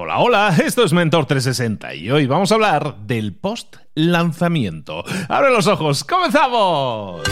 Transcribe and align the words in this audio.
Hola, 0.00 0.20
hola, 0.20 0.54
esto 0.64 0.84
es 0.84 0.92
Mentor 0.92 1.26
360 1.26 1.92
y 1.96 2.08
hoy 2.12 2.28
vamos 2.28 2.52
a 2.52 2.54
hablar 2.54 2.98
del 2.98 3.34
post 3.34 3.78
lanzamiento. 3.96 5.02
¡Abre 5.28 5.50
los 5.50 5.66
ojos! 5.66 6.04
¡Comenzamos! 6.04 7.22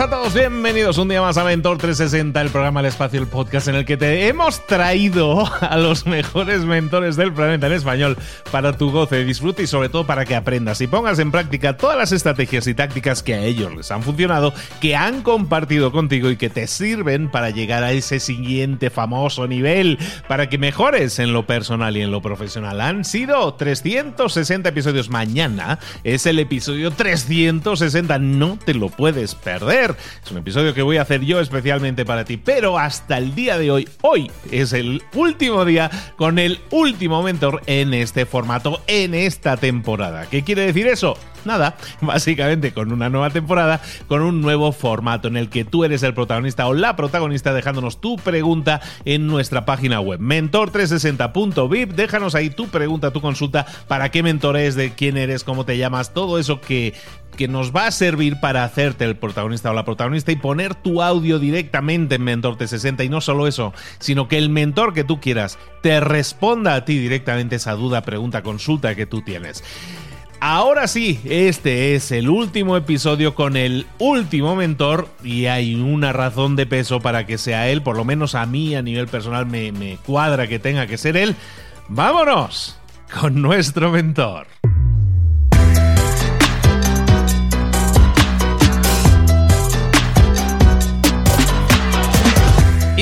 A 0.00 0.08
todos, 0.08 0.32
bienvenidos 0.32 0.96
un 0.98 1.08
día 1.08 1.20
más 1.20 1.38
a 1.38 1.44
Mentor 1.44 1.78
360, 1.78 2.40
el 2.40 2.50
programa 2.50 2.78
El 2.80 2.86
Espacio, 2.86 3.20
el 3.20 3.26
podcast 3.26 3.66
en 3.66 3.74
el 3.74 3.84
que 3.84 3.96
te 3.96 4.28
hemos 4.28 4.64
traído 4.64 5.44
a 5.60 5.76
los 5.76 6.06
mejores 6.06 6.64
mentores 6.64 7.16
del 7.16 7.32
planeta 7.32 7.66
en 7.66 7.72
español 7.72 8.16
para 8.52 8.76
tu 8.76 8.92
goce, 8.92 9.24
disfrute 9.24 9.64
y 9.64 9.66
sobre 9.66 9.88
todo 9.88 10.06
para 10.06 10.24
que 10.24 10.36
aprendas 10.36 10.80
y 10.82 10.86
pongas 10.86 11.18
en 11.18 11.32
práctica 11.32 11.76
todas 11.76 11.98
las 11.98 12.12
estrategias 12.12 12.68
y 12.68 12.74
tácticas 12.74 13.24
que 13.24 13.34
a 13.34 13.40
ellos 13.40 13.74
les 13.74 13.90
han 13.90 14.04
funcionado, 14.04 14.54
que 14.80 14.94
han 14.94 15.22
compartido 15.22 15.90
contigo 15.90 16.30
y 16.30 16.36
que 16.36 16.50
te 16.50 16.68
sirven 16.68 17.28
para 17.28 17.50
llegar 17.50 17.82
a 17.82 17.90
ese 17.90 18.20
siguiente 18.20 18.90
famoso 18.90 19.48
nivel, 19.48 19.98
para 20.28 20.48
que 20.48 20.58
mejores 20.58 21.18
en 21.18 21.32
lo 21.32 21.44
personal 21.44 21.96
y 21.96 22.02
en 22.02 22.12
lo 22.12 22.22
profesional. 22.22 22.80
Han 22.80 23.04
sido 23.04 23.54
360 23.54 24.68
episodios. 24.68 25.08
Mañana 25.08 25.80
es 26.04 26.26
el 26.26 26.38
episodio 26.38 26.92
360, 26.92 28.18
no 28.20 28.58
te 28.64 28.74
lo 28.74 28.90
puedes 28.90 29.34
perder. 29.34 29.87
Es 30.24 30.30
un 30.30 30.38
episodio 30.38 30.74
que 30.74 30.82
voy 30.82 30.96
a 30.96 31.02
hacer 31.02 31.22
yo 31.22 31.40
especialmente 31.40 32.04
para 32.04 32.24
ti, 32.24 32.36
pero 32.36 32.78
hasta 32.78 33.18
el 33.18 33.34
día 33.34 33.58
de 33.58 33.70
hoy, 33.70 33.88
hoy 34.02 34.30
es 34.50 34.72
el 34.72 35.02
último 35.14 35.64
día 35.64 35.90
con 36.16 36.38
el 36.38 36.60
último 36.70 37.22
mentor 37.22 37.62
en 37.66 37.94
este 37.94 38.26
formato, 38.26 38.80
en 38.86 39.14
esta 39.14 39.56
temporada. 39.56 40.26
¿Qué 40.26 40.42
quiere 40.42 40.66
decir 40.66 40.86
eso? 40.86 41.16
Nada, 41.44 41.76
básicamente 42.00 42.72
con 42.72 42.92
una 42.92 43.08
nueva 43.08 43.30
temporada, 43.30 43.80
con 44.06 44.22
un 44.22 44.40
nuevo 44.40 44.72
formato 44.72 45.28
en 45.28 45.36
el 45.36 45.48
que 45.48 45.64
tú 45.64 45.84
eres 45.84 46.02
el 46.02 46.14
protagonista 46.14 46.66
o 46.66 46.74
la 46.74 46.96
protagonista 46.96 47.52
dejándonos 47.52 48.00
tu 48.00 48.16
pregunta 48.16 48.80
en 49.04 49.26
nuestra 49.26 49.64
página 49.64 50.00
web 50.00 50.20
mentor360.vip. 50.20 51.92
Déjanos 51.92 52.34
ahí 52.34 52.50
tu 52.50 52.68
pregunta, 52.68 53.12
tu 53.12 53.20
consulta, 53.20 53.66
para 53.86 54.10
qué 54.10 54.22
mentor 54.22 54.56
es, 54.56 54.74
de 54.74 54.92
quién 54.92 55.16
eres, 55.16 55.44
cómo 55.44 55.64
te 55.64 55.78
llamas, 55.78 56.12
todo 56.12 56.38
eso 56.38 56.60
que 56.60 56.94
que 57.38 57.48
nos 57.48 57.74
va 57.74 57.86
a 57.86 57.92
servir 57.92 58.40
para 58.40 58.64
hacerte 58.64 59.04
el 59.04 59.16
protagonista 59.16 59.70
o 59.70 59.74
la 59.74 59.84
protagonista 59.84 60.32
y 60.32 60.36
poner 60.36 60.74
tu 60.74 61.02
audio 61.02 61.38
directamente 61.38 62.16
en 62.16 62.24
Mentor 62.24 62.58
T60 62.58 63.06
y 63.06 63.08
no 63.08 63.20
solo 63.20 63.46
eso, 63.46 63.72
sino 64.00 64.26
que 64.26 64.38
el 64.38 64.50
mentor 64.50 64.92
que 64.92 65.04
tú 65.04 65.20
quieras 65.20 65.56
te 65.80 66.00
responda 66.00 66.74
a 66.74 66.84
ti 66.84 66.98
directamente 66.98 67.56
esa 67.56 67.74
duda, 67.74 68.02
pregunta, 68.02 68.42
consulta 68.42 68.96
que 68.96 69.06
tú 69.06 69.22
tienes. 69.22 69.62
Ahora 70.40 70.88
sí, 70.88 71.20
este 71.24 71.94
es 71.94 72.10
el 72.10 72.28
último 72.28 72.76
episodio 72.76 73.36
con 73.36 73.56
el 73.56 73.86
último 73.98 74.56
mentor 74.56 75.08
y 75.22 75.46
hay 75.46 75.76
una 75.76 76.12
razón 76.12 76.56
de 76.56 76.66
peso 76.66 77.00
para 77.00 77.24
que 77.24 77.38
sea 77.38 77.68
él, 77.68 77.82
por 77.82 77.96
lo 77.96 78.04
menos 78.04 78.34
a 78.34 78.46
mí 78.46 78.74
a 78.74 78.82
nivel 78.82 79.06
personal 79.06 79.46
me, 79.46 79.96
cuadra 80.04 80.48
que 80.48 80.58
tenga 80.58 80.88
que 80.88 80.98
ser 80.98 81.16
él. 81.16 81.36
Vámonos 81.88 82.76
con 83.20 83.40
nuestro 83.40 83.92
mentor. 83.92 84.57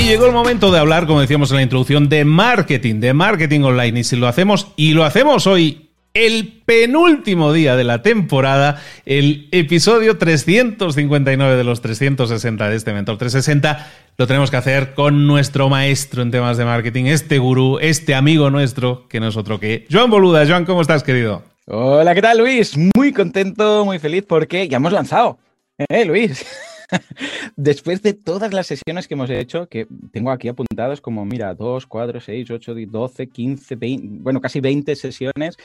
Llegó 0.06 0.26
el 0.26 0.32
momento 0.32 0.70
de 0.70 0.78
hablar, 0.78 1.08
como 1.08 1.20
decíamos 1.20 1.50
en 1.50 1.56
la 1.56 1.62
introducción, 1.64 2.08
de 2.08 2.24
marketing, 2.24 3.00
de 3.00 3.12
marketing 3.12 3.62
online. 3.62 3.98
Y 3.98 4.04
si 4.04 4.14
lo 4.14 4.28
hacemos, 4.28 4.68
y 4.76 4.92
lo 4.92 5.02
hacemos 5.04 5.48
hoy, 5.48 5.90
el 6.14 6.62
penúltimo 6.64 7.52
día 7.52 7.74
de 7.74 7.82
la 7.82 8.02
temporada, 8.02 8.80
el 9.04 9.48
episodio 9.50 10.16
359 10.16 11.56
de 11.56 11.64
los 11.64 11.80
360 11.80 12.70
de 12.70 12.76
este 12.76 12.92
Mentor 12.92 13.18
360, 13.18 13.90
lo 14.16 14.28
tenemos 14.28 14.52
que 14.52 14.56
hacer 14.56 14.94
con 14.94 15.26
nuestro 15.26 15.68
maestro 15.68 16.22
en 16.22 16.30
temas 16.30 16.56
de 16.56 16.64
marketing, 16.64 17.06
este 17.06 17.38
gurú, 17.38 17.80
este 17.80 18.14
amigo 18.14 18.48
nuestro, 18.48 19.08
que 19.08 19.18
no 19.18 19.26
es 19.26 19.36
otro 19.36 19.58
que 19.58 19.88
Joan 19.90 20.08
Boluda. 20.08 20.46
Joan, 20.46 20.66
¿cómo 20.66 20.82
estás, 20.82 21.02
querido? 21.02 21.42
Hola, 21.66 22.14
¿qué 22.14 22.22
tal, 22.22 22.38
Luis? 22.38 22.78
Muy 22.94 23.12
contento, 23.12 23.84
muy 23.84 23.98
feliz 23.98 24.24
porque 24.26 24.68
ya 24.68 24.76
hemos 24.76 24.92
lanzado. 24.92 25.40
¿Eh, 25.88 26.04
Luis? 26.04 26.46
Después 27.56 28.02
de 28.02 28.14
todas 28.14 28.52
las 28.52 28.66
sesiones 28.66 29.08
que 29.08 29.14
hemos 29.14 29.30
hecho, 29.30 29.68
que 29.68 29.86
tengo 30.12 30.30
aquí 30.30 30.48
apuntados 30.48 31.00
como, 31.00 31.24
mira, 31.24 31.54
2, 31.54 31.86
4, 31.86 32.20
6, 32.20 32.50
8, 32.50 32.74
12, 32.88 33.28
15, 33.28 33.76
20, 33.76 34.22
bueno, 34.22 34.40
casi 34.40 34.60
20 34.60 34.94
sesiones, 34.96 35.56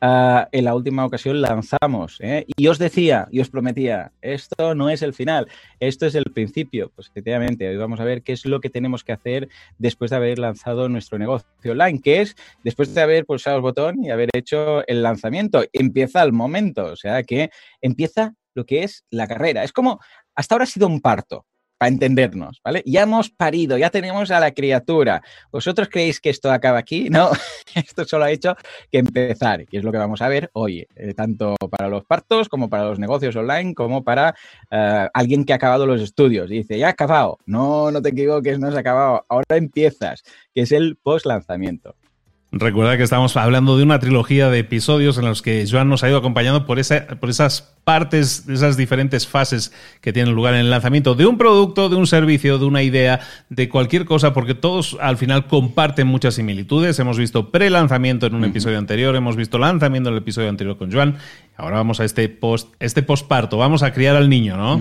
uh, 0.00 0.46
en 0.52 0.64
la 0.64 0.74
última 0.74 1.04
ocasión 1.04 1.40
lanzamos. 1.40 2.18
¿eh? 2.20 2.46
Y 2.56 2.66
os 2.68 2.78
decía, 2.78 3.28
y 3.30 3.40
os 3.40 3.50
prometía, 3.50 4.12
esto 4.22 4.74
no 4.74 4.90
es 4.90 5.02
el 5.02 5.14
final, 5.14 5.48
esto 5.80 6.06
es 6.06 6.14
el 6.14 6.24
principio. 6.24 6.90
Pues 6.94 7.08
efectivamente, 7.08 7.68
hoy 7.68 7.76
vamos 7.76 8.00
a 8.00 8.04
ver 8.04 8.22
qué 8.22 8.32
es 8.32 8.46
lo 8.46 8.60
que 8.60 8.70
tenemos 8.70 9.04
que 9.04 9.12
hacer 9.12 9.48
después 9.78 10.10
de 10.10 10.16
haber 10.16 10.38
lanzado 10.38 10.88
nuestro 10.88 11.18
negocio 11.18 11.48
online, 11.64 12.00
que 12.00 12.20
es 12.20 12.36
después 12.64 12.94
de 12.94 13.00
haber 13.00 13.26
pulsado 13.26 13.56
el 13.56 13.62
botón 13.62 14.04
y 14.04 14.10
haber 14.10 14.30
hecho 14.34 14.86
el 14.86 15.02
lanzamiento. 15.02 15.64
Empieza 15.72 16.22
el 16.22 16.32
momento, 16.32 16.86
o 16.86 16.96
sea 16.96 17.22
que 17.22 17.50
empieza 17.80 18.34
lo 18.54 18.64
que 18.64 18.84
es 18.84 19.04
la 19.10 19.26
carrera. 19.26 19.64
Es 19.64 19.72
como 19.72 20.00
hasta 20.34 20.54
ahora 20.54 20.64
ha 20.64 20.66
sido 20.66 20.86
un 20.86 21.00
parto, 21.00 21.46
para 21.80 21.92
entendernos, 21.92 22.60
¿vale? 22.62 22.82
Ya 22.84 23.04
hemos 23.04 23.30
parido, 23.30 23.78
ya 23.78 23.88
tenemos 23.88 24.30
a 24.30 24.38
la 24.38 24.52
criatura. 24.52 25.22
¿Vosotros 25.50 25.88
creéis 25.90 26.20
que 26.20 26.28
esto 26.28 26.52
acaba 26.52 26.78
aquí? 26.78 27.08
No, 27.20 27.30
esto 27.74 28.04
solo 28.04 28.24
ha 28.24 28.30
hecho 28.30 28.54
que 28.92 28.98
empezar, 28.98 29.64
y 29.70 29.78
es 29.78 29.82
lo 29.82 29.90
que 29.90 29.96
vamos 29.96 30.20
a 30.20 30.28
ver 30.28 30.50
hoy, 30.52 30.86
eh, 30.94 31.14
tanto 31.14 31.56
para 31.70 31.88
los 31.88 32.04
partos 32.04 32.50
como 32.50 32.68
para 32.68 32.84
los 32.84 32.98
negocios 32.98 33.34
online, 33.34 33.74
como 33.74 34.04
para 34.04 34.34
eh, 34.70 35.08
alguien 35.14 35.44
que 35.44 35.54
ha 35.54 35.56
acabado 35.56 35.86
los 35.86 36.02
estudios 36.02 36.50
y 36.50 36.58
dice, 36.58 36.78
ya 36.78 36.88
ha 36.88 36.90
acabado. 36.90 37.38
No, 37.46 37.90
no 37.90 38.02
te 38.02 38.10
equivoques, 38.10 38.58
no 38.58 38.68
has 38.68 38.76
acabado, 38.76 39.24
ahora 39.30 39.56
empiezas, 39.56 40.22
que 40.54 40.62
es 40.62 40.72
el 40.72 40.96
post 40.96 41.24
lanzamiento. 41.24 41.96
Recuerda 42.52 42.96
que 42.96 43.04
estamos 43.04 43.36
hablando 43.36 43.76
de 43.76 43.84
una 43.84 44.00
trilogía 44.00 44.50
de 44.50 44.58
episodios 44.58 45.16
en 45.18 45.24
los 45.24 45.40
que 45.40 45.64
Joan 45.70 45.88
nos 45.88 46.02
ha 46.02 46.08
ido 46.08 46.18
acompañando 46.18 46.66
por, 46.66 46.78
por 47.20 47.30
esas 47.30 47.79
partes, 47.90 48.48
esas 48.48 48.76
diferentes 48.76 49.26
fases 49.26 49.72
que 50.00 50.12
tienen 50.12 50.32
lugar 50.32 50.54
en 50.54 50.60
el 50.60 50.70
lanzamiento 50.70 51.16
de 51.16 51.26
un 51.26 51.36
producto, 51.36 51.88
de 51.88 51.96
un 51.96 52.06
servicio, 52.06 52.56
de 52.56 52.64
una 52.64 52.84
idea, 52.84 53.18
de 53.48 53.68
cualquier 53.68 54.04
cosa, 54.04 54.32
porque 54.32 54.54
todos 54.54 54.96
al 55.00 55.16
final 55.16 55.48
comparten 55.48 56.06
muchas 56.06 56.34
similitudes. 56.34 57.00
Hemos 57.00 57.18
visto 57.18 57.50
pre-lanzamiento 57.50 58.26
en 58.26 58.36
un 58.36 58.44
episodio 58.44 58.78
anterior, 58.78 59.16
hemos 59.16 59.34
visto 59.34 59.58
lanzamiento 59.58 60.08
en 60.08 60.14
el 60.14 60.22
episodio 60.22 60.48
anterior 60.48 60.78
con 60.78 60.92
Joan. 60.92 61.16
Ahora 61.56 61.78
vamos 61.78 61.98
a 61.98 62.04
este 62.04 62.28
post, 62.28 62.72
este 62.78 63.02
postparto, 63.02 63.56
vamos 63.56 63.82
a 63.82 63.92
criar 63.92 64.14
al 64.14 64.28
niño, 64.28 64.56
¿no? 64.56 64.80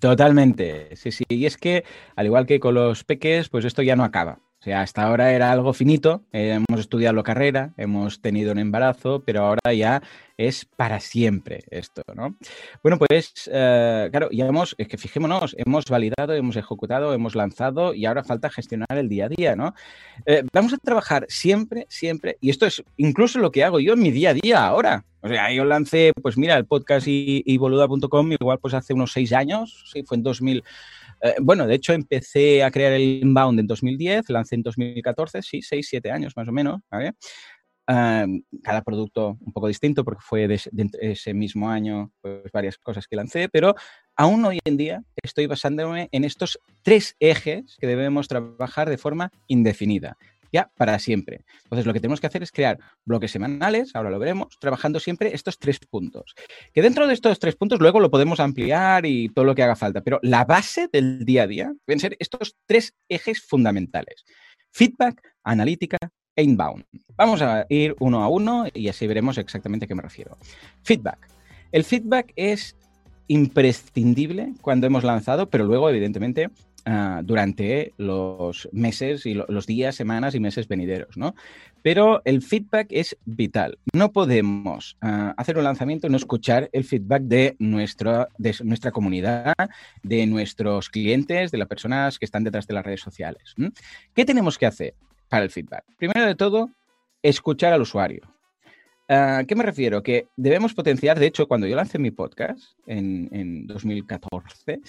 Totalmente, 0.00 0.96
sí, 0.96 1.12
sí. 1.12 1.22
Y 1.28 1.46
es 1.46 1.56
que, 1.56 1.84
al 2.16 2.26
igual 2.26 2.46
que 2.46 2.58
con 2.58 2.74
los 2.74 3.04
peques, 3.04 3.48
pues 3.48 3.64
esto 3.64 3.82
ya 3.82 3.94
no 3.94 4.02
acaba. 4.02 4.40
Sea, 4.68 4.82
hasta 4.82 5.02
ahora 5.04 5.32
era 5.32 5.50
algo 5.50 5.72
finito, 5.72 6.26
eh, 6.30 6.60
hemos 6.68 6.80
estudiado 6.80 7.16
la 7.16 7.22
carrera, 7.22 7.72
hemos 7.78 8.20
tenido 8.20 8.52
un 8.52 8.58
embarazo, 8.58 9.22
pero 9.24 9.46
ahora 9.46 9.72
ya 9.72 10.02
es 10.36 10.66
para 10.66 11.00
siempre 11.00 11.60
esto, 11.70 12.02
¿no? 12.14 12.36
Bueno, 12.82 12.98
pues, 12.98 13.48
eh, 13.50 14.08
claro, 14.10 14.28
ya 14.30 14.44
hemos, 14.46 14.74
es 14.76 14.86
que 14.86 14.98
fijémonos, 14.98 15.56
hemos 15.58 15.86
validado, 15.86 16.34
hemos 16.34 16.54
ejecutado, 16.56 17.14
hemos 17.14 17.34
lanzado 17.34 17.94
y 17.94 18.04
ahora 18.04 18.24
falta 18.24 18.50
gestionar 18.50 18.92
el 18.92 19.08
día 19.08 19.24
a 19.24 19.28
día, 19.30 19.56
¿no? 19.56 19.74
Eh, 20.26 20.44
vamos 20.52 20.74
a 20.74 20.76
trabajar 20.76 21.24
siempre, 21.30 21.86
siempre, 21.88 22.36
y 22.42 22.50
esto 22.50 22.66
es 22.66 22.84
incluso 22.98 23.38
lo 23.38 23.50
que 23.50 23.64
hago 23.64 23.80
yo 23.80 23.94
en 23.94 24.00
mi 24.00 24.10
día 24.10 24.30
a 24.30 24.34
día 24.34 24.66
ahora. 24.66 25.06
O 25.22 25.28
sea, 25.28 25.50
yo 25.50 25.64
lancé, 25.64 26.12
pues 26.20 26.36
mira, 26.36 26.58
el 26.58 26.66
podcast 26.66 27.08
y, 27.08 27.42
y 27.46 27.56
boluda.com 27.56 28.32
igual 28.32 28.58
pues 28.58 28.74
hace 28.74 28.92
unos 28.92 29.12
seis 29.12 29.32
años, 29.32 29.86
sí, 29.90 30.02
fue 30.02 30.18
en 30.18 30.24
2000. 30.24 30.62
Eh, 31.20 31.34
bueno, 31.40 31.66
de 31.66 31.74
hecho 31.74 31.92
empecé 31.92 32.62
a 32.62 32.70
crear 32.70 32.92
el 32.92 33.20
inbound 33.22 33.60
en 33.60 33.66
2010, 33.66 34.30
lancé 34.30 34.54
en 34.56 34.62
2014, 34.62 35.42
sí, 35.42 35.62
6, 35.62 35.86
7 35.88 36.10
años 36.10 36.32
más 36.36 36.48
o 36.48 36.52
menos, 36.52 36.80
¿vale? 36.90 37.14
cada 38.62 38.82
producto 38.84 39.38
un 39.40 39.50
poco 39.50 39.66
distinto 39.66 40.04
porque 40.04 40.20
fue 40.22 40.46
ese 41.00 41.32
mismo 41.32 41.70
año 41.70 42.12
pues 42.20 42.52
varias 42.52 42.76
cosas 42.76 43.06
que 43.06 43.16
lancé, 43.16 43.48
pero 43.48 43.74
aún 44.14 44.44
hoy 44.44 44.58
en 44.66 44.76
día 44.76 45.02
estoy 45.22 45.46
basándome 45.46 46.10
en 46.12 46.24
estos 46.24 46.58
tres 46.82 47.16
ejes 47.18 47.78
que 47.80 47.86
debemos 47.86 48.28
trabajar 48.28 48.90
de 48.90 48.98
forma 48.98 49.30
indefinida 49.46 50.18
ya 50.52 50.70
para 50.76 50.98
siempre. 50.98 51.44
Entonces, 51.64 51.86
lo 51.86 51.92
que 51.92 52.00
tenemos 52.00 52.20
que 52.20 52.26
hacer 52.26 52.42
es 52.42 52.52
crear 52.52 52.78
bloques 53.04 53.30
semanales, 53.30 53.94
ahora 53.94 54.10
lo 54.10 54.18
veremos, 54.18 54.58
trabajando 54.58 55.00
siempre 55.00 55.34
estos 55.34 55.58
tres 55.58 55.78
puntos. 55.78 56.34
Que 56.72 56.82
dentro 56.82 57.06
de 57.06 57.14
estos 57.14 57.38
tres 57.38 57.56
puntos 57.56 57.80
luego 57.80 58.00
lo 58.00 58.10
podemos 58.10 58.40
ampliar 58.40 59.06
y 59.06 59.28
todo 59.28 59.44
lo 59.44 59.54
que 59.54 59.62
haga 59.62 59.76
falta, 59.76 60.00
pero 60.00 60.18
la 60.22 60.44
base 60.44 60.88
del 60.92 61.24
día 61.24 61.44
a 61.44 61.46
día 61.46 61.72
deben 61.86 62.00
ser 62.00 62.16
estos 62.18 62.56
tres 62.66 62.94
ejes 63.08 63.40
fundamentales. 63.40 64.24
Feedback, 64.70 65.20
analítica 65.42 65.98
e 66.36 66.42
inbound. 66.42 66.84
Vamos 67.16 67.42
a 67.42 67.66
ir 67.68 67.96
uno 67.98 68.22
a 68.22 68.28
uno 68.28 68.66
y 68.72 68.88
así 68.88 69.06
veremos 69.06 69.38
exactamente 69.38 69.84
a 69.84 69.88
qué 69.88 69.94
me 69.94 70.02
refiero. 70.02 70.36
Feedback. 70.82 71.28
El 71.72 71.84
feedback 71.84 72.32
es 72.36 72.76
imprescindible 73.26 74.54
cuando 74.62 74.86
hemos 74.86 75.04
lanzado, 75.04 75.50
pero 75.50 75.64
luego, 75.64 75.90
evidentemente, 75.90 76.48
ah, 76.84 77.22
durante 77.24 77.92
los 77.96 78.68
meses 78.72 79.26
y 79.26 79.34
los 79.34 79.66
días, 79.66 79.96
semanas 79.96 80.34
y 80.34 80.40
meses 80.40 80.68
venideros, 80.68 81.16
¿no? 81.16 81.34
Pero 81.82 82.22
el 82.24 82.42
feedback 82.42 82.88
es 82.90 83.16
vital. 83.24 83.78
No 83.92 84.12
podemos 84.12 84.96
ah, 85.00 85.34
hacer 85.36 85.58
un 85.58 85.64
lanzamiento 85.64 86.06
y 86.06 86.10
no 86.10 86.16
escuchar 86.16 86.68
el 86.72 86.84
feedback 86.84 87.22
de 87.22 87.56
de 87.58 88.54
nuestra 88.64 88.90
comunidad, 88.90 89.54
de 90.02 90.26
nuestros 90.26 90.90
clientes, 90.90 91.50
de 91.50 91.58
las 91.58 91.68
personas 91.68 92.18
que 92.18 92.24
están 92.24 92.44
detrás 92.44 92.66
de 92.66 92.74
las 92.74 92.84
redes 92.84 93.00
sociales. 93.00 93.54
¿Qué 94.14 94.24
tenemos 94.24 94.58
que 94.58 94.66
hacer 94.66 94.94
para 95.28 95.44
el 95.44 95.50
feedback? 95.50 95.84
Primero 95.96 96.26
de 96.26 96.34
todo, 96.34 96.70
escuchar 97.22 97.72
al 97.72 97.82
usuario. 97.82 98.37
¿A 99.08 99.44
qué 99.48 99.56
me 99.56 99.64
refiero? 99.64 100.02
Que 100.02 100.28
debemos 100.36 100.74
potenciar, 100.74 101.18
de 101.18 101.26
hecho, 101.26 101.48
cuando 101.48 101.66
yo 101.66 101.74
lancé 101.74 101.98
mi 101.98 102.10
podcast 102.10 102.62
en, 102.86 103.66
2014, 103.66 104.80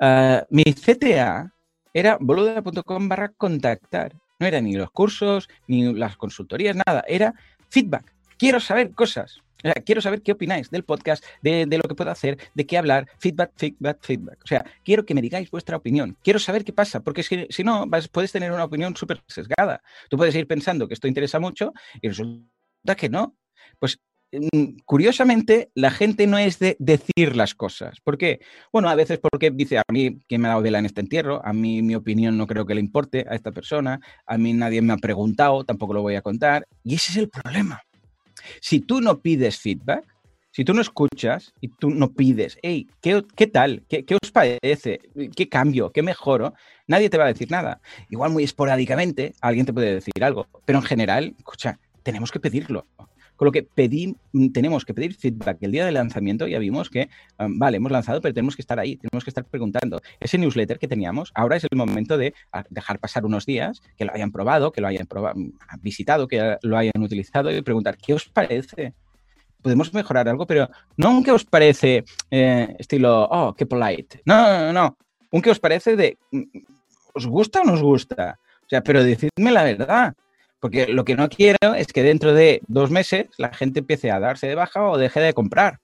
ah, 0.00 0.44
mi 0.50 0.64
CTA 0.64 1.52
era 1.94 2.18
boluda.com 2.20 3.08
barra 3.08 3.28
contactar. 3.28 4.14
No 4.40 4.46
era 4.46 4.60
ni 4.60 4.74
los 4.74 4.90
cursos, 4.90 5.48
ni 5.68 5.92
las 5.92 6.16
consultorías, 6.16 6.74
nada. 6.74 7.04
Era 7.06 7.34
feedback. 7.68 8.12
Quiero 8.38 8.58
saber 8.58 8.92
cosas. 8.92 9.40
quiero 9.84 10.00
saber 10.00 10.22
qué 10.22 10.32
opináis 10.32 10.70
del 10.70 10.84
podcast, 10.84 11.22
de, 11.42 11.66
lo 11.66 11.82
que 11.82 11.94
puedo 11.94 12.10
hacer, 12.10 12.38
de 12.54 12.66
qué 12.66 12.78
hablar. 12.78 13.06
Feedback, 13.18 13.52
feedback, 13.56 13.98
feedback. 14.00 14.38
O 14.42 14.46
sea, 14.46 14.64
quiero 14.82 15.04
que 15.04 15.14
me 15.14 15.20
digáis 15.20 15.50
vuestra 15.50 15.76
opinión. 15.76 16.16
Quiero 16.24 16.38
saber 16.38 16.64
qué 16.64 16.72
pasa, 16.72 17.00
porque 17.00 17.22
si 17.22 17.62
no, 17.62 17.86
puedes 18.10 18.32
tener 18.32 18.50
una 18.50 18.64
opinión 18.64 18.96
súper 18.96 19.22
sesgada. 19.28 19.82
Tú 20.08 20.16
puedes 20.16 20.34
ir 20.34 20.46
pensando 20.46 20.88
que 20.88 20.94
esto 20.94 21.06
interesa 21.06 21.38
mucho 21.38 21.72
y 22.00 22.08
resulta 22.08 22.96
que 22.96 23.08
no. 23.08 23.36
Pues 23.78 23.98
mm, 24.32 24.78
curiosamente, 24.84 25.70
la 25.74 25.90
gente 25.90 26.26
no 26.26 26.38
es 26.38 26.58
de 26.58 26.76
decir 26.78 27.36
las 27.36 27.54
cosas. 27.54 28.00
¿Por 28.02 28.18
qué? 28.18 28.40
Bueno, 28.72 28.88
a 28.88 28.94
veces 28.94 29.18
porque 29.18 29.50
dice, 29.50 29.78
a 29.78 29.82
mí, 29.92 30.18
¿quién 30.28 30.40
me 30.40 30.48
ha 30.48 30.50
dado 30.50 30.62
vela 30.62 30.78
en 30.78 30.86
este 30.86 31.00
entierro? 31.00 31.40
A 31.44 31.52
mí 31.52 31.82
mi 31.82 31.94
opinión 31.94 32.36
no 32.36 32.46
creo 32.46 32.66
que 32.66 32.74
le 32.74 32.80
importe 32.80 33.26
a 33.28 33.34
esta 33.34 33.52
persona. 33.52 34.00
A 34.26 34.38
mí 34.38 34.52
nadie 34.52 34.82
me 34.82 34.92
ha 34.92 34.98
preguntado, 34.98 35.64
tampoco 35.64 35.94
lo 35.94 36.02
voy 36.02 36.16
a 36.16 36.22
contar. 36.22 36.66
Y 36.84 36.94
ese 36.94 37.12
es 37.12 37.18
el 37.18 37.28
problema. 37.28 37.82
Si 38.60 38.80
tú 38.80 39.00
no 39.00 39.20
pides 39.20 39.58
feedback, 39.58 40.04
si 40.52 40.64
tú 40.64 40.74
no 40.74 40.80
escuchas 40.80 41.52
y 41.60 41.68
tú 41.68 41.90
no 41.90 42.12
pides, 42.12 42.58
hey, 42.62 42.88
¿qué, 43.00 43.46
tal? 43.46 43.84
¿Qué, 43.88 44.04
¿Qué, 44.04 44.16
os 44.20 44.32
parece? 44.32 45.00
¿Qué 45.36 45.48
cambio? 45.48 45.92
¿Qué 45.92 46.02
mejoro? 46.02 46.54
Nadie 46.88 47.08
te 47.08 47.18
va 47.18 47.24
a 47.24 47.28
decir 47.28 47.50
nada. 47.50 47.80
Igual 48.08 48.32
muy 48.32 48.42
esporádicamente 48.42 49.32
alguien 49.40 49.64
te 49.64 49.72
puede 49.72 49.94
decir 49.94 50.24
algo, 50.24 50.48
pero 50.64 50.80
en 50.80 50.84
general, 50.84 51.34
escucha, 51.38 51.78
tenemos 52.02 52.32
que 52.32 52.40
pedirlo. 52.40 52.86
Con 53.40 53.46
lo 53.46 53.52
que 53.52 53.66
mm, 54.32 54.48
tenemos 54.52 54.84
que 54.84 54.92
pedir 54.92 55.14
feedback. 55.14 55.56
El 55.62 55.72
día 55.72 55.86
del 55.86 55.94
lanzamiento 55.94 56.46
ya 56.46 56.58
vimos 56.58 56.90
que, 56.90 57.08
vale, 57.38 57.78
hemos 57.78 57.90
lanzado, 57.90 58.20
pero 58.20 58.34
tenemos 58.34 58.54
que 58.54 58.60
estar 58.60 58.78
ahí, 58.78 58.98
tenemos 58.98 59.24
que 59.24 59.30
estar 59.30 59.46
preguntando. 59.46 60.02
Ese 60.20 60.36
newsletter 60.36 60.78
que 60.78 60.86
teníamos, 60.86 61.32
ahora 61.34 61.56
es 61.56 61.64
el 61.64 61.74
momento 61.74 62.18
de 62.18 62.34
dejar 62.68 62.98
pasar 62.98 63.24
unos 63.24 63.46
días, 63.46 63.80
que 63.96 64.04
lo 64.04 64.12
hayan 64.12 64.30
probado, 64.30 64.72
que 64.72 64.82
lo 64.82 64.88
hayan 64.88 65.06
mm, 65.34 65.52
visitado, 65.80 66.28
que 66.28 66.58
lo 66.60 66.76
hayan 66.76 67.02
utilizado 67.02 67.50
y 67.50 67.62
preguntar, 67.62 67.96
¿qué 67.96 68.12
os 68.12 68.28
parece? 68.28 68.92
podemos 69.62 69.94
mejorar 69.94 70.28
algo, 70.28 70.46
pero 70.46 70.68
no 70.98 71.10
un 71.10 71.24
que 71.24 71.32
os 71.32 71.46
parece 71.46 72.04
eh, 72.30 72.76
estilo, 72.78 73.24
oh, 73.24 73.54
qué 73.54 73.64
polite. 73.64 74.20
No, 74.26 74.36
no, 74.36 74.66
no, 74.66 74.72
no. 74.74 74.96
Un 75.30 75.40
que 75.40 75.50
os 75.50 75.58
parece 75.58 75.96
de, 75.96 76.18
mm, 76.30 76.42
¿os 77.14 77.26
gusta 77.26 77.62
o 77.62 77.64
no 77.64 77.72
os 77.72 77.82
gusta? 77.82 78.38
O 78.66 78.68
sea, 78.68 78.82
pero 78.82 79.02
decidme 79.02 79.50
la 79.50 79.64
verdad. 79.64 80.14
Porque 80.60 80.86
lo 80.88 81.04
que 81.04 81.16
no 81.16 81.28
quiero 81.28 81.74
es 81.76 81.88
que 81.92 82.02
dentro 82.02 82.34
de 82.34 82.60
dos 82.68 82.90
meses 82.90 83.26
la 83.38 83.52
gente 83.52 83.80
empiece 83.80 84.10
a 84.10 84.20
darse 84.20 84.46
de 84.46 84.54
baja 84.54 84.82
o 84.82 84.98
deje 84.98 85.20
de 85.20 85.32
comprar. 85.32 85.80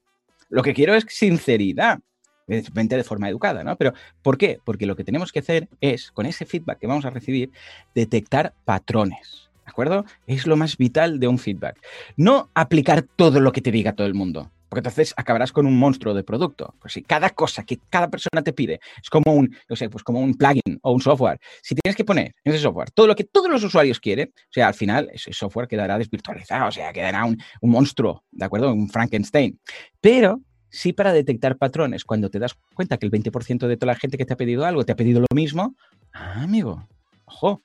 Lo 0.49 0.63
que 0.63 0.75
quiero 0.75 0.95
es 0.95 1.07
sinceridad, 1.09 1.99
evidentemente 2.47 2.97
de 2.97 3.05
forma 3.05 3.29
educada, 3.29 3.65
¿no? 3.65 3.77
Pero 3.77 3.95
¿por 4.23 4.39
qué? 4.39 4.61
Porque 4.63 4.87
lo 4.87 4.95
que 4.95 5.05
tenemos 5.05 5.33
que 5.33 5.41
hacer 5.41 5.69
es, 5.81 6.13
con 6.13 6.27
ese 6.27 6.45
feedback 6.45 6.79
que 6.79 6.87
vamos 6.87 7.05
a 7.05 7.11
recibir, 7.11 7.51
detectar 7.95 8.53
patrones. 8.65 9.51
¿De 9.65 9.71
acuerdo? 9.71 10.05
Es 10.29 10.47
lo 10.47 10.57
más 10.57 10.77
vital 10.77 11.19
de 11.19 11.27
un 11.27 11.39
feedback. 11.39 11.81
No 12.17 12.51
aplicar 12.55 13.03
todo 13.03 13.41
lo 13.41 13.51
que 13.51 13.63
te 13.63 13.73
diga 13.73 13.95
todo 13.95 14.07
el 14.07 14.15
mundo. 14.15 14.53
Porque 14.69 14.81
entonces 14.81 15.15
acabarás 15.17 15.53
con 15.53 15.67
un 15.67 15.79
monstruo 15.79 16.15
de 16.15 16.25
producto. 16.25 16.75
Pues 16.81 16.95
si 16.95 17.03
cada 17.03 17.31
cosa 17.31 17.65
que 17.65 17.79
cada 17.89 18.09
persona 18.11 18.43
te 18.43 18.53
pide 18.53 18.81
es 19.01 19.11
como 19.11 19.33
un, 19.33 19.55
no 19.69 19.77
sé, 19.77 19.89
pues 19.89 20.03
como 20.03 20.21
un 20.21 20.35
plugin 20.35 20.79
o 20.83 20.93
un 20.93 21.01
software. 21.01 21.39
Si 21.63 21.75
tienes 21.75 21.97
que 21.97 22.05
poner 22.05 22.35
en 22.45 22.53
ese 22.53 22.63
software 22.63 22.91
todo 22.91 23.07
lo 23.07 23.15
que 23.15 23.25
todos 23.25 23.51
los 23.51 23.63
usuarios 23.63 24.01
quieren, 24.01 24.33
o 24.35 24.53
sea, 24.53 24.69
al 24.69 24.75
final 24.75 25.09
ese 25.13 25.33
software 25.33 25.69
quedará 25.69 25.99
desvirtualizado, 25.99 26.69
o 26.69 26.73
sea, 26.73 26.93
quedará 26.93 27.25
un, 27.25 27.39
un 27.61 27.71
monstruo, 27.71 28.25
¿de 28.31 28.45
acuerdo? 28.45 28.73
Un 28.73 28.89
Frankenstein. 28.89 29.59
Pero 30.01 30.41
sí 30.71 30.93
para 30.93 31.13
detectar 31.13 31.57
patrones, 31.57 32.05
cuando 32.05 32.31
te 32.31 32.39
das 32.39 32.55
cuenta 32.75 32.99
que 32.99 33.07
el 33.07 33.13
20% 33.13 33.67
de 33.67 33.77
toda 33.77 33.93
la 33.93 33.99
gente 33.99 34.19
que 34.19 34.25
te 34.25 34.35
ha 34.35 34.37
pedido 34.37 34.65
algo 34.65 34.85
te 34.85 34.93
ha 34.93 34.97
pedido 34.97 35.21
lo 35.21 35.35
mismo, 35.35 35.75
ah, 36.13 36.43
amigo, 36.43 36.87
ojo. 37.25 37.63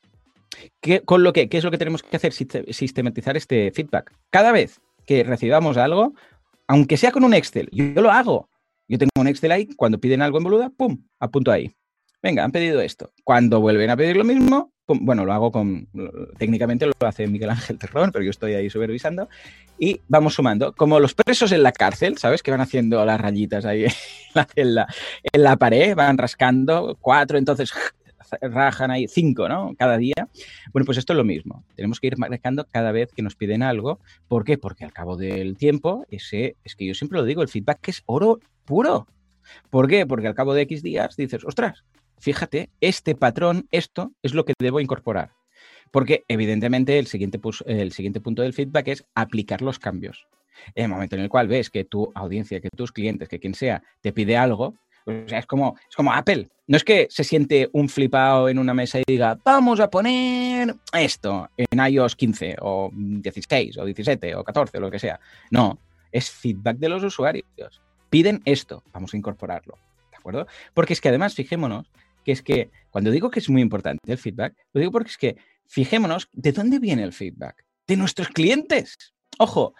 ¿Qué, 0.81 1.01
con 1.01 1.24
lo 1.24 1.33
que, 1.33 1.47
¿Qué 1.50 1.57
es 1.57 1.63
lo 1.63 1.71
que 1.71 1.77
tenemos 1.77 2.04
que 2.04 2.15
hacer? 2.15 2.33
Sistematizar 2.33 3.38
este 3.38 3.71
feedback. 3.71 4.13
Cada 4.30 4.51
vez 4.51 4.81
que 5.06 5.24
recibamos 5.24 5.77
algo, 5.77 6.13
aunque 6.71 6.95
sea 6.95 7.12
con 7.12 7.25
un 7.25 7.33
Excel, 7.33 7.68
yo, 7.73 8.01
lo 8.01 8.12
hago. 8.12 8.50
Yo 8.88 8.97
tengo 8.97 9.12
un 9.19 9.27
Excel 9.27 9.51
ahí, 9.51 9.68
cuando 9.75 10.00
piden 10.00 10.21
algo 10.21 10.38
en 10.38 10.45
boluda, 10.45 10.69
pum, 10.69 11.03
apunto 11.19 11.51
ahí. 11.51 11.75
Venga, 12.23 12.45
han 12.45 12.53
pedido 12.53 12.79
esto. 12.79 13.12
Cuando 13.25 13.59
vuelven 13.59 13.89
a 13.89 13.97
pedir 13.97 14.15
lo 14.15 14.23
mismo, 14.23 14.71
bueno, 14.88 15.25
lo 15.25 15.33
hago 15.33 15.51
con, 15.51 15.89
técnicamente 16.38 16.85
lo 16.85 16.94
hace 17.01 17.27
Miguel 17.27 17.50
Ángel 17.50 17.77
Terrón, 17.77 18.12
pero 18.13 18.23
yo 18.23 18.31
estoy 18.31 18.53
ahí 18.53 18.69
supervisando, 18.69 19.27
y 19.77 20.00
vamos 20.07 20.35
sumando, 20.35 20.73
como 20.73 21.01
los 21.01 21.13
presos 21.13 21.51
en 21.51 21.62
la 21.62 21.73
cárcel, 21.73 22.18
¿sabes? 22.18 22.41
Que 22.41 22.51
van 22.51 22.62
haciendo 22.62 23.03
las 23.03 23.19
rayitas 23.19 23.65
ahí 23.65 23.85
en 24.56 24.75
la, 24.75 24.88
en 25.23 25.44
la 25.44 25.57
pared, 25.57 25.94
van 25.94 26.18
rascando, 26.18 26.97
cuatro, 27.01 27.38
entonces 27.38 27.73
rajan 28.42 28.92
ahí 28.92 29.07
cinco, 29.07 29.50
¿no? 29.50 29.74
Cada 29.78 29.98
día. 29.98 30.30
Bueno, 30.72 30.86
pues 30.86 30.98
esto 30.98 31.13
es 31.13 31.18
lo 31.18 31.24
mismo. 31.24 31.63
Tenemos 31.75 32.00
que 32.00 32.07
ir 32.07 32.18
marcando 32.18 32.66
cada 32.66 32.92
vez 32.92 33.12
que 33.13 33.22
nos 33.22 33.36
piden 33.36 33.63
algo. 33.63 34.00
¿Por 34.28 34.44
qué? 34.44 34.57
Porque 34.57 34.86
al 34.86 34.94
cabo 34.94 35.18
del 35.18 35.57
tiempo, 35.57 36.06
ese, 36.10 36.56
es 36.63 36.75
que 36.75 36.86
yo 36.86 36.94
siempre 36.94 37.19
lo 37.19 37.25
digo, 37.25 37.42
el 37.42 37.50
feedback 37.50 37.89
es 37.89 38.04
oro 38.06 38.39
puro. 38.66 39.07
¿Por 39.69 39.88
qué? 39.88 40.06
Porque 40.06 40.28
al 40.28 40.36
cabo 40.36 40.54
de 40.54 40.62
X 40.63 40.83
días 40.83 41.16
dices, 41.16 41.44
ostras, 41.44 41.83
fíjate, 42.19 42.69
este 42.80 43.16
patrón, 43.16 43.68
esto 43.72 44.13
es 44.22 44.33
lo 44.33 44.45
que 44.45 44.54
debo 44.60 44.80
incorporar. 44.80 45.31
Porque 45.92 46.24
evidentemente 46.28 47.00
el 47.00 47.07
siguiente, 47.07 47.39
el 47.66 47.92
siguiente 47.92 48.22
punto 48.22 48.42
del 48.42 48.54
feedback 48.54 48.88
es 48.88 49.06
aplicar 49.13 49.62
los 49.62 49.80
cambios. 49.80 50.28
En 50.75 50.86
el 50.86 50.89
momento 50.89 51.16
en 51.16 51.24
el 51.24 51.30
cual 51.30 51.48
ves 51.48 51.69
que 51.69 51.83
tu 51.83 52.12
audiencia, 52.16 52.62
que 52.62 52.69
tus 52.69 52.92
clientes, 52.92 53.28
que 53.28 53.39
quien 53.39 53.56
sea, 53.56 53.83
te 54.01 54.13
pide 54.13 54.38
algo, 54.38 54.75
o 55.06 55.27
sea, 55.27 55.39
es 55.39 55.45
como, 55.45 55.77
es 55.89 55.95
como 55.95 56.13
Apple. 56.13 56.50
No 56.68 56.77
es 56.77 56.83
que 56.83 57.07
se 57.09 57.24
siente 57.24 57.69
un 57.74 57.89
flipado 57.89 58.48
en 58.48 58.57
una 58.57 58.74
mesa 58.74 59.00
y 59.00 59.03
diga, 59.06 59.38
vamos 59.44 59.80
a 59.80 59.89
poner 59.89 60.75
esto 60.94 61.50
en 61.57 61.94
iOS 61.94 62.16
15 62.16 62.57
o 62.61 62.90
16 62.94 63.78
o 63.78 63.85
17 63.85 64.35
o 64.35 64.44
14 64.44 64.78
o 64.78 64.81
lo 64.81 64.92
que 64.92 64.99
sea. 64.99 65.19
No, 65.49 65.80
es 66.11 66.30
feedback 66.30 66.78
de 66.78 66.90
los 66.90 67.04
usuarios. 67.04 67.81
Piden 68.09 68.42
esto, 68.45 68.83
vamos 68.92 69.14
a 69.14 69.18
incorporarlo. 69.18 69.78
¿De 70.11 70.18
acuerdo? 70.18 70.47
Porque 70.73 70.94
es 70.94 71.02
que 71.02 71.09
además, 71.09 71.35
fijémonos, 71.35 71.92
que 72.23 72.31
es 72.31 72.42
que 72.42 72.69
cuando 72.90 73.11
digo 73.11 73.30
que 73.30 73.40
es 73.40 73.49
muy 73.49 73.61
importante 73.61 73.99
el 74.11 74.18
feedback, 74.18 74.56
lo 74.73 74.80
digo 74.80 74.92
porque 74.92 75.09
es 75.09 75.18
que 75.18 75.37
fijémonos 75.68 76.30
de 76.33 76.52
dónde 76.52 76.80
viene 76.80 77.04
el 77.04 77.14
feedback. 77.14 77.66
De 77.87 77.97
nuestros 77.97 78.30
clientes. 78.30 79.14
Ojo, 79.40 79.73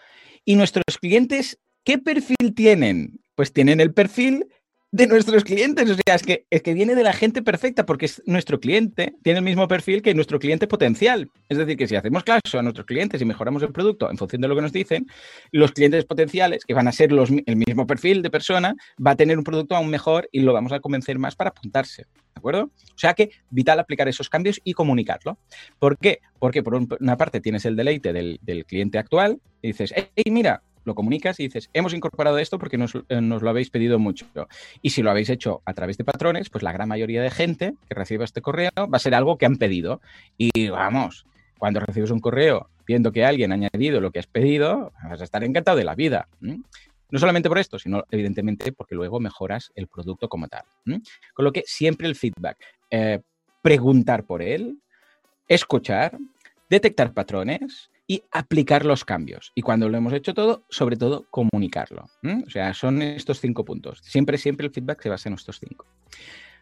y 0.44 0.56
nuestros 0.56 0.98
clientes, 1.00 1.58
¿qué 1.84 1.98
perfil 1.98 2.54
tienen? 2.54 3.20
Pues 3.34 3.52
tienen 3.52 3.80
el 3.80 3.94
perfil 3.94 4.46
de 4.92 5.06
nuestros 5.06 5.42
clientes. 5.42 5.90
O 5.90 5.94
sea, 5.94 6.14
es 6.14 6.22
que, 6.22 6.46
es 6.50 6.62
que 6.62 6.74
viene 6.74 6.94
de 6.94 7.02
la 7.02 7.14
gente 7.14 7.42
perfecta 7.42 7.84
porque 7.84 8.06
es 8.06 8.22
nuestro 8.26 8.60
cliente, 8.60 9.14
tiene 9.22 9.38
el 9.38 9.44
mismo 9.44 9.66
perfil 9.66 10.02
que 10.02 10.14
nuestro 10.14 10.38
cliente 10.38 10.68
potencial. 10.68 11.30
Es 11.48 11.58
decir, 11.58 11.76
que 11.76 11.88
si 11.88 11.96
hacemos 11.96 12.22
caso 12.22 12.58
a 12.58 12.62
nuestros 12.62 12.86
clientes 12.86 13.20
y 13.20 13.24
mejoramos 13.24 13.62
el 13.62 13.72
producto 13.72 14.10
en 14.10 14.18
función 14.18 14.42
de 14.42 14.48
lo 14.48 14.54
que 14.54 14.62
nos 14.62 14.72
dicen, 14.72 15.06
los 15.50 15.72
clientes 15.72 16.04
potenciales, 16.04 16.64
que 16.64 16.74
van 16.74 16.86
a 16.86 16.92
ser 16.92 17.10
los, 17.10 17.30
el 17.30 17.56
mismo 17.56 17.86
perfil 17.86 18.22
de 18.22 18.30
persona, 18.30 18.74
va 19.04 19.12
a 19.12 19.16
tener 19.16 19.38
un 19.38 19.44
producto 19.44 19.74
aún 19.74 19.88
mejor 19.88 20.28
y 20.30 20.40
lo 20.40 20.52
vamos 20.52 20.72
a 20.72 20.80
convencer 20.80 21.18
más 21.18 21.34
para 21.34 21.50
apuntarse. 21.50 22.02
¿De 22.02 22.38
acuerdo? 22.38 22.64
O 22.64 22.98
sea 22.98 23.14
que 23.14 23.30
vital 23.50 23.78
aplicar 23.78 24.08
esos 24.08 24.28
cambios 24.28 24.60
y 24.62 24.74
comunicarlo. 24.74 25.38
¿Por 25.78 25.96
qué? 25.96 26.20
Porque 26.38 26.62
por 26.62 26.74
una 26.74 27.16
parte 27.16 27.40
tienes 27.40 27.64
el 27.64 27.76
deleite 27.76 28.12
del, 28.12 28.38
del 28.42 28.66
cliente 28.66 28.98
actual 28.98 29.40
y 29.62 29.68
dices, 29.68 29.94
hey, 29.94 30.30
mira, 30.30 30.62
lo 30.84 30.94
comunicas 30.94 31.38
y 31.40 31.44
dices, 31.44 31.70
hemos 31.72 31.94
incorporado 31.94 32.38
esto 32.38 32.58
porque 32.58 32.76
eh, 32.76 33.20
nos, 33.20 33.42
lo 33.42 33.50
habéis 33.50 33.70
pedido 33.70 33.98
mucho. 33.98 34.26
Y 34.80 34.90
si 34.90 35.02
lo 35.02 35.10
habéis 35.10 35.30
hecho 35.30 35.62
a 35.64 35.74
través 35.74 35.96
de 35.98 36.04
patrones, 36.04 36.50
pues 36.50 36.62
la 36.62 36.72
gran 36.72 36.88
mayoría 36.88 37.22
de 37.22 37.30
gente 37.30 37.74
que 37.88 37.94
reciba 37.94 38.24
este 38.24 38.42
correo 38.42 38.70
va 38.76 38.96
a 38.96 38.98
ser 38.98 39.14
algo 39.14 39.38
que 39.38 39.46
han 39.46 39.56
pedido. 39.56 40.00
Y 40.36 40.68
vamos, 40.68 41.26
cuando 41.58 41.80
recibes 41.80 42.10
un 42.10 42.20
correo 42.20 42.68
viendo 42.86 43.12
que 43.12 43.24
alguien 43.24 43.52
ha 43.52 43.54
añadido 43.54 44.00
lo 44.00 44.10
que 44.10 44.18
has 44.18 44.26
pedido, 44.26 44.92
vas 45.08 45.20
a 45.20 45.24
estar 45.24 45.44
encantado 45.44 45.76
de 45.76 45.84
la 45.84 45.94
vida. 45.94 46.28
No 46.40 47.18
solamente 47.18 47.48
por 47.48 47.58
esto, 47.58 47.78
sino 47.78 48.04
evidentemente 48.10 48.72
porque 48.72 48.94
luego 48.94 49.20
mejoras 49.20 49.70
el 49.74 49.86
producto 49.86 50.28
como 50.28 50.48
tal. 50.48 50.64
Con 51.34 51.44
lo 51.44 51.52
que 51.52 51.62
siempre 51.66 52.08
el 52.08 52.16
feedback, 52.16 52.58
eh, 52.90 53.20
preguntar 53.62 54.24
por 54.24 54.42
él, 54.42 54.78
escuchar, 55.46 56.18
detectar 56.68 57.12
patrones 57.12 57.91
y 58.12 58.22
aplicar 58.30 58.84
los 58.84 59.06
cambios. 59.06 59.52
Y 59.54 59.62
cuando 59.62 59.88
lo 59.88 59.96
hemos 59.96 60.12
hecho 60.12 60.34
todo, 60.34 60.66
sobre 60.68 60.98
todo 60.98 61.24
comunicarlo. 61.30 62.10
O 62.46 62.50
sea, 62.50 62.74
son 62.74 63.00
estos 63.00 63.40
cinco 63.40 63.64
puntos. 63.64 64.00
Siempre, 64.02 64.36
siempre 64.36 64.66
el 64.66 64.72
feedback 64.72 65.00
se 65.00 65.08
basa 65.08 65.30
en 65.30 65.36
estos 65.36 65.58
cinco. 65.58 65.86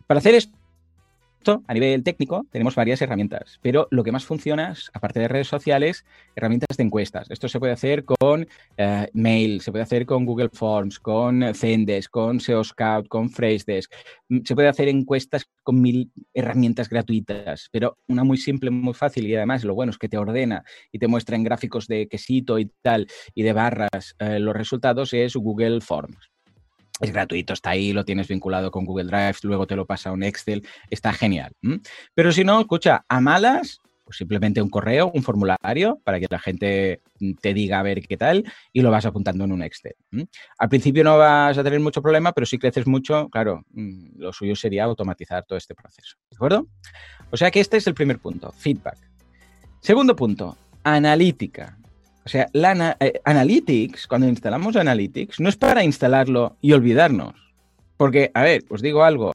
Para 0.07 0.19
hacer 0.19 0.37
esto, 0.37 0.57
esto, 0.59 0.60
a 1.49 1.75
nivel 1.75 2.03
técnico, 2.03 2.47
tenemos 2.51 2.75
varias 2.75 3.01
herramientas, 3.01 3.59
pero 3.63 3.89
lo 3.91 4.05
que 4.05 4.13
más 4.13 4.25
funciona, 4.25 4.73
es, 4.73 4.91
aparte 4.93 5.21
de 5.21 5.29
redes 5.29 5.49
sociales, 5.49 6.05
herramientas 6.37 6.77
de 6.77 6.85
encuestas. 6.85 7.31
Esto 7.31 7.49
se 7.49 7.59
puede 7.59 7.73
hacer 7.73 8.05
con 8.05 8.47
eh, 8.77 9.09
mail, 9.15 9.61
se 9.61 9.71
puede 9.71 9.85
hacer 9.85 10.05
con 10.05 10.27
Google 10.27 10.51
Forms, 10.53 10.99
con 10.99 11.43
Zendesk, 11.55 12.11
con 12.11 12.41
SEO 12.41 12.63
Scout, 12.63 13.09
con 13.09 13.31
Phrasedesk. 13.31 13.93
Mm, 14.29 14.41
se 14.45 14.55
puede 14.55 14.69
hacer 14.69 14.89
encuestas 14.89 15.47
con 15.63 15.81
mil 15.81 16.13
herramientas 16.35 16.89
gratuitas, 16.89 17.69
pero 17.73 17.99
una 18.09 18.25
muy 18.25 18.37
simple, 18.37 18.71
muy 18.71 18.95
fácil 18.95 19.27
y 19.27 19.35
además 19.35 19.65
lo 19.65 19.75
bueno 19.75 19.91
es 19.91 19.99
que 19.99 20.09
te 20.09 20.19
ordena 20.19 20.65
y 20.93 20.99
te 20.99 21.09
muestra 21.09 21.37
en 21.37 21.45
gráficos 21.45 21.87
de 21.87 22.07
quesito 22.09 22.59
y 22.59 22.71
tal 22.83 23.07
y 23.35 23.43
de 23.43 23.53
barras 23.53 24.15
eh, 24.19 24.39
los 24.39 24.55
resultados 24.55 25.15
es 25.15 25.35
Google 25.37 25.81
Forms 25.81 26.30
es 27.01 27.13
gratuito, 27.13 27.53
está 27.53 27.71
ahí, 27.71 27.93
lo 27.93 28.05
tienes 28.05 28.29
vinculado 28.29 28.71
con 28.71 28.85
Google 28.85 29.07
Drive, 29.07 29.37
luego 29.43 29.67
te 29.67 29.77
lo 29.77 29.87
pasa 29.87 30.11
a 30.11 30.13
un 30.13 30.23
Excel, 30.23 30.67
está 30.91 31.13
genial. 31.13 31.53
Pero 32.15 32.33
si 32.33 32.45
no, 32.45 32.61
escucha, 32.61 33.05
a 33.09 33.21
malas, 33.21 33.81
pues 34.05 34.19
simplemente 34.19 34.61
un 34.61 34.69
correo, 34.69 35.11
un 35.15 35.23
formulario 35.23 36.01
para 36.03 36.19
que 36.19 36.27
la 36.29 36.39
gente 36.39 37.01
te 37.41 37.55
diga 37.55 37.79
a 37.79 37.83
ver 37.83 38.03
qué 38.03 38.17
tal 38.17 38.45
y 38.73 38.81
lo 38.81 38.91
vas 38.91 39.07
apuntando 39.07 39.45
en 39.45 39.53
un 39.53 39.63
Excel. 39.63 39.95
Al 40.59 40.69
principio 40.69 41.05
no 41.05 41.17
vas 41.17 41.57
a 41.57 41.63
tener 41.63 41.81
mucho 41.81 42.03
problema, 42.03 42.33
pero 42.33 42.45
si 42.45 42.59
creces 42.59 42.87
mucho, 42.87 43.29
claro, 43.29 43.63
mm, 43.71 44.19
lo 44.19 44.33
suyo 44.33 44.57
sería 44.57 44.85
automatizar 44.85 45.45
todo 45.45 45.57
este 45.57 45.75
proceso. 45.77 46.17
¿De 46.29 46.37
acuerdo? 46.37 46.67
O 47.31 47.37
sea 47.37 47.51
que 47.51 47.61
este 47.61 47.77
es 47.77 47.87
el 47.87 47.95
primer 47.95 48.19
punto, 48.19 48.53
feedback. 48.53 48.99
Segundo 49.81 50.17
punto, 50.17 50.59
analítica. 50.83 51.79
O 52.25 52.29
sea, 52.29 52.49
eh, 52.53 53.21
Analytics, 53.25 54.07
cuando 54.07 54.29
instalamos 54.29 54.77
Analytics, 54.77 55.41
no 55.41 55.49
es 55.49 55.57
para 55.57 55.85
instalarlo 55.85 56.57
y 56.61 56.73
olvidarnos. 56.73 57.35
Porque, 57.97 58.31
a 58.35 58.43
ver, 58.43 58.65
os 58.69 58.83
digo 58.83 59.05
algo, 59.05 59.33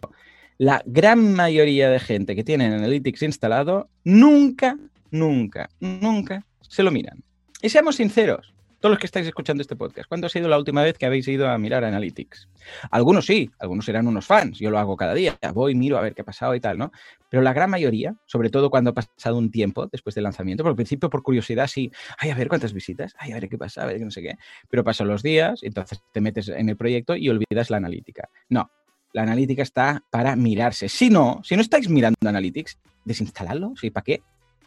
la 0.58 0.82
gran 0.86 1.34
mayoría 1.34 1.90
de 1.90 2.00
gente 2.00 2.36
que 2.36 2.44
tiene 2.44 2.66
Analytics 2.66 3.24
instalado 3.24 3.90
nunca, 4.04 4.78
nunca, 5.12 5.70
nunca 5.80 6.46
se 6.62 6.84
lo 6.84 6.92
miran. 6.92 7.24
Y 7.62 7.70
seamos 7.70 7.98
sinceros, 7.98 8.55
todos 8.86 8.92
los 8.92 9.00
que 9.00 9.08
estáis 9.08 9.26
escuchando 9.26 9.62
este 9.62 9.76
podcast, 9.76 10.08
¿cuándo 10.08 10.28
ha 10.28 10.30
sido 10.30 10.48
la 10.48 10.60
última 10.60 10.84
vez 10.84 10.96
que 10.96 11.08
habéis 11.08 11.28
ido 11.28 11.50
a 11.50 11.58
mirar 11.58 11.84
Analytics? 11.84 12.48
Algunos 12.92 13.26
sí, 13.26 13.50
algunos 13.58 13.84
serán 13.84 14.06
unos 14.06 14.28
fans, 14.28 14.60
yo 14.60 14.70
lo 14.70 14.78
hago 14.78 14.96
cada 14.96 15.16
día, 15.16 15.40
voy, 15.56 15.74
miro 15.74 15.98
a 15.98 16.02
ver 16.02 16.14
qué 16.14 16.22
ha 16.22 16.24
pasado 16.24 16.54
y 16.54 16.60
tal, 16.60 16.78
¿no? 16.78 16.92
Pero 17.28 17.42
la 17.42 17.52
gran 17.52 17.72
mayoría, 17.72 18.16
sobre 18.28 18.52
todo 18.52 18.70
cuando 18.70 18.92
ha 18.92 18.94
pasado 18.94 19.40
un 19.40 19.50
tiempo 19.50 19.88
después 19.88 20.14
del 20.14 20.26
lanzamiento, 20.26 20.64
por 20.64 20.76
principio 20.76 21.10
por 21.10 21.24
curiosidad 21.24 21.66
sí, 21.66 21.92
ay, 22.20 22.30
a 22.30 22.36
ver 22.36 22.48
cuántas 22.48 22.74
visitas, 22.74 23.16
ay, 23.18 23.32
a 23.32 23.40
ver 23.40 23.50
qué 23.50 23.58
pasa, 23.58 23.82
a 23.82 23.86
ver 23.88 23.98
qué 23.98 24.06
no 24.06 24.12
sé 24.12 24.22
qué, 24.22 24.36
pero 24.70 24.84
pasan 24.84 25.08
los 25.08 25.24
días, 25.24 25.64
entonces 25.64 26.04
te 26.14 26.22
metes 26.22 26.50
en 26.50 26.70
el 26.70 26.78
proyecto 26.78 27.16
y 27.16 27.28
olvidas 27.28 27.72
la 27.72 27.78
analítica. 27.78 28.30
No, 28.50 28.70
la 29.14 29.24
analítica 29.24 29.64
está 29.64 30.04
para 30.12 30.36
mirarse. 30.36 30.90
Si 30.90 31.10
no, 31.10 31.42
si 31.44 31.56
no 31.56 31.64
estáis 31.64 31.90
mirando 31.90 32.18
Analytics, 32.24 32.78
desinstaladlo, 33.04 33.74
¿sí? 33.78 33.90
¿Para 33.90 34.04
qué? 34.04 34.22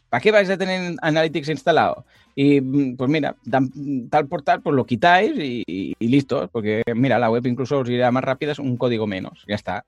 ¿Para 0.09 0.21
qué 0.21 0.31
vais 0.31 0.49
a 0.49 0.57
tener 0.57 0.97
Analytics 1.03 1.49
instalado? 1.49 2.07
Y 2.35 2.61
mm, 2.61 2.97
pues 2.97 3.11
mira, 3.11 3.37
tal 4.11 4.29
por 4.29 4.43
tal, 4.43 4.63
pues 4.63 4.75
lo 4.75 4.87
quitáis 4.87 5.33
y, 5.37 5.95
listo, 5.99 6.49
porque 6.53 6.83
mira, 6.95 7.19
la 7.19 7.31
web 7.31 7.47
incluso 7.47 7.79
os 7.79 7.89
irá 7.89 8.11
más 8.11 8.25
rápida, 8.25 8.53
es 8.53 8.59
un 8.59 8.77
código 8.77 9.07
menos, 9.07 9.45
ya 9.47 9.55
está. 9.55 9.85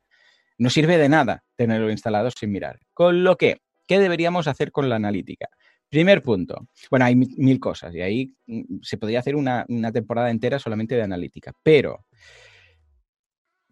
No 0.59 0.69
sirve 0.69 0.99
de 0.99 1.09
nada 1.09 1.43
tenerlo 1.57 1.91
instalado 1.91 2.31
sin 2.31 2.53
mirar. 2.53 2.81
Con 2.93 3.25
lo 3.25 3.37
que, 3.37 3.62
¿qué 3.87 3.99
deberíamos 3.99 4.47
hacer 4.47 4.73
con 4.73 4.89
la 4.89 4.97
analítica? 4.97 5.49
Primer 5.89 6.23
punto. 6.23 6.69
Bueno, 6.91 7.07
hay 7.07 7.17
mil 7.17 7.59
cosas 7.59 7.95
y 7.95 8.03
ahí 8.03 8.35
mm, 8.47 8.81
se 8.83 8.99
podría 8.99 9.21
hacer 9.21 9.37
una, 9.37 9.65
una 9.69 9.91
temporada 9.91 10.31
entera 10.31 10.59
solamente 10.59 10.95
de 10.97 11.03
analítica, 11.03 11.53
pero 11.62 12.05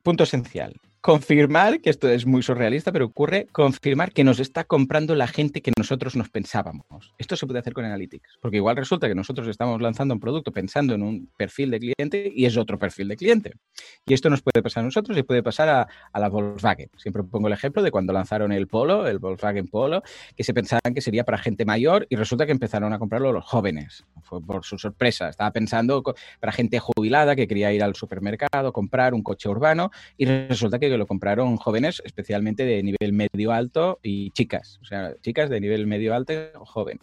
punto 0.02 0.24
esencial 0.24 0.74
confirmar, 1.00 1.80
que 1.80 1.90
esto 1.90 2.08
es 2.08 2.26
muy 2.26 2.42
surrealista, 2.42 2.92
pero 2.92 3.06
ocurre, 3.06 3.46
confirmar 3.52 4.12
que 4.12 4.24
nos 4.24 4.40
está 4.40 4.64
comprando 4.64 5.14
la 5.14 5.28
gente 5.28 5.62
que 5.62 5.72
nosotros 5.78 6.16
nos 6.16 6.28
pensábamos. 6.28 6.84
Esto 7.18 7.36
se 7.36 7.46
puede 7.46 7.60
hacer 7.60 7.72
con 7.72 7.84
Analytics, 7.84 8.38
porque 8.40 8.56
igual 8.56 8.76
resulta 8.76 9.08
que 9.08 9.14
nosotros 9.14 9.46
estamos 9.46 9.80
lanzando 9.80 10.14
un 10.14 10.20
producto 10.20 10.52
pensando 10.52 10.94
en 10.94 11.02
un 11.02 11.30
perfil 11.36 11.70
de 11.70 11.78
cliente 11.78 12.32
y 12.34 12.46
es 12.46 12.56
otro 12.56 12.78
perfil 12.78 13.08
de 13.08 13.16
cliente. 13.16 13.52
Y 14.06 14.14
esto 14.14 14.28
nos 14.28 14.42
puede 14.42 14.62
pasar 14.62 14.82
a 14.82 14.86
nosotros 14.86 15.16
y 15.16 15.22
puede 15.22 15.42
pasar 15.42 15.68
a, 15.68 16.18
la 16.18 16.28
Volkswagen. 16.28 16.90
Siempre 16.96 17.22
pongo 17.22 17.46
el 17.46 17.52
ejemplo 17.52 17.82
de 17.82 17.92
cuando 17.92 18.12
lanzaron 18.12 18.50
el 18.50 18.66
Polo, 18.66 19.06
el 19.06 19.20
Volkswagen 19.20 19.68
Polo, 19.68 20.02
que 20.36 20.42
se 20.42 20.52
pensaban 20.52 20.94
que 20.94 21.00
sería 21.00 21.24
para 21.24 21.38
gente 21.38 21.64
mayor 21.64 22.06
y 22.10 22.16
resulta 22.16 22.44
que 22.44 22.52
empezaron 22.52 22.92
a 22.92 22.98
comprarlo 22.98 23.32
los 23.32 23.44
jóvenes. 23.44 24.04
Fue 24.22 24.42
por 24.42 24.64
su 24.64 24.78
sorpresa. 24.78 25.28
Estaba 25.28 25.52
pensando 25.52 26.02
para 26.40 26.52
gente 26.52 26.80
jubilada 26.80 27.36
que 27.36 27.46
quería 27.46 27.72
ir 27.72 27.84
al 27.84 27.94
supermercado, 27.94 28.72
comprar 28.72 29.14
un 29.14 29.22
coche 29.22 29.48
urbano 29.48 29.90
y 30.16 30.24
resulta 30.24 30.78
que 30.78 30.87
que 30.90 30.98
lo 30.98 31.06
compraron 31.06 31.56
jóvenes, 31.56 32.02
especialmente 32.04 32.64
de 32.64 32.82
nivel 32.82 33.12
medio 33.12 33.52
alto 33.52 33.98
y 34.02 34.30
chicas, 34.32 34.78
o 34.82 34.84
sea, 34.84 35.14
chicas 35.20 35.50
de 35.50 35.60
nivel 35.60 35.86
medio 35.86 36.14
alto 36.14 36.32
o 36.54 36.64
joven. 36.64 37.00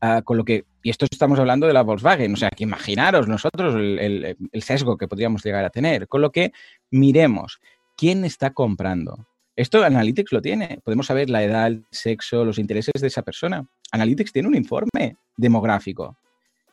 Ah, 0.00 0.22
con 0.22 0.36
lo 0.36 0.44
que, 0.44 0.64
y 0.82 0.90
esto 0.90 1.06
estamos 1.10 1.38
hablando 1.38 1.66
de 1.66 1.72
la 1.72 1.82
Volkswagen, 1.82 2.34
o 2.34 2.36
sea, 2.36 2.50
que 2.50 2.64
imaginaros 2.64 3.26
nosotros 3.26 3.74
el, 3.74 4.36
sesgo 4.60 4.98
que 4.98 5.08
podríamos 5.08 5.42
llegar 5.42 5.64
a 5.64 5.70
tener. 5.70 6.08
Con 6.08 6.20
lo 6.20 6.30
que 6.30 6.52
miremos 6.90 7.60
quién 7.96 8.24
está 8.24 8.52
comprando. 8.52 9.26
Esto 9.56 9.82
Analytics 9.82 10.32
lo 10.32 10.42
tiene. 10.42 10.80
Podemos 10.84 11.06
saber 11.06 11.30
la 11.30 11.42
edad, 11.42 11.68
el 11.68 11.86
sexo, 11.90 12.44
los 12.44 12.58
intereses 12.58 13.00
de 13.00 13.06
esa 13.06 13.22
persona. 13.22 13.66
Analytics 13.92 14.32
tiene 14.32 14.48
un 14.48 14.56
informe 14.56 15.16
demográfico 15.36 16.18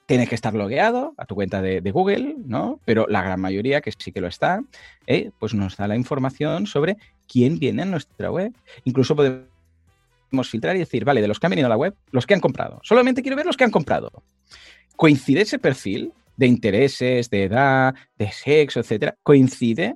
tienes 0.06 0.30
que 0.30 0.36
estar 0.36 0.54
logueado 0.54 1.14
a 1.18 1.26
tu 1.26 1.36
cuenta 1.36 1.62
de, 1.62 1.80
Google, 1.92 2.36
¿no? 2.46 2.80
Pero 2.86 3.06
la 3.08 3.22
gran 3.22 3.40
mayoría, 3.40 3.82
que 3.82 3.92
sí 3.98 4.12
que 4.12 4.22
lo 4.22 4.28
está, 4.28 4.62
eh, 5.08 5.32
pues 5.40 5.54
nos 5.54 5.78
da 5.78 5.88
la 5.88 5.96
información 5.96 6.68
sobre 6.68 6.98
quién 7.28 7.60
viene 7.60 7.84
a 7.84 7.86
nuestra 7.86 8.32
web. 8.32 8.54
Incluso 8.84 9.16
podemos 9.16 9.48
filtrar 10.50 10.76
y 10.76 10.80
decir, 10.80 11.06
vale, 11.06 11.22
de 11.22 11.28
los 11.28 11.40
que 11.40 11.48
han 11.48 11.52
venido 11.52 11.68
a 11.68 11.70
la 11.70 11.78
web, 11.78 11.96
los 12.12 12.26
que 12.26 12.34
han 12.34 12.42
comprado. 12.42 12.80
Solamente 12.84 13.22
quiero 13.22 13.38
ver 13.38 13.46
los 13.46 13.58
que 13.58 13.64
han 13.64 13.72
comprado. 13.72 14.12
¿Coincide 14.98 15.42
ese 15.42 15.60
perfil 15.60 16.14
de 16.36 16.48
intereses, 16.48 17.30
de 17.30 17.44
edad, 17.44 17.96
de 18.18 18.32
sexo, 18.32 18.82
etcétera? 18.82 19.16
¿Coincide 19.24 19.96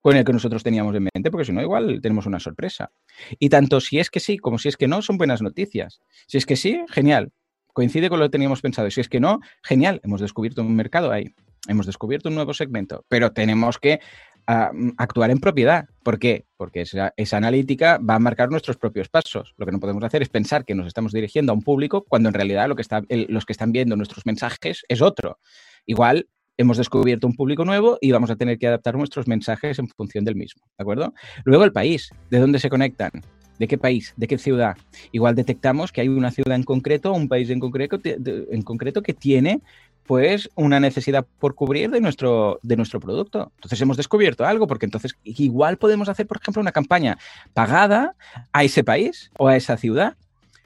con 0.00 0.16
el 0.16 0.24
que 0.24 0.32
nosotros 0.32 0.62
teníamos 0.62 0.94
en 0.94 1.08
mente? 1.12 1.30
Porque 1.30 1.44
si 1.44 1.52
no, 1.52 1.60
igual 1.60 2.00
tenemos 2.00 2.26
una 2.26 2.38
sorpresa. 2.38 2.92
Y 3.38 3.48
tanto 3.48 3.80
si 3.80 3.98
es 3.98 4.10
que 4.10 4.20
sí 4.20 4.38
como 4.38 4.58
si 4.58 4.68
es 4.68 4.76
que 4.76 4.86
no, 4.86 5.02
son 5.02 5.18
buenas 5.18 5.42
noticias. 5.42 6.00
Si 6.26 6.38
es 6.38 6.46
que 6.46 6.56
sí, 6.56 6.84
genial 6.88 7.32
coincide 7.76 8.08
con 8.08 8.18
lo 8.18 8.24
que 8.24 8.30
teníamos 8.30 8.62
pensado. 8.62 8.90
Si 8.90 9.02
es 9.02 9.08
que 9.10 9.20
no, 9.20 9.40
genial, 9.62 10.00
hemos 10.02 10.22
descubierto 10.22 10.62
un 10.62 10.74
mercado 10.74 11.12
ahí, 11.12 11.34
hemos 11.68 11.84
descubierto 11.84 12.30
un 12.30 12.34
nuevo 12.34 12.54
segmento, 12.54 13.04
pero 13.06 13.32
tenemos 13.32 13.78
que 13.78 14.00
ah, 14.46 14.70
actuar 14.96 15.30
en 15.30 15.40
propiedad. 15.40 15.84
¿Por 16.02 16.18
qué? 16.18 16.46
Porque 16.56 16.80
esa, 16.80 17.36
analítica 17.36 17.98
va 17.98 18.14
a 18.14 18.18
marcar 18.18 18.50
nuestros 18.50 18.78
propios 18.78 19.10
pasos. 19.10 19.52
Lo 19.58 19.66
que 19.66 19.72
no 19.72 19.78
podemos 19.78 20.02
hacer 20.04 20.22
es 20.22 20.30
pensar 20.30 20.64
que 20.64 20.74
nos 20.74 20.86
estamos 20.86 21.12
dirigiendo 21.12 21.52
a 21.52 21.54
un 21.54 21.60
público 21.60 22.06
cuando 22.08 22.30
en 22.30 22.34
realidad 22.34 22.66
lo 22.66 22.76
que 22.76 22.84
los 23.28 23.44
que 23.44 23.52
están 23.52 23.72
viendo 23.72 23.94
nuestros 23.94 24.24
mensajes 24.24 24.82
es 24.88 25.02
otro. 25.02 25.38
Igual 25.84 26.30
hemos 26.56 26.78
descubierto 26.78 27.26
un 27.26 27.36
público 27.36 27.66
nuevo 27.66 27.98
y 28.00 28.10
vamos 28.10 28.30
a 28.30 28.36
tener 28.36 28.58
que 28.58 28.68
adaptar 28.68 28.96
nuestros 28.96 29.28
mensajes 29.28 29.78
en 29.78 29.88
función 29.88 30.24
del 30.24 30.36
mismo, 30.36 30.62
¿de 30.78 30.82
acuerdo? 30.82 31.12
Luego 31.44 31.64
el 31.64 31.72
país, 31.72 32.08
¿de 32.30 32.38
dónde 32.38 32.58
se 32.58 32.70
conectan? 32.70 33.10
¿De 33.58 33.68
qué 33.68 33.78
país? 33.78 34.14
¿De 34.16 34.26
qué 34.26 34.38
ciudad? 34.38 34.76
Igual 35.12 35.34
detectamos 35.34 35.92
que 35.92 36.00
hay 36.00 36.08
una 36.08 36.30
ciudad 36.30 36.54
en 36.56 36.62
concreto, 36.62 37.12
un 37.12 37.28
país 37.28 37.50
en 37.50 37.60
concreto, 37.60 37.98
en 38.04 38.62
concreto 38.62 39.02
que 39.02 39.14
tiene 39.14 39.60
pues 40.06 40.48
una 40.54 40.78
necesidad 40.78 41.26
por 41.40 41.54
cubrir 41.54 41.90
de 41.90 42.00
nuestro, 42.00 42.60
de 42.62 42.76
nuestro 42.76 43.00
producto. 43.00 43.50
Entonces 43.56 43.80
hemos 43.80 43.96
descubierto 43.96 44.44
algo, 44.44 44.66
porque 44.66 44.86
entonces 44.86 45.16
igual 45.24 45.78
podemos 45.78 46.08
hacer, 46.08 46.26
por 46.26 46.38
ejemplo, 46.40 46.60
una 46.60 46.72
campaña 46.72 47.18
pagada 47.54 48.14
a 48.52 48.64
ese 48.64 48.84
país 48.84 49.30
o 49.36 49.48
a 49.48 49.56
esa 49.56 49.76
ciudad. 49.76 50.16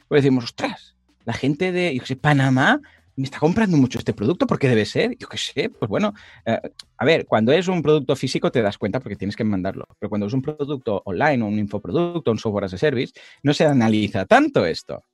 O 0.08 0.14
decimos, 0.14 0.44
ostras, 0.44 0.94
la 1.24 1.32
gente 1.32 1.72
de 1.72 2.00
Panamá 2.20 2.80
me 3.20 3.26
está 3.26 3.38
comprando 3.38 3.76
mucho 3.76 3.98
este 3.98 4.14
producto, 4.14 4.46
¿por 4.46 4.58
qué 4.58 4.66
debe 4.66 4.86
ser? 4.86 5.16
Yo 5.18 5.28
qué 5.28 5.36
sé, 5.36 5.68
pues 5.68 5.88
bueno, 5.90 6.14
eh, 6.46 6.58
a 6.96 7.04
ver, 7.04 7.26
cuando 7.26 7.52
es 7.52 7.68
un 7.68 7.82
producto 7.82 8.16
físico 8.16 8.50
te 8.50 8.62
das 8.62 8.78
cuenta 8.78 8.98
porque 8.98 9.16
tienes 9.16 9.36
que 9.36 9.44
mandarlo, 9.44 9.86
pero 9.98 10.08
cuando 10.08 10.26
es 10.26 10.32
un 10.32 10.40
producto 10.40 11.02
online 11.04 11.44
un 11.44 11.58
infoproducto, 11.58 12.30
un 12.30 12.38
software 12.38 12.64
as 12.64 12.74
a 12.74 12.78
service, 12.78 13.12
no 13.42 13.52
se 13.52 13.66
analiza 13.66 14.24
tanto 14.24 14.64
esto. 14.64 15.04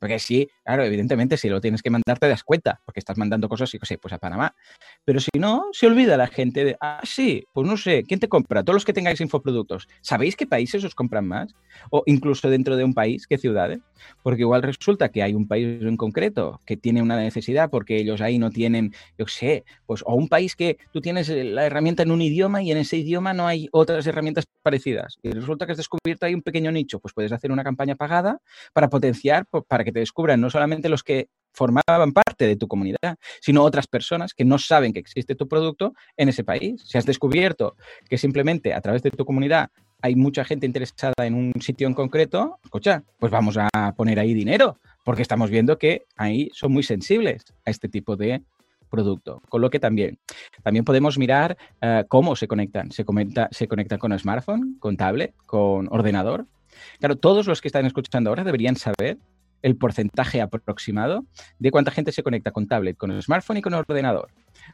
Porque 0.00 0.18
sí, 0.18 0.48
claro, 0.64 0.84
evidentemente 0.84 1.36
si 1.36 1.48
lo 1.48 1.60
tienes 1.60 1.82
que 1.82 1.90
mandar 1.90 2.18
te 2.18 2.28
das 2.28 2.44
cuenta, 2.44 2.80
porque 2.84 3.00
estás 3.00 3.18
mandando 3.18 3.48
cosas, 3.48 3.72
y 3.74 3.78
sé, 3.82 3.98
pues 3.98 4.12
a 4.12 4.18
Panamá. 4.18 4.54
Pero 5.04 5.20
si 5.20 5.30
no, 5.38 5.64
se 5.72 5.86
olvida 5.86 6.16
la 6.16 6.26
gente 6.26 6.64
de, 6.64 6.76
ah, 6.80 7.00
sí, 7.04 7.44
pues 7.52 7.66
no 7.66 7.76
sé, 7.76 8.04
¿quién 8.04 8.20
te 8.20 8.28
compra? 8.28 8.62
Todos 8.62 8.74
los 8.74 8.84
que 8.84 8.92
tengáis 8.92 9.20
infoproductos, 9.20 9.88
¿sabéis 10.00 10.36
qué 10.36 10.46
países 10.46 10.84
os 10.84 10.94
compran 10.94 11.26
más? 11.26 11.54
O 11.90 12.02
incluso 12.06 12.48
dentro 12.48 12.76
de 12.76 12.84
un 12.84 12.94
país, 12.94 13.26
¿qué 13.26 13.38
ciudades? 13.38 13.80
Porque 14.22 14.42
igual 14.42 14.62
resulta 14.62 15.08
que 15.10 15.22
hay 15.22 15.34
un 15.34 15.46
país 15.48 15.82
en 15.82 15.96
concreto 15.96 16.60
que 16.66 16.76
tiene 16.76 17.02
una 17.02 17.16
necesidad 17.16 17.70
porque 17.70 17.96
ellos 17.96 18.20
ahí 18.20 18.38
no 18.38 18.50
tienen, 18.50 18.92
yo 19.18 19.26
sé, 19.26 19.64
pues 19.86 20.02
o 20.06 20.14
un 20.14 20.28
país 20.28 20.56
que 20.56 20.78
tú 20.92 21.00
tienes 21.00 21.28
la 21.28 21.66
herramienta 21.66 22.02
en 22.02 22.10
un 22.10 22.22
idioma 22.22 22.62
y 22.62 22.72
en 22.72 22.78
ese 22.78 22.96
idioma 22.96 23.32
no 23.32 23.46
hay 23.46 23.68
otras 23.72 24.06
herramientas 24.06 24.44
parecidas. 24.62 25.18
Y 25.22 25.30
resulta 25.30 25.66
que 25.66 25.72
has 25.72 25.78
descubierto 25.78 26.26
ahí 26.26 26.34
un 26.34 26.42
pequeño 26.42 26.72
nicho, 26.72 27.00
pues 27.00 27.14
puedes 27.14 27.32
hacer 27.32 27.52
una 27.52 27.64
campaña 27.64 27.94
pagada 27.96 28.38
para 28.72 28.88
potenciar, 28.88 29.46
pues, 29.50 29.64
para 29.66 29.84
que 29.84 29.92
te 29.92 30.00
descubran 30.00 30.40
no 30.40 30.50
solamente 30.52 30.88
los 30.88 31.02
que 31.02 31.28
formaban 31.52 32.12
parte 32.12 32.46
de 32.46 32.56
tu 32.56 32.66
comunidad, 32.66 33.16
sino 33.40 33.62
otras 33.62 33.86
personas 33.86 34.32
que 34.34 34.44
no 34.44 34.58
saben 34.58 34.92
que 34.92 35.00
existe 35.00 35.34
tu 35.34 35.48
producto 35.48 35.94
en 36.16 36.28
ese 36.28 36.44
país. 36.44 36.82
Si 36.86 36.96
has 36.98 37.06
descubierto 37.06 37.76
que 38.08 38.18
simplemente 38.18 38.72
a 38.72 38.80
través 38.80 39.02
de 39.02 39.10
tu 39.10 39.24
comunidad 39.24 39.70
hay 40.00 40.16
mucha 40.16 40.44
gente 40.44 40.66
interesada 40.66 41.26
en 41.26 41.34
un 41.34 41.52
sitio 41.60 41.86
en 41.86 41.94
concreto, 41.94 42.58
escucha, 42.64 43.04
pues 43.18 43.30
vamos 43.30 43.56
a 43.56 43.94
poner 43.96 44.18
ahí 44.18 44.34
dinero, 44.34 44.78
porque 45.04 45.22
estamos 45.22 45.50
viendo 45.50 45.78
que 45.78 46.06
ahí 46.16 46.50
son 46.52 46.72
muy 46.72 46.82
sensibles 46.82 47.44
a 47.64 47.70
este 47.70 47.88
tipo 47.88 48.16
de 48.16 48.42
producto. 48.90 49.40
Con 49.48 49.60
lo 49.60 49.70
que 49.70 49.78
también, 49.78 50.18
también 50.62 50.84
podemos 50.84 51.18
mirar 51.18 51.56
uh, 51.82 52.06
cómo 52.08 52.34
se 52.36 52.48
conectan. 52.48 52.90
Se, 52.90 53.04
se 53.52 53.68
conectan 53.68 53.98
con 53.98 54.18
smartphone, 54.18 54.76
con 54.80 54.96
tablet, 54.96 55.34
con 55.46 55.88
ordenador. 55.90 56.46
Claro, 56.98 57.16
todos 57.16 57.46
los 57.46 57.60
que 57.60 57.68
están 57.68 57.86
escuchando 57.86 58.30
ahora 58.30 58.44
deberían 58.44 58.76
saber 58.76 59.18
el 59.62 59.76
porcentaje 59.76 60.40
aproximado 60.40 61.24
de 61.58 61.70
cuánta 61.70 61.90
gente 61.90 62.12
se 62.12 62.22
conecta 62.22 62.50
con 62.50 62.66
tablet, 62.66 62.96
con 62.96 63.10
el 63.10 63.22
smartphone 63.22 63.58
y 63.58 63.62
con 63.62 63.72
el 63.74 63.80
ordenador. 63.80 64.30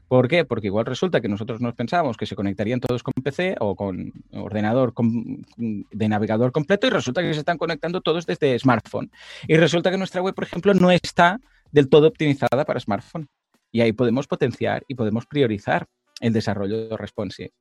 ¿Por 0.09 0.29
qué? 0.29 0.45
Porque 0.45 0.67
igual 0.67 0.87
resulta 0.87 1.21
que 1.21 1.29
nosotros 1.29 1.61
nos 1.61 1.75
pensábamos 1.75 2.17
que 2.17 2.27
se 2.27 2.35
conectarían 2.35 2.81
todos 2.81 3.03
con 3.03 3.13
PC 3.23 3.57
o 3.61 3.77
con 3.77 4.13
ordenador 4.33 4.95
con, 4.95 5.47
de 5.57 6.09
navegador 6.09 6.53
completo 6.53 6.87
y 6.87 6.91
resulta 6.91 7.23
que 7.23 7.33
se 7.35 7.41
están 7.41 7.59
conectando 7.59 8.01
todos 8.01 8.27
desde 8.27 8.59
smartphone. 8.59 9.11
Y 9.47 9.57
resulta 9.57 9.91
que 9.91 9.99
nuestra 9.99 10.23
web, 10.23 10.35
por 10.35 10.45
ejemplo, 10.45 10.75
no 10.75 10.91
está 10.91 11.41
del 11.71 11.89
todo 11.89 12.09
optimizada 12.09 12.65
para 12.65 12.81
smartphone. 12.81 13.29
Y 13.71 13.83
ahí 13.83 13.93
podemos 13.93 14.27
potenciar 14.27 14.83
y 14.89 14.95
podemos 14.95 15.27
priorizar 15.27 15.87
el 16.21 16.33
desarrollo 16.33 16.97
responsive. 16.97 17.53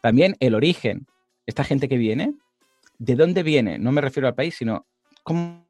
También 0.00 0.36
el 0.40 0.54
origen. 0.54 1.06
Esta 1.46 1.64
gente 1.64 1.88
que 1.88 1.96
viene, 1.96 2.34
¿de 2.98 3.16
dónde 3.16 3.42
viene? 3.42 3.78
No 3.78 3.92
me 3.92 4.00
refiero 4.00 4.28
al 4.28 4.34
país, 4.34 4.54
sino 4.54 4.86
cómo 5.22 5.66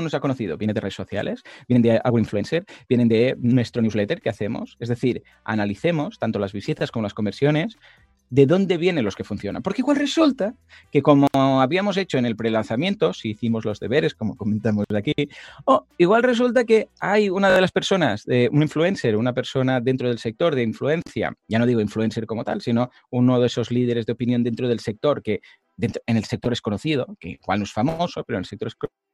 nos 0.00 0.14
ha 0.14 0.20
conocido? 0.20 0.56
¿Viene 0.56 0.72
de 0.72 0.80
redes 0.80 0.94
sociales? 0.94 1.42
¿Vienen 1.68 1.82
de 1.82 2.00
algún 2.02 2.20
influencer? 2.20 2.64
¿Vienen 2.88 3.08
de 3.08 3.36
nuestro 3.38 3.82
newsletter 3.82 4.22
que 4.22 4.30
hacemos? 4.30 4.76
Es 4.80 4.88
decir, 4.88 5.22
analicemos 5.44 6.18
tanto 6.18 6.38
las 6.38 6.52
visitas 6.52 6.90
como 6.90 7.02
las 7.02 7.14
conversiones 7.14 7.76
de 8.30 8.46
dónde 8.46 8.78
vienen 8.78 9.04
los 9.04 9.14
que 9.14 9.24
funcionan. 9.24 9.62
Porque 9.62 9.82
igual 9.82 9.98
resulta 9.98 10.54
que 10.90 11.02
como 11.02 11.26
habíamos 11.34 11.98
hecho 11.98 12.16
en 12.16 12.24
el 12.24 12.34
prelanzamiento, 12.34 13.12
si 13.12 13.32
hicimos 13.32 13.66
los 13.66 13.78
deberes, 13.78 14.14
como 14.14 14.36
comentamos 14.36 14.86
aquí, 14.96 15.12
o 15.66 15.86
igual 15.98 16.22
resulta 16.22 16.64
que 16.64 16.88
hay 16.98 17.28
una 17.28 17.50
de 17.50 17.60
las 17.60 17.72
personas, 17.72 18.24
de 18.24 18.48
un 18.50 18.62
influencer, 18.62 19.16
una 19.16 19.34
persona 19.34 19.82
dentro 19.82 20.08
del 20.08 20.18
sector 20.18 20.54
de 20.54 20.62
influencia, 20.62 21.34
ya 21.46 21.58
no 21.58 21.66
digo 21.66 21.82
influencer 21.82 22.24
como 22.24 22.42
tal, 22.42 22.62
sino 22.62 22.88
uno 23.10 23.38
de 23.38 23.48
esos 23.48 23.70
líderes 23.70 24.06
de 24.06 24.14
opinión 24.14 24.42
dentro 24.42 24.66
del 24.66 24.80
sector 24.80 25.22
que 25.22 25.42
en 25.78 26.16
el 26.16 26.24
sector 26.24 26.54
es 26.54 26.62
conocido, 26.62 27.14
que 27.20 27.30
igual 27.42 27.58
no 27.58 27.64
es 27.64 27.72
famoso, 27.72 28.24
pero 28.24 28.38
en 28.38 28.44
el 28.44 28.46
sector 28.46 28.68
es 28.68 28.74
conocido, 28.76 29.11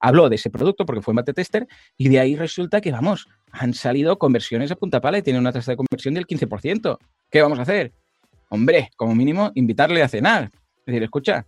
habló 0.00 0.28
de 0.28 0.36
ese 0.36 0.50
producto 0.50 0.86
porque 0.86 1.02
fue 1.02 1.14
mate 1.14 1.32
tester 1.32 1.66
y 1.96 2.08
de 2.08 2.20
ahí 2.20 2.36
resulta 2.36 2.80
que, 2.80 2.92
vamos, 2.92 3.28
han 3.50 3.74
salido 3.74 4.18
conversiones 4.18 4.70
a 4.70 4.76
punta 4.76 5.00
pala 5.00 5.18
y 5.18 5.22
tienen 5.22 5.40
una 5.40 5.52
tasa 5.52 5.72
de 5.72 5.76
conversión 5.76 6.14
del 6.14 6.26
15%. 6.26 6.98
¿Qué 7.30 7.42
vamos 7.42 7.58
a 7.58 7.62
hacer? 7.62 7.92
Hombre, 8.48 8.90
como 8.96 9.14
mínimo, 9.14 9.52
invitarle 9.54 10.02
a 10.02 10.08
cenar. 10.08 10.44
Es 10.44 10.86
decir, 10.86 11.02
escucha, 11.02 11.46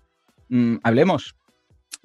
mmm, 0.49 0.77
hablemos. 0.83 1.35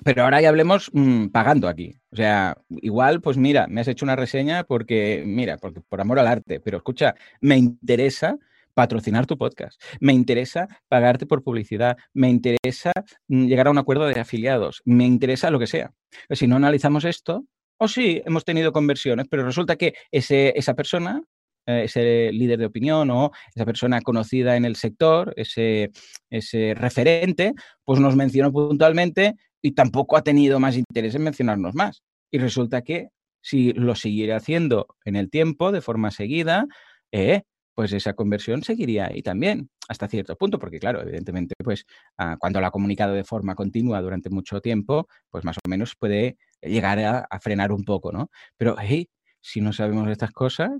Pero 0.03 0.23
ahora 0.23 0.41
ya 0.41 0.49
hablemos 0.49 0.89
mmm, 0.93 1.27
pagando 1.27 1.67
aquí. 1.67 1.95
O 2.11 2.15
sea, 2.15 2.57
igual, 2.69 3.21
pues 3.21 3.37
mira, 3.37 3.67
me 3.67 3.81
has 3.81 3.87
hecho 3.87 4.05
una 4.05 4.15
reseña 4.15 4.63
porque, 4.63 5.23
mira, 5.25 5.57
porque, 5.57 5.81
por 5.81 6.01
amor 6.01 6.19
al 6.19 6.27
arte, 6.27 6.59
pero 6.59 6.77
escucha, 6.77 7.15
me 7.41 7.57
interesa 7.57 8.37
patrocinar 8.75 9.25
tu 9.25 9.37
podcast, 9.37 9.81
me 9.99 10.13
interesa 10.13 10.67
pagarte 10.87 11.25
por 11.25 11.43
publicidad, 11.43 11.97
me 12.13 12.29
interesa 12.29 12.91
mm, 13.27 13.47
llegar 13.47 13.67
a 13.67 13.71
un 13.71 13.79
acuerdo 13.79 14.05
de 14.05 14.19
afiliados, 14.19 14.81
me 14.85 15.05
interesa 15.05 15.49
lo 15.49 15.57
que 15.57 15.67
sea. 15.67 15.91
Si 16.29 16.45
no 16.45 16.57
analizamos 16.57 17.05
esto, 17.05 17.45
o 17.77 17.85
oh, 17.85 17.87
sí, 17.87 18.21
hemos 18.25 18.45
tenido 18.45 18.71
conversiones, 18.71 19.25
pero 19.29 19.43
resulta 19.43 19.75
que 19.75 19.95
ese, 20.11 20.53
esa 20.55 20.75
persona 20.75 21.23
eh, 21.67 21.85
ese 21.85 22.31
líder 22.31 22.59
de 22.59 22.67
opinión 22.67 23.09
o 23.09 23.31
esa 23.53 23.65
persona 23.65 24.01
conocida 24.01 24.55
en 24.55 24.65
el 24.65 24.75
sector, 24.75 25.33
ese, 25.35 25.91
ese 26.29 26.75
referente, 26.75 27.53
pues 27.83 27.99
nos 27.99 28.15
mencionó 28.15 28.51
puntualmente 28.51 29.35
y 29.63 29.71
tampoco 29.71 30.15
ha 30.15 30.21
tenido 30.23 30.59
más 30.59 30.77
interés 30.77 31.15
en 31.15 31.23
mencionarnos 31.23 31.73
más. 31.73 32.03
Y 32.31 32.37
resulta 32.37 32.83
que 32.83 33.09
si 33.41 33.73
lo 33.73 33.95
siguiera 33.95 34.37
haciendo 34.37 34.87
en 35.05 35.15
el 35.15 35.29
tiempo, 35.31 35.71
de 35.71 35.81
forma 35.81 36.11
seguida, 36.11 36.67
eh, 37.11 37.43
pues 37.75 37.93
esa 37.93 38.13
conversión 38.13 38.63
seguiría 38.63 39.07
ahí 39.07 39.21
también, 39.21 39.69
hasta 39.87 40.07
cierto 40.07 40.35
punto, 40.37 40.57
porque 40.59 40.79
claro, 40.79 41.01
evidentemente, 41.01 41.53
pues 41.63 41.85
ah, 42.17 42.37
cuando 42.39 42.61
la 42.61 42.67
ha 42.67 42.71
comunicado 42.71 43.13
de 43.13 43.23
forma 43.23 43.55
continua 43.55 44.01
durante 44.01 44.29
mucho 44.29 44.61
tiempo, 44.61 45.07
pues 45.29 45.43
más 45.45 45.57
o 45.57 45.69
menos 45.69 45.95
puede 45.95 46.37
llegar 46.61 46.99
a, 46.99 47.19
a 47.29 47.39
frenar 47.39 47.71
un 47.71 47.83
poco, 47.83 48.11
¿no? 48.11 48.29
Pero, 48.57 48.75
hey, 48.79 49.09
si 49.41 49.61
no 49.61 49.73
sabemos 49.73 50.09
estas 50.09 50.31
cosas, 50.31 50.71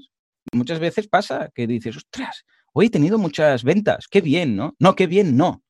muchas 0.53 0.79
veces 0.79 1.07
pasa 1.07 1.49
que 1.53 1.67
dices, 1.67 1.97
ostras, 1.97 2.45
hoy 2.73 2.87
he 2.87 2.89
tenido 2.89 3.17
muchas 3.17 3.63
ventas, 3.63 4.07
qué 4.09 4.21
bien, 4.21 4.55
¿no? 4.55 4.75
No, 4.79 4.95
qué 4.95 5.07
bien, 5.07 5.37
no. 5.37 5.61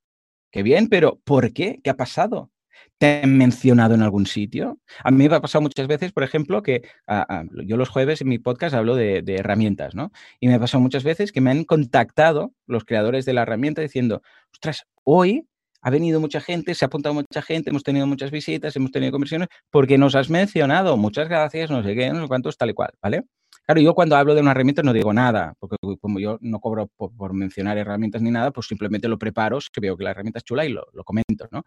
Qué 0.51 0.63
bien, 0.63 0.87
pero 0.89 1.19
¿por 1.25 1.53
qué? 1.53 1.81
¿Qué 1.83 1.89
ha 1.89 1.97
pasado? 1.97 2.49
¿Te 2.97 3.21
han 3.23 3.37
mencionado 3.37 3.93
en 3.93 4.01
algún 4.01 4.25
sitio? 4.25 4.79
A 5.03 5.11
mí 5.11 5.27
me 5.27 5.35
ha 5.35 5.41
pasado 5.41 5.61
muchas 5.61 5.87
veces, 5.87 6.13
por 6.13 6.23
ejemplo, 6.23 6.63
que 6.63 6.83
a, 7.07 7.39
a, 7.39 7.43
yo 7.65 7.75
los 7.75 7.89
jueves 7.89 8.21
en 8.21 8.29
mi 8.29 8.39
podcast 8.39 8.73
hablo 8.73 8.95
de, 8.95 9.21
de, 9.21 9.35
herramientas, 9.35 9.95
¿no? 9.95 10.11
Y 10.39 10.47
me 10.47 10.53
ha 10.53 10.59
pasado 10.59 10.81
muchas 10.81 11.03
veces 11.03 11.33
que 11.33 11.41
me 11.41 11.51
han 11.51 11.65
contactado 11.65 12.53
los 12.67 12.85
creadores 12.85 13.25
de 13.25 13.33
la 13.33 13.41
herramienta 13.41 13.81
diciendo, 13.81 14.21
ostras, 14.53 14.85
hoy 15.03 15.45
ha 15.85 15.91
venido 15.91 16.19
mucha 16.19 16.41
gente, 16.41 16.73
se 16.73 16.83
ha 16.83 16.87
apuntado 16.87 17.13
mucha 17.13 17.43
gente, 17.43 17.69
hemos 17.69 17.83
tenido 17.83 18.07
muchas 18.07 18.31
visitas, 18.31 18.75
hemos 18.75 18.91
tenido 18.91 19.11
conversiones, 19.11 19.49
porque 19.69 19.99
nos 19.99 20.15
has 20.15 20.31
mencionado, 20.31 20.97
muchas 20.97 21.29
gracias, 21.29 21.69
no 21.69 21.83
sé 21.83 21.93
qué, 21.93 22.09
no 22.11 22.23
sé 22.23 22.27
cuántos, 22.27 22.57
tal 22.57 22.71
y 22.71 22.73
cual, 22.73 22.89
¿vale? 23.03 23.25
Claro, 23.65 23.81
yo 23.81 23.95
cuando 23.95 24.15
hablo 24.15 24.35
de 24.35 24.41
una 24.41 24.51
herramienta 24.51 24.83
no 24.83 24.93
digo 24.93 25.11
nada, 25.11 25.55
porque 25.59 25.75
como 25.99 26.19
yo 26.19 26.37
no 26.41 26.59
cobro 26.59 26.87
por, 26.87 27.33
mencionar 27.33 27.77
herramientas 27.77 28.21
ni 28.21 28.29
nada, 28.29 28.51
pues 28.51 28.67
simplemente 28.67 29.07
lo 29.07 29.17
preparo, 29.17 29.57
que 29.73 29.81
veo 29.81 29.97
que 29.97 30.03
la 30.03 30.11
herramienta 30.11 30.39
es 30.39 30.43
chula 30.43 30.65
y 30.65 30.69
lo, 30.69 30.85
lo, 30.93 31.03
comento, 31.03 31.47
¿no? 31.51 31.63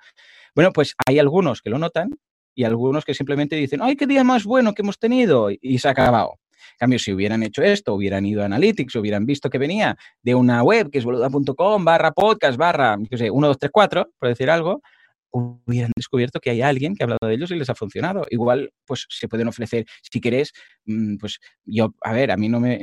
Bueno, 0.54 0.72
pues 0.72 0.94
hay 1.06 1.18
algunos 1.18 1.60
que 1.60 1.70
lo 1.70 1.78
notan 1.78 2.10
y 2.54 2.64
algunos 2.64 3.04
que 3.04 3.14
simplemente 3.14 3.56
dicen, 3.56 3.82
¡ay, 3.82 3.96
qué 3.96 4.06
día 4.06 4.22
más 4.22 4.44
bueno 4.44 4.74
que 4.74 4.82
hemos 4.82 4.98
tenido! 4.98 5.48
Y 5.50 5.78
se 5.78 5.88
ha 5.88 5.90
acabado. 5.92 6.38
En 6.72 6.78
cambio, 6.78 6.98
si 7.00 7.12
hubieran 7.12 7.42
hecho 7.42 7.62
esto, 7.62 7.94
hubieran 7.94 8.26
ido 8.26 8.42
a 8.42 8.44
Analytics, 8.44 8.94
hubieran 8.96 9.26
visto 9.26 9.50
que 9.50 9.58
venía 9.58 9.96
de 10.22 10.34
una 10.34 10.62
web 10.62 10.90
que 10.90 10.98
es 10.98 11.04
boluda.com 11.04 11.84
barra 11.84 12.12
podcast 12.12 12.56
barra, 12.56 12.96
no 12.96 13.18
sé, 13.18 13.30
1, 13.30 13.46
2, 13.48 13.58
3, 13.58 13.70
4, 13.72 14.10
por 14.18 14.28
decir 14.28 14.50
algo, 14.50 14.82
hubieran 15.30 15.92
descubierto 15.96 16.40
que 16.40 16.50
hay 16.50 16.62
alguien 16.62 16.94
que 16.94 17.02
ha 17.02 17.06
hablado 17.06 17.26
de 17.26 17.34
ellos 17.34 17.50
y 17.50 17.56
les 17.56 17.70
ha 17.70 17.74
funcionado. 17.74 18.24
Igual, 18.30 18.72
pues 18.86 19.06
se 19.08 19.28
pueden 19.28 19.48
ofrecer, 19.48 19.86
si 20.02 20.20
quieres, 20.20 20.52
mm, 20.86 21.16
pues 21.16 21.38
yo, 21.64 21.94
a 22.02 22.12
ver, 22.12 22.30
a 22.30 22.36
mí 22.36 22.48
no 22.48 22.60
me, 22.60 22.80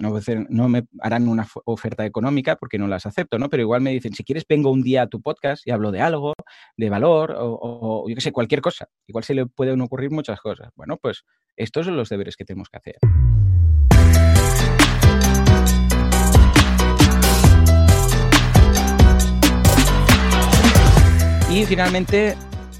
no, 0.00 0.20
no 0.48 0.68
me 0.68 0.82
harán 1.00 1.28
una 1.28 1.46
oferta 1.64 2.04
económica 2.06 2.56
porque 2.56 2.78
no 2.78 2.88
las 2.88 3.06
acepto, 3.06 3.38
¿no? 3.38 3.48
Pero 3.48 3.62
igual 3.62 3.80
me 3.80 3.90
dicen, 3.90 4.14
si 4.14 4.24
quieres, 4.24 4.44
vengo 4.48 4.70
un 4.70 4.82
día 4.82 5.02
a 5.02 5.06
tu 5.08 5.20
podcast 5.20 5.66
y 5.66 5.70
hablo 5.70 5.90
de 5.90 6.00
algo, 6.00 6.32
de 6.76 6.90
valor 6.90 7.32
o, 7.32 7.58
o 7.60 8.08
yo 8.08 8.14
qué 8.14 8.20
sé, 8.20 8.32
cualquier 8.32 8.60
cosa. 8.60 8.88
Igual 9.06 9.24
se 9.24 9.34
le 9.34 9.46
pueden 9.46 9.80
ocurrir 9.80 10.10
muchas 10.10 10.40
cosas. 10.40 10.70
Bueno, 10.76 10.96
pues 10.96 11.24
estos 11.56 11.86
son 11.86 11.96
los 11.96 12.08
deberes 12.08 12.36
que 12.36 12.44
tenemos 12.44 12.68
que 12.68 12.78
hacer. 12.78 13.23
Y 21.50 21.66
finalmente, 21.66 22.34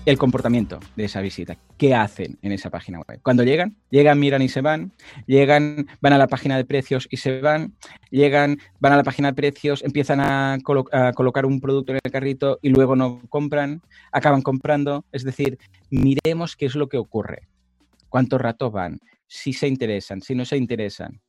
el 0.06 0.18
comportamiento 0.18 0.80
de 0.96 1.04
esa 1.04 1.20
visita. 1.20 1.56
¿Qué 1.78 1.94
hacen 1.94 2.38
en 2.42 2.52
esa 2.52 2.70
página 2.70 3.00
web? 3.00 3.20
Cuando 3.22 3.42
llegan, 3.42 3.76
llegan, 3.90 4.18
miran 4.18 4.42
y 4.42 4.48
se 4.48 4.60
van, 4.60 4.92
llegan, 5.26 5.86
van 6.00 6.12
a 6.12 6.18
la 6.18 6.26
página 6.26 6.56
de 6.56 6.64
precios 6.64 7.06
y 7.10 7.18
se 7.18 7.40
van, 7.40 7.74
llegan, 8.10 8.58
van 8.80 8.92
a 8.92 8.96
la 8.96 9.04
página 9.04 9.28
de 9.28 9.34
precios, 9.34 9.82
empiezan 9.82 10.20
a, 10.20 10.54
a 10.54 11.12
colocar 11.12 11.46
un 11.46 11.60
producto 11.60 11.92
en 11.92 12.00
el 12.02 12.12
carrito 12.12 12.58
y 12.62 12.70
luego 12.70 12.96
no 12.96 13.20
compran, 13.28 13.82
acaban 14.12 14.42
comprando. 14.42 15.04
Es 15.12 15.24
decir, 15.24 15.58
miremos 15.90 16.56
qué 16.56 16.66
es 16.66 16.74
lo 16.74 16.88
que 16.88 16.98
ocurre, 16.98 17.48
cuánto 18.08 18.38
rato 18.38 18.70
van, 18.70 18.98
si 19.26 19.52
se 19.52 19.68
interesan, 19.68 20.20
si 20.20 20.34
no 20.34 20.44
se 20.44 20.56
interesan. 20.56 21.20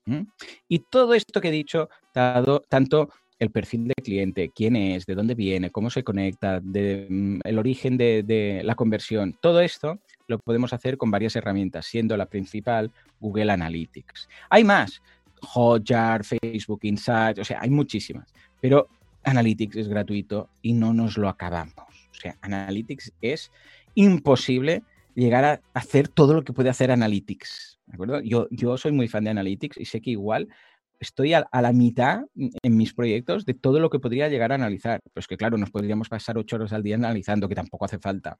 Y 0.68 0.80
todo 0.80 1.14
esto 1.14 1.42
que 1.42 1.50
he 1.50 1.52
dicho, 1.52 1.90
dado 2.14 2.62
tanto 2.70 3.10
el 3.40 3.52
perfil 3.52 3.88
del 3.88 4.04
cliente, 4.04 4.52
quién 4.54 4.76
es, 4.76 5.06
de 5.06 5.16
dónde 5.16 5.36
viene, 5.36 5.72
cómo 5.72 5.90
se 5.90 6.04
conecta, 6.04 6.62
mm, 6.62 7.40
el 7.44 7.60
origen 7.60 7.98
de, 7.98 8.24
de, 8.24 8.62
la 8.64 8.76
conversión. 8.76 9.38
Todo 9.42 9.62
esto 9.62 10.00
lo 10.28 10.40
podemos 10.40 10.74
hacer 10.74 10.98
con 10.98 11.12
varias 11.12 11.36
herramientas, 11.36 11.86
siendo 11.86 12.16
la 12.18 12.28
principal 12.28 12.92
Google 13.20 13.52
Analytics. 13.52 14.30
Hay 14.50 14.64
más, 14.64 15.02
Hotjar, 15.42 16.24
Facebook 16.24 16.80
Insights, 16.84 17.40
o 17.40 17.44
sea, 17.44 17.60
hay 17.62 17.70
muchísimas, 17.70 18.34
pero 18.62 18.88
Analytics 19.24 19.76
es 19.78 19.88
gratuito 19.88 20.50
y 20.62 20.74
no 20.74 20.94
nos 20.94 21.18
lo 21.18 21.30
acabamos. 21.30 21.76
O 22.12 22.14
sea, 22.14 22.38
Analytics 22.42 23.14
es 23.22 23.52
imposible 23.96 24.84
llegar 25.16 25.46
a 25.46 25.62
hacer 25.74 26.08
todo 26.08 26.34
lo 26.34 26.44
que 26.44 26.54
puede 26.54 26.70
hacer 26.70 26.92
Analytics. 26.92 27.80
¿De 27.88 27.94
acuerdo? 27.94 28.22
Yo, 28.22 28.48
yo 28.52 28.78
soy 28.78 28.92
muy 28.92 29.08
fan 29.08 29.24
de 29.24 29.32
Analytics 29.32 29.78
y 29.78 29.86
sé 29.86 30.02
que 30.02 30.12
igual 30.12 30.48
estoy 31.00 31.34
a, 31.34 31.48
la 31.52 31.72
mitad 31.72 32.24
en 32.36 32.78
mis 32.78 32.94
proyectos 32.94 33.46
de 33.46 33.54
todo 33.54 33.80
lo 33.80 33.90
que 33.90 34.00
podría 34.00 34.30
llegar 34.30 34.52
a 34.52 34.56
analizar. 34.56 35.00
Pues 35.14 35.28
que 35.28 35.38
claro, 35.38 35.58
nos 35.58 35.72
podríamos 35.72 36.10
pasar 36.10 36.38
ocho 36.38 36.56
horas 36.56 36.74
al 36.74 36.84
día 36.84 36.96
analizando, 36.96 37.48
que 37.48 37.56
tampoco 37.56 37.86
hace 37.86 38.00
falta. 38.00 38.38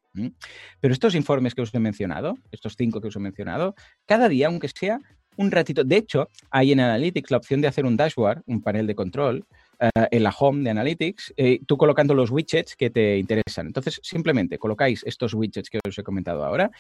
Pero 0.80 0.94
estos 0.94 1.16
informes 1.16 1.56
que 1.56 1.62
os 1.62 1.74
he 1.74 1.80
mencionado, 1.80 2.36
estos 2.52 2.76
cinco 2.78 3.02
que 3.02 3.08
os 3.08 3.16
he 3.16 3.20
mencionado, 3.20 3.76
cada 4.06 4.30
día, 4.30 4.48
aunque 4.48 4.68
sea 4.70 5.00
un 5.38 5.52
ratito, 5.52 5.84
de 5.84 5.98
hecho, 5.98 6.30
hay 6.50 6.72
en 6.72 6.80
Analytics 6.80 7.32
la 7.32 7.38
opción 7.38 7.62
de 7.62 7.68
hacer 7.68 7.86
un 7.86 7.98
dashboard, 7.98 8.44
un 8.46 8.62
panel 8.62 8.88
de 8.88 8.96
control, 8.96 9.46
eh, 9.80 9.90
en 10.12 10.24
la 10.24 10.34
home 10.38 10.64
de 10.64 10.70
Analytics, 10.70 11.34
eh, 11.38 11.60
tú 11.66 11.78
colocando 11.78 12.14
los 12.14 12.32
widgets 12.32 12.76
que 12.76 12.90
te 12.90 13.18
interesan. 13.18 13.68
Entonces, 13.68 14.00
simplemente 14.04 14.58
colocáis 14.58 15.04
estos 15.06 15.34
widgets 15.34 15.70
que 15.70 15.80
os 15.88 15.98
he 15.98 16.04
comentado 16.04 16.44
ahora 16.44 16.72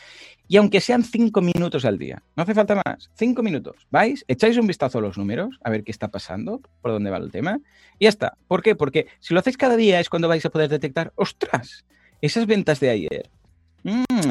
y 0.48 0.58
aunque 0.58 0.82
sean 0.82 1.04
cinco 1.04 1.42
minutos 1.42 1.86
al 1.86 1.98
día, 1.98 2.24
no 2.36 2.44
hace 2.44 2.54
falta 2.54 2.76
más, 2.86 3.10
cinco 3.16 3.44
minutos, 3.44 3.88
vais, 3.92 4.24
echáis 4.28 4.58
un 4.58 4.68
vistazo 4.68 5.00
a 5.00 5.02
los 5.02 5.18
números, 5.18 5.60
a 5.64 5.70
ver 5.70 5.84
qué 5.84 5.92
está 5.92 6.10
pasando, 6.10 6.62
por 6.82 6.92
dónde 6.92 7.10
va 7.10 7.18
el 7.18 7.32
tema 7.32 7.60
y 8.00 8.06
ya 8.06 8.10
está. 8.10 8.38
¿Por 8.48 8.62
qué? 8.62 8.76
Porque 8.76 9.08
si 9.20 9.34
lo 9.34 9.40
hacéis 9.40 9.58
cada 9.58 9.76
día 9.76 10.00
es 10.00 10.10
cuando 10.10 10.28
vais 10.28 10.46
a 10.46 10.50
poder 10.50 10.70
detectar, 10.70 11.12
ostras, 11.16 11.86
esas 12.22 12.46
ventas 12.46 12.80
de 12.80 12.90
ayer 12.90 13.30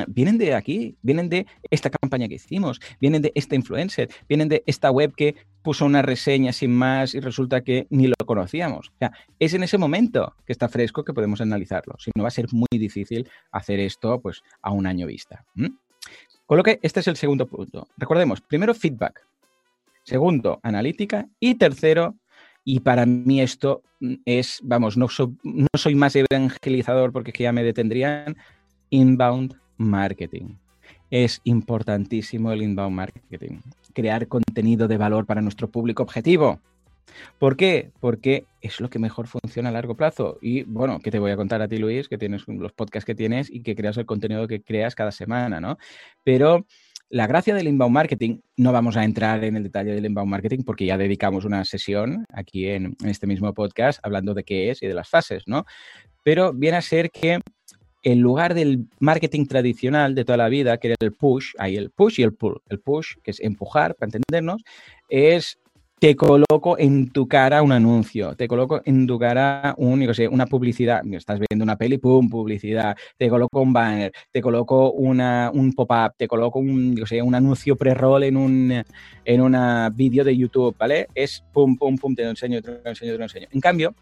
Mm, 0.07 0.13
vienen 0.13 0.39
de 0.39 0.55
aquí, 0.55 0.97
vienen 1.03 1.29
de 1.29 1.47
esta 1.71 1.91
campaña 1.91 2.29
que 2.29 2.35
hicimos, 2.35 2.81
vienen 3.01 3.23
de 3.23 3.33
esta 3.35 3.55
influencer, 3.55 4.09
vienen 4.29 4.49
de 4.49 4.63
esta 4.67 4.91
web 4.91 5.15
que 5.17 5.35
puso 5.63 5.85
una 5.85 6.03
reseña 6.03 6.53
sin 6.53 6.73
más 6.73 7.15
y 7.15 7.21
resulta 7.21 7.63
que 7.63 7.87
ni 7.91 8.07
lo 8.07 8.15
conocíamos. 8.27 8.89
O 8.89 8.99
sea, 8.99 9.13
es 9.39 9.55
en 9.55 9.63
ese 9.63 9.79
momento 9.79 10.35
que 10.47 10.53
está 10.53 10.69
fresco 10.69 11.05
que 11.05 11.15
podemos 11.15 11.41
analizarlo. 11.41 11.95
Si 11.99 12.11
no, 12.15 12.23
va 12.23 12.29
a 12.29 12.33
ser 12.33 12.47
muy 12.53 12.69
difícil 12.73 13.29
hacer 13.51 13.81
esto 13.81 14.21
pues, 14.21 14.43
a 14.63 14.71
un 14.71 14.87
año 14.87 15.07
vista. 15.07 15.45
Con 16.47 16.59
lo 16.59 16.63
que 16.63 16.79
este 16.83 17.01
es 17.01 17.09
el 17.09 17.17
segundo 17.17 17.47
punto. 17.47 17.89
Recordemos, 17.97 18.41
primero, 18.41 18.75
feedback. 18.75 19.27
Segundo, 20.03 20.61
analítica. 20.63 21.27
Y 21.41 21.55
tercero, 21.55 22.17
y 22.63 22.81
para 22.81 23.07
mí 23.07 23.41
esto 23.41 23.83
es, 24.27 24.61
vamos, 24.63 24.99
no, 24.99 25.07
no 25.43 25.67
soy 25.75 25.95
más 25.95 26.15
evangelizador 26.15 27.13
porque 27.13 27.33
ya 27.33 27.53
me 27.53 27.65
detendrían, 27.65 28.37
Inbound 28.91 29.57
marketing. 29.77 30.57
Es 31.11 31.41
importantísimo 31.45 32.53
el 32.53 32.63
inbound 32.63 32.97
marketing. 32.97 33.61
Crear 33.93 34.27
contenido 34.29 34.89
de 34.89 34.97
valor 34.97 35.27
para 35.27 35.41
nuestro 35.41 35.71
público 35.71 36.03
objetivo. 36.03 36.61
¿Por 37.39 37.57
qué? 37.57 37.93
Porque 38.01 38.45
es 38.61 38.81
lo 38.81 38.91
que 38.91 38.99
mejor 38.99 39.29
funciona 39.29 39.69
a 39.69 39.73
largo 39.73 39.97
plazo. 39.97 40.39
Y 40.41 40.63
bueno, 40.65 41.01
¿qué 41.01 41.11
te 41.11 41.19
voy 41.19 41.31
a 41.31 41.37
contar 41.37 41.63
a 41.63 41.69
ti, 41.69 41.79
Luis? 41.79 42.09
Que 42.09 42.19
tienes 42.19 42.47
los 42.49 42.73
podcasts 42.73 43.05
que 43.05 43.15
tienes 43.15 43.51
y 43.51 43.63
que 43.63 43.77
creas 43.77 43.97
el 43.97 44.07
contenido 44.07 44.49
que 44.49 44.63
creas 44.63 44.95
cada 44.95 45.13
semana, 45.13 45.61
¿no? 45.61 45.79
Pero 46.25 46.67
la 47.11 47.27
gracia 47.27 47.55
del 47.55 47.69
inbound 47.69 47.95
marketing, 47.95 48.41
no 48.57 48.73
vamos 48.73 48.97
a 48.97 49.05
entrar 49.05 49.45
en 49.45 49.57
el 49.57 49.63
detalle 49.63 49.93
del 49.95 50.07
inbound 50.07 50.31
marketing 50.31 50.65
porque 50.65 50.87
ya 50.87 50.99
dedicamos 50.99 51.45
una 51.45 51.65
sesión 51.65 52.25
aquí 52.31 52.69
en, 52.69 52.97
en 53.01 53.09
este 53.09 53.27
mismo 53.27 53.53
podcast 53.55 54.01
hablando 54.03 54.35
de 54.35 54.45
qué 54.45 54.71
es 54.71 54.83
y 54.83 54.87
de 54.87 54.95
las 54.95 55.09
fases, 55.09 55.45
¿no? 55.47 55.65
Pero 56.23 56.53
viene 56.53 56.79
a 56.79 56.83
ser 56.83 57.11
que 57.11 57.41
en 58.05 58.21
lugar 58.21 58.55
del 58.55 58.87
marketing 59.01 59.47
tradicional 59.47 60.15
de 60.15 60.25
toda 60.25 60.37
la 60.37 60.49
vida, 60.49 60.77
que 60.79 60.89
era 60.89 60.97
el 61.01 61.13
push, 61.13 61.55
hay 61.59 61.77
el 61.77 61.91
push 61.91 62.21
y 62.21 62.23
el 62.23 62.35
pull. 62.35 62.61
El 62.69 62.79
push, 62.79 63.15
que 63.23 63.31
es 63.31 63.41
empujar, 63.41 63.97
para 63.97 64.13
entendernos, 64.13 64.63
es 65.09 65.59
te 65.99 66.17
coloco 66.17 66.79
en 66.79 67.11
tu 67.11 67.27
cara 67.27 67.63
un 67.63 67.73
anuncio, 67.73 68.37
te 68.37 68.47
coloco 68.47 68.83
en 68.85 69.07
tu 69.07 69.19
cara 69.19 69.75
un, 69.79 70.13
sé, 70.13 70.29
una 70.29 70.45
publicidad, 70.45 71.01
estás 71.15 71.41
viendo 71.49 71.63
una 71.63 71.77
peli, 71.77 71.97
pum, 71.97 72.29
publicidad, 72.29 72.95
te 73.17 73.31
coloco 73.31 73.63
un 73.63 73.73
banner, 73.73 74.13
te 74.31 74.43
coloco 74.43 74.93
una, 74.93 75.51
un 75.55 75.73
pop-up, 75.73 76.13
te 76.19 76.29
coloco 76.29 76.59
un, 76.59 77.03
sé, 77.07 77.23
un 77.23 77.35
anuncio 77.35 77.77
pre-roll 77.77 78.25
en 78.25 78.37
un 78.37 78.85
en 79.25 79.41
una 79.41 79.89
vídeo 79.89 80.25
de 80.25 80.37
YouTube, 80.37 80.77
¿vale? 80.77 81.07
Es 81.15 81.43
pum, 81.55 81.75
pum, 81.75 81.97
pum, 81.97 82.15
te 82.15 82.25
lo 82.25 82.31
enseño, 82.31 82.61
te 82.61 82.73
lo 82.73 82.91
enseño, 82.91 83.13
te 83.13 83.19
lo 83.19 83.25
enseño. 83.25 83.47
En 83.51 83.61
cambio, 83.61 83.95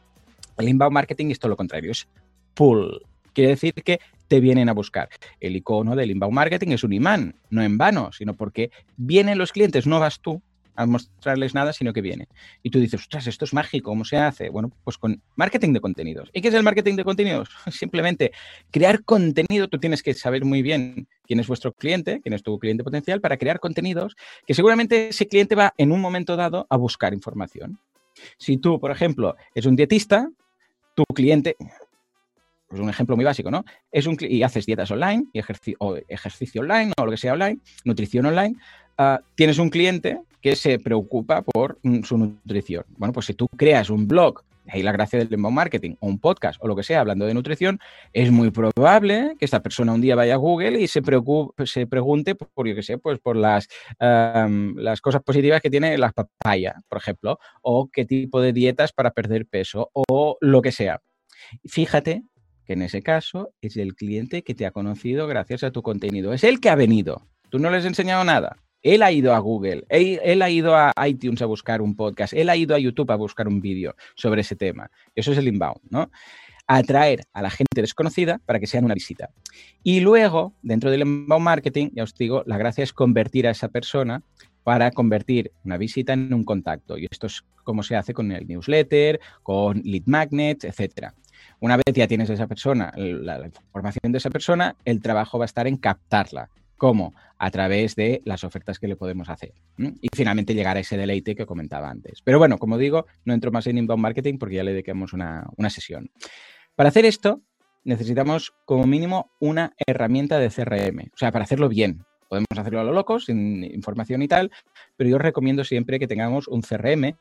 el 0.58 0.68
inbound 0.68 0.92
marketing 0.92 1.26
es 1.30 1.38
todo 1.38 1.50
lo 1.50 1.56
contrario, 1.56 1.92
es 1.92 2.08
pull, 2.54 3.00
Quiere 3.32 3.50
decir 3.50 3.74
que 3.74 4.00
te 4.28 4.40
vienen 4.40 4.68
a 4.68 4.72
buscar. 4.72 5.08
El 5.40 5.56
icono 5.56 5.94
del 5.96 6.10
inbound 6.10 6.34
marketing 6.34 6.68
es 6.68 6.84
un 6.84 6.92
imán, 6.92 7.34
no 7.50 7.62
en 7.62 7.76
vano, 7.78 8.12
sino 8.12 8.34
porque 8.34 8.70
vienen 8.96 9.38
los 9.38 9.52
clientes, 9.52 9.86
no 9.86 10.00
vas 10.00 10.20
tú 10.20 10.42
a 10.74 10.86
mostrarles 10.86 11.54
nada, 11.54 11.72
sino 11.72 11.92
que 11.92 12.00
viene. 12.00 12.28
Y 12.62 12.70
tú 12.70 12.80
dices, 12.80 13.00
ostras, 13.00 13.26
esto 13.26 13.44
es 13.44 13.52
mágico, 13.52 13.90
¿cómo 13.90 14.04
se 14.04 14.16
hace? 14.16 14.48
Bueno, 14.48 14.70
pues 14.84 14.98
con 14.98 15.20
marketing 15.36 15.72
de 15.72 15.80
contenidos. 15.80 16.30
¿Y 16.32 16.40
qué 16.40 16.48
es 16.48 16.54
el 16.54 16.62
marketing 16.62 16.96
de 16.96 17.04
contenidos? 17.04 17.50
Simplemente 17.70 18.32
crear 18.70 19.04
contenido, 19.04 19.68
tú 19.68 19.78
tienes 19.78 20.02
que 20.02 20.14
saber 20.14 20.44
muy 20.44 20.62
bien 20.62 21.08
quién 21.26 21.40
es 21.40 21.46
vuestro 21.46 21.72
cliente, 21.72 22.20
quién 22.22 22.32
es 22.32 22.42
tu 22.42 22.58
cliente 22.58 22.84
potencial, 22.84 23.20
para 23.20 23.36
crear 23.36 23.60
contenidos 23.60 24.16
que 24.46 24.54
seguramente 24.54 25.08
ese 25.08 25.26
cliente 25.26 25.54
va 25.54 25.74
en 25.76 25.92
un 25.92 26.00
momento 26.00 26.36
dado 26.36 26.66
a 26.70 26.76
buscar 26.76 27.12
información. 27.12 27.78
Si 28.38 28.56
tú, 28.56 28.78
por 28.78 28.90
ejemplo, 28.90 29.36
es 29.54 29.66
un 29.66 29.76
dietista, 29.76 30.30
tu 30.94 31.04
cliente, 31.14 31.56
pues 32.72 32.80
un 32.80 32.88
ejemplo 32.88 33.16
muy 33.16 33.24
básico, 33.26 33.50
¿no? 33.50 33.66
Es 33.90 34.06
un, 34.06 34.16
y 34.18 34.42
haces 34.42 34.64
dietas 34.64 34.90
online, 34.90 35.26
y 35.35 35.40
o 35.78 35.96
ejercicio 36.08 36.62
online, 36.62 36.92
o 36.96 37.04
lo 37.04 37.11
que 37.11 37.18
sea 37.18 37.35
online, 37.35 37.58
nutrición 37.85 38.24
online, 38.24 38.56
ah, 38.96 39.20
tienes 39.35 39.58
un 39.58 39.68
cliente 39.68 40.22
que 40.40 40.56
se 40.56 40.78
preocupa 40.78 41.42
por 41.42 41.78
mm, 41.82 42.02
su 42.02 42.16
nutrición. 42.16 42.85
Bueno, 42.96 43.12
pues 43.12 43.26
si 43.26 43.35
tú 43.35 43.46
creas 43.58 43.90
un 43.90 44.08
blog, 44.08 44.42
ahí 44.68 44.82
la 44.82 44.90
gracia 44.90 45.18
del 45.18 45.30
inbound 45.30 45.54
marketing, 45.54 45.96
o 46.00 46.06
un 46.06 46.18
podcast, 46.18 46.58
o 46.62 46.66
lo 46.66 46.74
que 46.74 46.82
sea, 46.82 47.00
hablando 47.00 47.26
de 47.26 47.35
nutrición, 47.35 47.78
es 48.14 48.30
muy 48.30 48.50
probable 48.50 49.35
que 49.38 49.44
esta 49.44 49.61
persona 49.61 49.92
un 49.92 50.00
día 50.00 50.16
vaya 50.16 50.32
a 50.32 50.38
Google 50.38 50.80
y 50.80 50.88
se, 50.88 51.02
preocupe, 51.02 51.66
se 51.66 51.87
pregunte 51.87 52.35
por, 52.35 52.66
yo 52.66 52.74
que 52.74 52.82
sé, 52.82 52.96
pues 52.96 53.18
por 53.18 53.37
las, 53.37 53.68
las 54.00 55.02
cosas 55.02 55.22
positivas 55.22 55.61
que 55.61 55.68
tiene 55.68 55.98
la 55.98 56.11
papaya, 56.11 56.76
por 56.88 56.96
ejemplo, 56.96 57.38
o 57.61 57.90
qué 57.92 58.06
tipo 58.06 58.40
de 58.40 58.54
dietas 58.54 58.94
para 58.94 59.11
perder 59.11 59.44
peso, 59.44 59.90
o 59.92 60.38
lo 60.40 60.62
que 60.62 60.72
sea. 60.72 61.02
Fíjate 61.66 62.22
que 62.66 62.75
en 62.75 62.83
ese 62.83 63.03
caso 63.03 63.55
es 63.61 63.77
el 63.77 63.94
cliente 63.94 64.42
que 64.42 64.55
te 64.55 64.66
ha 64.66 64.70
conocido 64.70 65.27
gracias 65.27 65.64
a 65.64 65.70
tu 65.70 65.83
contenido. 65.83 66.33
Es 66.33 66.44
el 66.44 66.61
que 66.61 66.70
ha 66.70 66.75
venido. 66.75 67.27
Tú 67.51 67.59
no 67.59 67.70
le 67.70 67.79
has 67.79 67.85
enseñado 67.85 68.25
nada. 68.25 68.57
Él 68.83 69.03
ha 69.03 69.12
ido 69.12 69.33
a 69.33 69.38
Google, 69.38 69.85
él, 69.88 70.42
ha 70.42 70.51
ido 70.51 70.75
a 70.75 70.92
iTunes 71.07 71.40
a 71.40 71.46
buscar 71.46 71.81
un 71.81 71.94
podcast, 71.94 72.33
él 72.33 72.48
ha 72.48 72.57
ido 72.57 72.75
a 72.75 72.81
YouTube 72.81 73.12
a 73.12 73.16
buscar 73.16 73.46
un 73.46 73.61
vídeo 73.61 73.94
sobre 74.16 74.40
ese 74.40 74.57
tema. 74.57 74.90
Eso 75.14 75.31
es 75.31 75.38
el 75.38 75.46
inbound, 75.46 75.81
¿no? 75.88 76.11
Atraer 76.66 77.20
a 77.33 77.42
la 77.42 77.51
gente 77.51 77.81
desconocida 77.81 78.40
para 78.44 78.59
que 78.59 78.66
sean 78.66 78.85
una 78.85 78.94
visita. 78.94 79.31
Y 79.85 80.01
luego, 80.01 80.55
dentro 80.62 80.90
del 80.90 81.03
inbound 81.03 81.44
marketing, 81.44 81.90
ya 81.92 82.03
os 82.03 82.14
digo, 82.14 82.42
la 82.44 82.59
gracia 82.59 82.83
es 82.83 82.92
convertir 82.92 83.46
a 83.46 83.51
esa 83.51 83.68
persona 83.68 84.25
para 84.64 84.90
convertir 84.90 85.53
una 85.64 85.77
visita 85.77 86.12
en 86.12 86.33
un 86.35 86.44
contacto. 86.44 86.98
Y 86.98 87.07
esto 87.11 87.29
es 87.29 87.44
como 87.64 87.83
se 87.83 87.96
hace 87.96 88.14
con 88.14 88.33
el 88.33 88.46
newsletter, 88.46 89.20
con 89.42 89.81
lead 89.85 90.05
magnets, 90.07 90.64
etcétera. 90.64 91.14
Una 91.62 91.77
vez 91.77 91.94
ya 91.94 92.09
tienes 92.09 92.29
esa 92.29 92.48
persona, 92.48 92.92
la, 92.96 93.46
información 93.46 94.11
de 94.11 94.18
esa 94.18 94.31
persona, 94.31 94.75
el 94.85 95.01
trabajo 95.01 95.38
va 95.38 95.44
a 95.44 95.46
estar 95.46 95.68
en 95.68 95.77
captarla. 95.77 96.51
¿Cómo? 96.77 97.14
A 97.38 97.53
través 97.53 97.94
de 97.94 98.20
las 98.25 98.42
ofertas 98.42 98.81
que 98.81 98.88
le 98.88 98.96
podemos 98.96 99.29
hacer. 99.29 99.53
Y 99.79 100.09
finalmente 100.12 100.55
llegar 100.55 100.77
a 100.77 100.81
ese 100.81 100.96
deleite 100.96 101.37
que 101.37 101.46
comentaba 101.46 101.88
antes. 101.88 102.20
Pero 102.25 102.40
bueno, 102.40 102.59
como 102.59 102.79
digo, 102.79 103.07
no 103.25 103.33
entro 103.33 103.53
más 103.53 103.68
en 103.68 103.79
inbound 103.79 104.03
marketing 104.03 104.38
porque 104.38 104.57
ya 104.57 104.64
le 104.64 104.72
dedicamos 104.72 105.12
una, 105.12 105.46
una 105.57 105.70
sesión. 105.70 106.11
Para 106.75 106.88
hacer 106.88 107.05
esto, 107.05 107.42
necesitamos 107.85 108.53
como 108.64 108.85
mínimo 108.85 109.31
una 109.38 109.72
herramienta 109.87 110.40
de 110.40 110.51
CRM. 110.51 111.11
O 111.14 111.16
sea, 111.16 111.31
para 111.31 111.44
hacerlo 111.44 111.68
bien, 111.68 112.05
podemos 112.32 112.46
hacerlo 112.56 112.80
a 112.80 112.84
lo 112.84 112.92
loco, 112.92 113.20
sin 113.20 113.62
información 113.62 114.22
y 114.22 114.28
tal, 114.28 114.50
pero 114.96 115.10
yo 115.10 115.18
recomiendo 115.18 115.64
siempre 115.64 115.98
que 115.98 116.08
tengamos 116.08 116.48
un 116.48 116.62
CRM, 116.62 117.14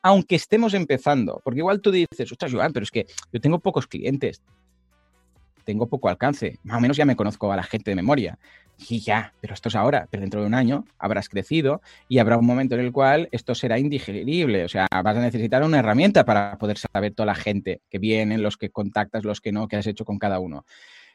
aunque 0.00 0.36
estemos 0.36 0.72
empezando, 0.72 1.42
porque 1.44 1.58
igual 1.58 1.82
tú 1.82 1.90
dices, 1.90 2.32
ostras, 2.32 2.50
Joan, 2.50 2.72
pero 2.72 2.84
es 2.84 2.90
que 2.90 3.04
yo 3.30 3.42
tengo 3.42 3.58
pocos 3.58 3.86
clientes, 3.86 4.40
tengo 5.64 5.86
poco 5.86 6.08
alcance, 6.08 6.60
más 6.62 6.78
o 6.78 6.80
menos 6.80 6.96
ya 6.96 7.04
me 7.04 7.14
conozco 7.14 7.52
a 7.52 7.56
la 7.56 7.62
gente 7.62 7.90
de 7.90 7.96
memoria. 7.96 8.38
Y 8.88 9.00
ya, 9.00 9.34
pero 9.42 9.52
esto 9.52 9.68
es 9.68 9.76
ahora, 9.76 10.08
pero 10.10 10.22
dentro 10.22 10.40
de 10.40 10.46
un 10.46 10.54
año 10.54 10.86
habrás 10.98 11.28
crecido 11.28 11.82
y 12.08 12.18
habrá 12.18 12.38
un 12.38 12.46
momento 12.46 12.74
en 12.74 12.80
el 12.80 12.90
cual 12.90 13.28
esto 13.32 13.54
será 13.54 13.78
indigerible. 13.78 14.64
O 14.64 14.68
sea, 14.68 14.86
vas 14.90 15.16
a 15.16 15.20
necesitar 15.20 15.62
una 15.62 15.80
herramienta 15.80 16.24
para 16.24 16.56
poder 16.56 16.78
saber 16.78 17.12
toda 17.12 17.26
la 17.26 17.34
gente 17.34 17.82
que 17.90 17.98
viene, 17.98 18.38
los 18.38 18.56
que 18.56 18.70
contactas, 18.70 19.24
los 19.24 19.42
que 19.42 19.52
no, 19.52 19.68
que 19.68 19.76
has 19.76 19.86
hecho 19.86 20.06
con 20.06 20.18
cada 20.18 20.38
uno. 20.38 20.64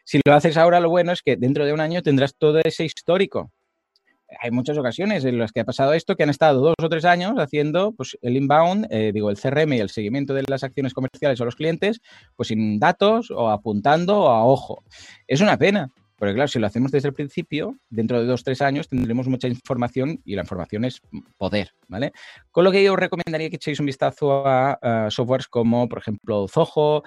Si 0.10 0.20
lo 0.26 0.34
haces 0.34 0.58
ahora, 0.58 0.80
lo 0.80 0.90
bueno 0.90 1.12
es 1.12 1.22
que 1.22 1.36
dentro 1.38 1.68
de 1.68 1.72
un 1.72 1.80
año 1.80 2.02
tendrás 2.02 2.34
todo 2.36 2.62
ese 2.64 2.84
histórico. 2.84 3.52
Hay 4.42 4.50
muchas 4.50 4.76
ocasiones 4.80 5.24
en 5.24 5.38
las 5.38 5.52
que 5.52 5.60
ha 5.60 5.66
pasado 5.66 5.94
esto 5.94 6.16
que 6.16 6.24
han 6.24 6.32
estado 6.32 6.62
dos 6.62 6.74
o 6.82 6.90
tres 6.90 7.06
años 7.06 7.36
haciendo 7.38 7.92
pues, 7.92 8.18
el 8.24 8.36
inbound, 8.36 8.88
eh, 8.90 9.12
digo, 9.14 9.30
el 9.30 9.38
CRM 9.38 9.74
y 9.74 9.80
el 9.82 9.92
seguimiento 9.92 10.34
de 10.34 10.46
las 10.48 10.64
acciones 10.64 10.96
comerciales 10.96 11.40
o 11.40 11.46
los 11.46 11.56
clientes, 11.56 12.02
pues 12.36 12.48
sin 12.48 12.80
datos 12.80 13.30
o 13.30 13.52
apuntando 13.52 14.22
o 14.22 14.30
a 14.30 14.46
ojo. 14.46 14.84
Es 15.28 15.42
una 15.42 15.60
pena, 15.60 15.92
porque 16.20 16.34
claro, 16.34 16.50
si 16.50 16.60
lo 16.60 16.68
hacemos 16.68 16.92
desde 16.92 17.08
el 17.08 17.14
principio, 17.14 17.80
dentro 17.90 18.20
de 18.20 18.28
dos, 18.28 18.44
tres 18.44 18.62
años 18.62 18.90
tendremos 18.90 19.28
mucha 19.28 19.48
información 19.48 20.22
y 20.26 20.36
la 20.36 20.42
información 20.42 20.84
es 20.84 21.02
poder, 21.38 21.72
¿vale? 21.88 22.12
Con 22.52 22.66
lo 22.66 22.72
que 22.72 22.84
yo 22.84 22.94
os 22.94 23.00
recomendaría 23.00 23.50
que 23.50 23.56
echéis 23.56 23.80
un 23.80 23.86
vistazo 23.86 24.46
a, 24.46 25.08
softwares 25.10 25.48
como, 25.48 25.88
por 25.88 26.00
ejemplo, 26.00 26.48
Zoho, 26.50 27.04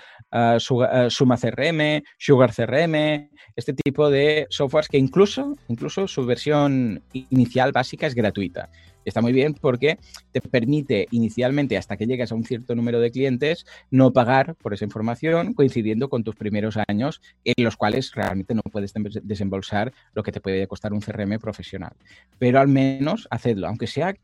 Suma 1.09 1.37
CRM, 1.37 2.03
Sugar 2.19 2.55
CRM, 2.55 3.29
este 3.55 3.75
tipo 3.75 4.09
de 4.09 4.47
softwares 4.49 4.89
que 4.89 4.99
incluso, 4.99 5.55
incluso 5.69 6.09
su 6.09 6.25
versión 6.25 7.03
inicial 7.13 7.73
básica 7.73 8.07
es 8.07 8.15
gratuita. 8.15 8.71
Está 9.05 9.21
muy 9.21 9.33
bien 9.33 9.55
porque 9.55 9.99
te 10.33 10.41
permite 10.41 11.09
inicialmente, 11.11 11.77
hasta 11.77 11.97
que 11.97 12.07
llegues 12.07 12.33
a 12.33 12.35
un 12.35 12.45
cierto 12.45 12.75
número 12.75 13.01
de 13.01 13.11
clientes, 13.11 13.67
no 13.91 14.13
pagar 14.13 14.55
por 14.57 14.75
esa 14.75 14.85
información 14.85 15.55
coincidiendo 15.55 16.09
con 16.09 16.25
tus 16.25 16.37
primeros 16.37 16.79
años 16.89 17.21
en 17.45 17.65
los 17.65 17.77
cuales 17.77 18.15
realmente 18.15 18.55
no 18.55 18.63
puedes 18.63 18.93
desembolsar 19.23 19.93
lo 20.15 20.23
que 20.23 20.33
te 20.33 20.41
puede 20.41 20.67
costar 20.67 20.93
un 20.93 21.01
CRM 21.01 21.39
profesional. 21.39 21.93
Pero 22.39 22.61
al 22.61 22.69
menos 22.69 23.27
hacedlo, 23.31 23.69
aunque 23.69 23.87
sea 23.87 24.15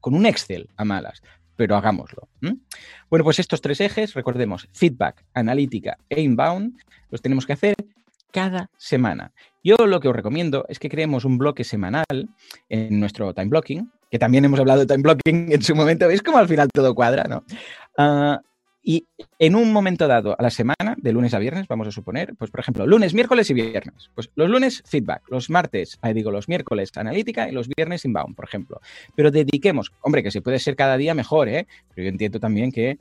con 0.00 0.14
un 0.14 0.26
Excel 0.26 0.68
a 0.76 0.84
malas. 0.84 1.22
pero 1.58 1.76
hagámoslo. 1.76 2.28
Bueno, 3.10 3.24
pues 3.24 3.40
estos 3.40 3.60
tres 3.60 3.80
ejes, 3.80 4.14
recordemos, 4.14 4.68
feedback, 4.72 5.24
analítica 5.34 5.98
e 6.08 6.22
inbound, 6.22 6.78
los 7.10 7.20
tenemos 7.20 7.46
que 7.46 7.52
hacer 7.52 7.74
cada 8.30 8.70
semana. 8.76 9.32
Yo 9.64 9.74
lo 9.84 9.98
que 9.98 10.06
os 10.06 10.14
recomiendo 10.14 10.66
es 10.68 10.78
que 10.78 10.88
creemos 10.88 11.24
un 11.24 11.36
bloque 11.36 11.64
semanal 11.64 12.28
en 12.68 13.00
nuestro 13.00 13.34
time 13.34 13.48
blocking, 13.48 13.90
que 14.10 14.18
también 14.18 14.44
hemos 14.44 14.60
hablado 14.60 14.80
de 14.80 14.86
time 14.86 15.02
blocking 15.02 15.52
en 15.52 15.62
su 15.62 15.74
momento. 15.74 16.08
¿Veis 16.08 16.22
cómo 16.22 16.38
al 16.38 16.48
final 16.48 16.68
todo 16.72 16.94
cuadra? 16.94 17.24
¿no? 17.24 17.44
Ah, 17.96 18.40
y 18.82 19.06
en 19.38 19.54
un 19.54 19.70
momento 19.70 20.08
dado 20.08 20.34
a 20.38 20.42
la 20.42 20.48
semana, 20.48 20.96
de 20.96 21.12
lunes 21.12 21.34
a 21.34 21.38
viernes, 21.38 21.68
vamos 21.68 21.86
a 21.88 21.90
suponer, 21.90 22.34
pues 22.38 22.50
por 22.50 22.60
ejemplo, 22.60 22.86
lunes, 22.86 23.12
miércoles 23.12 23.50
y 23.50 23.54
viernes. 23.54 24.10
Pues 24.14 24.30
los 24.34 24.48
lunes, 24.48 24.82
feedback, 24.86 25.22
los 25.28 25.50
martes, 25.50 25.98
ahí 26.00 26.14
digo, 26.14 26.30
los 26.30 26.48
miércoles, 26.48 26.90
analítica 26.96 27.48
y 27.48 27.52
los 27.52 27.68
viernes, 27.68 28.06
inbound, 28.06 28.34
por 28.34 28.46
ejemplo. 28.46 28.80
Pero 29.14 29.30
dediquemos, 29.30 29.92
hombre, 30.00 30.22
que 30.22 30.30
si 30.30 30.40
puede 30.40 30.58
ser 30.58 30.74
cada 30.74 30.96
día 30.96 31.14
mejor, 31.14 31.50
¿eh? 31.50 31.66
Pero 31.94 32.04
yo 32.04 32.08
entiendo 32.08 32.40
también 32.40 32.72
que 32.72 32.96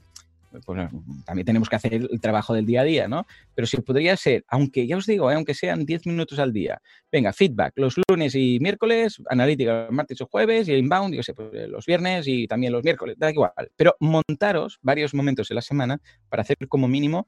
pues, 0.65 0.89
también 1.25 1.45
tenemos 1.45 1.69
que 1.69 1.75
hacer 1.75 1.93
el 1.93 2.21
trabajo 2.21 2.53
del 2.53 2.65
día 2.65 2.81
a 2.81 2.83
día, 2.83 3.07
¿no? 3.07 3.25
Pero 3.55 3.65
si 3.65 3.77
podría 3.77 4.15
ser, 4.17 4.45
aunque 4.47 4.87
ya 4.87 4.97
os 4.97 5.05
digo, 5.05 5.31
¿eh? 5.31 5.35
aunque 5.35 5.53
sean 5.53 5.85
10 5.85 6.05
minutos 6.05 6.39
al 6.39 6.53
día, 6.53 6.81
venga, 7.11 7.33
feedback 7.33 7.73
los 7.75 7.95
lunes 8.09 8.35
y 8.35 8.59
miércoles, 8.59 9.21
analítica 9.29 9.87
martes 9.91 10.21
o 10.21 10.27
jueves 10.27 10.67
y 10.67 10.73
inbound, 10.73 11.15
yo 11.15 11.23
sé, 11.23 11.33
pues, 11.33 11.69
los 11.69 11.85
viernes 11.85 12.27
y 12.27 12.47
también 12.47 12.73
los 12.73 12.83
miércoles, 12.83 13.15
da 13.17 13.31
igual. 13.31 13.51
Pero 13.75 13.95
montaros 13.99 14.79
varios 14.81 15.13
momentos 15.13 15.49
en 15.51 15.55
la 15.55 15.61
semana 15.61 15.99
para 16.29 16.41
hacer 16.41 16.57
como 16.67 16.87
mínimo 16.87 17.27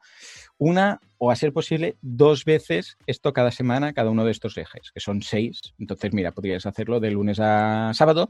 una 0.58 1.00
o 1.18 1.32
a 1.32 1.36
ser 1.36 1.54
posible 1.54 1.98
dos 2.02 2.46
veces 2.46 2.98
esto 3.08 3.34
cada 3.34 3.52
semana, 3.52 3.94
cada 3.94 4.10
uno 4.10 4.26
de 4.26 4.32
estos 4.32 4.58
ejes, 4.58 4.92
que 4.94 5.00
son 5.00 5.22
seis. 5.22 5.74
Entonces, 5.78 6.14
mira, 6.14 6.32
podrías 6.32 6.66
hacerlo 6.66 7.00
de 7.00 7.12
lunes 7.12 7.40
a 7.40 7.92
sábado 7.94 8.30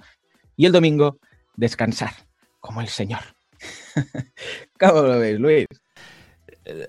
y 0.55 0.65
el 0.65 0.71
domingo 0.71 1.19
descansar, 1.55 2.11
como 2.59 2.81
el 2.81 2.87
Señor. 2.87 3.38
¿Cómo 4.79 5.01
lo 5.01 5.19
ves, 5.19 5.39
Luis? 5.39 5.65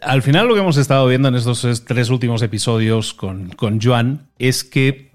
Al 0.02 0.22
final 0.22 0.46
lo 0.46 0.54
que 0.54 0.60
hemos 0.60 0.76
estado 0.76 1.06
viendo 1.06 1.28
en 1.28 1.36
estos 1.36 1.84
tres 1.84 2.10
últimos 2.10 2.42
episodios 2.42 3.14
con, 3.14 3.50
con 3.50 3.80
Joan 3.80 4.28
es 4.38 4.62
que 4.64 5.12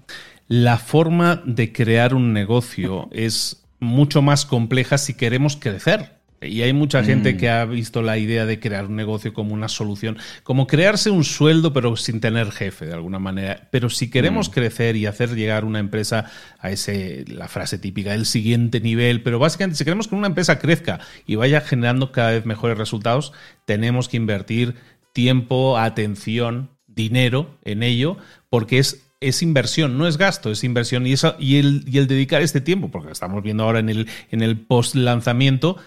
la 0.48 0.78
forma 0.78 1.42
de 1.44 1.72
crear 1.72 2.14
un 2.14 2.32
negocio 2.32 3.08
es 3.12 3.64
mucho 3.78 4.22
más 4.22 4.46
compleja 4.46 4.98
si 4.98 5.14
queremos 5.14 5.56
crecer. 5.56 6.15
Y 6.42 6.62
hay 6.62 6.72
mucha 6.72 7.02
gente 7.02 7.34
mm. 7.34 7.36
que 7.36 7.48
ha 7.48 7.64
visto 7.64 8.02
la 8.02 8.18
idea 8.18 8.46
de 8.46 8.60
crear 8.60 8.86
un 8.86 8.96
negocio 8.96 9.32
como 9.32 9.54
una 9.54 9.68
solución, 9.68 10.18
como 10.42 10.66
crearse 10.66 11.10
un 11.10 11.24
sueldo 11.24 11.72
pero 11.72 11.96
sin 11.96 12.20
tener 12.20 12.50
jefe 12.52 12.86
de 12.86 12.94
alguna 12.94 13.18
manera. 13.18 13.68
Pero 13.70 13.90
si 13.90 14.10
queremos 14.10 14.48
mm. 14.48 14.52
crecer 14.52 14.96
y 14.96 15.06
hacer 15.06 15.34
llegar 15.34 15.64
una 15.64 15.78
empresa 15.78 16.30
a 16.58 16.70
ese, 16.70 17.24
la 17.28 17.48
frase 17.48 17.78
típica, 17.78 18.14
el 18.14 18.26
siguiente 18.26 18.80
nivel, 18.80 19.22
pero 19.22 19.38
básicamente 19.38 19.78
si 19.78 19.84
queremos 19.84 20.08
que 20.08 20.14
una 20.14 20.26
empresa 20.28 20.58
crezca 20.58 21.00
y 21.26 21.36
vaya 21.36 21.60
generando 21.60 22.12
cada 22.12 22.32
vez 22.32 22.46
mejores 22.46 22.78
resultados, 22.78 23.32
tenemos 23.64 24.08
que 24.08 24.16
invertir 24.16 24.74
tiempo, 25.12 25.78
atención, 25.78 26.70
dinero 26.86 27.58
en 27.64 27.82
ello, 27.82 28.16
porque 28.50 28.78
es 28.78 29.06
es 29.20 29.42
inversión, 29.42 29.96
no 29.96 30.06
es 30.06 30.18
gasto, 30.18 30.50
es 30.50 30.64
inversión. 30.64 31.06
Y, 31.06 31.12
eso, 31.12 31.36
y, 31.38 31.56
el, 31.56 31.84
y 31.86 31.98
el 31.98 32.06
dedicar 32.06 32.42
este 32.42 32.60
tiempo, 32.60 32.90
porque 32.90 33.12
estamos 33.12 33.42
viendo 33.42 33.64
ahora 33.64 33.78
en 33.78 33.88
el, 33.88 34.08
en 34.30 34.42
el 34.42 34.58
post 34.58 34.94
lanzamiento, 34.94 35.78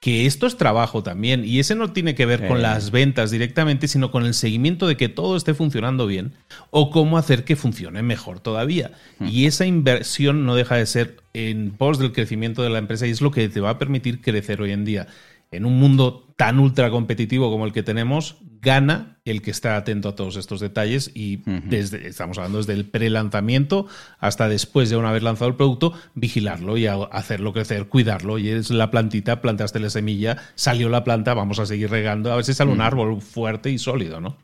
que 0.00 0.26
esto 0.26 0.46
es 0.46 0.56
trabajo 0.56 1.02
también 1.02 1.44
y 1.44 1.58
ese 1.58 1.74
no 1.74 1.92
tiene 1.92 2.14
que 2.14 2.26
ver 2.26 2.46
con 2.46 2.60
las 2.60 2.90
ventas 2.90 3.30
directamente, 3.30 3.88
sino 3.88 4.10
con 4.10 4.24
el 4.24 4.34
seguimiento 4.34 4.86
de 4.86 4.96
que 4.96 5.08
todo 5.08 5.36
esté 5.36 5.54
funcionando 5.54 6.06
bien 6.06 6.34
o 6.70 6.90
cómo 6.90 7.18
hacer 7.18 7.44
que 7.44 7.56
funcione 7.56 8.02
mejor 8.02 8.40
todavía. 8.40 8.92
Hmm. 9.18 9.28
Y 9.28 9.46
esa 9.46 9.64
inversión 9.66 10.44
no 10.44 10.54
deja 10.54 10.76
de 10.76 10.86
ser 10.86 11.22
en 11.32 11.70
pos 11.70 11.98
del 11.98 12.12
crecimiento 12.12 12.62
de 12.62 12.70
la 12.70 12.78
empresa 12.78 13.06
y 13.06 13.10
es 13.10 13.20
lo 13.20 13.30
que 13.30 13.48
te 13.48 13.60
va 13.60 13.70
a 13.70 13.78
permitir 13.78 14.20
crecer 14.20 14.60
hoy 14.60 14.72
en 14.72 14.84
día 14.84 15.06
en 15.50 15.64
un 15.64 15.78
mundo 15.78 16.26
tan 16.36 16.58
ultra 16.58 16.90
competitivo 16.90 17.50
como 17.50 17.64
el 17.64 17.72
que 17.72 17.82
tenemos, 17.82 18.36
gana 18.60 19.18
el 19.24 19.42
que 19.42 19.50
está 19.50 19.76
atento 19.76 20.10
a 20.10 20.14
todos 20.14 20.36
estos 20.36 20.60
detalles 20.60 21.10
y 21.14 21.42
desde, 21.68 22.08
estamos 22.08 22.36
hablando 22.38 22.58
desde 22.58 22.74
el 22.74 22.84
pre-lanzamiento 22.84 23.86
hasta 24.18 24.48
después 24.48 24.90
de 24.90 24.96
una 24.96 25.12
vez 25.12 25.22
lanzado 25.22 25.48
el 25.48 25.56
producto, 25.56 25.92
vigilarlo 26.14 26.76
y 26.76 26.86
hacerlo 26.86 27.52
crecer, 27.52 27.86
cuidarlo. 27.88 28.38
Y 28.38 28.50
es 28.50 28.70
la 28.70 28.90
plantita, 28.90 29.40
plantaste 29.40 29.80
la 29.80 29.90
semilla, 29.90 30.36
salió 30.54 30.88
la 30.88 31.04
planta, 31.04 31.32
vamos 31.34 31.58
a 31.58 31.66
seguir 31.66 31.90
regando, 31.90 32.32
a 32.32 32.36
ver 32.36 32.44
si 32.44 32.54
sale 32.54 32.72
un 32.72 32.80
árbol 32.80 33.20
fuerte 33.20 33.70
y 33.70 33.78
sólido, 33.78 34.20
¿no? 34.20 34.36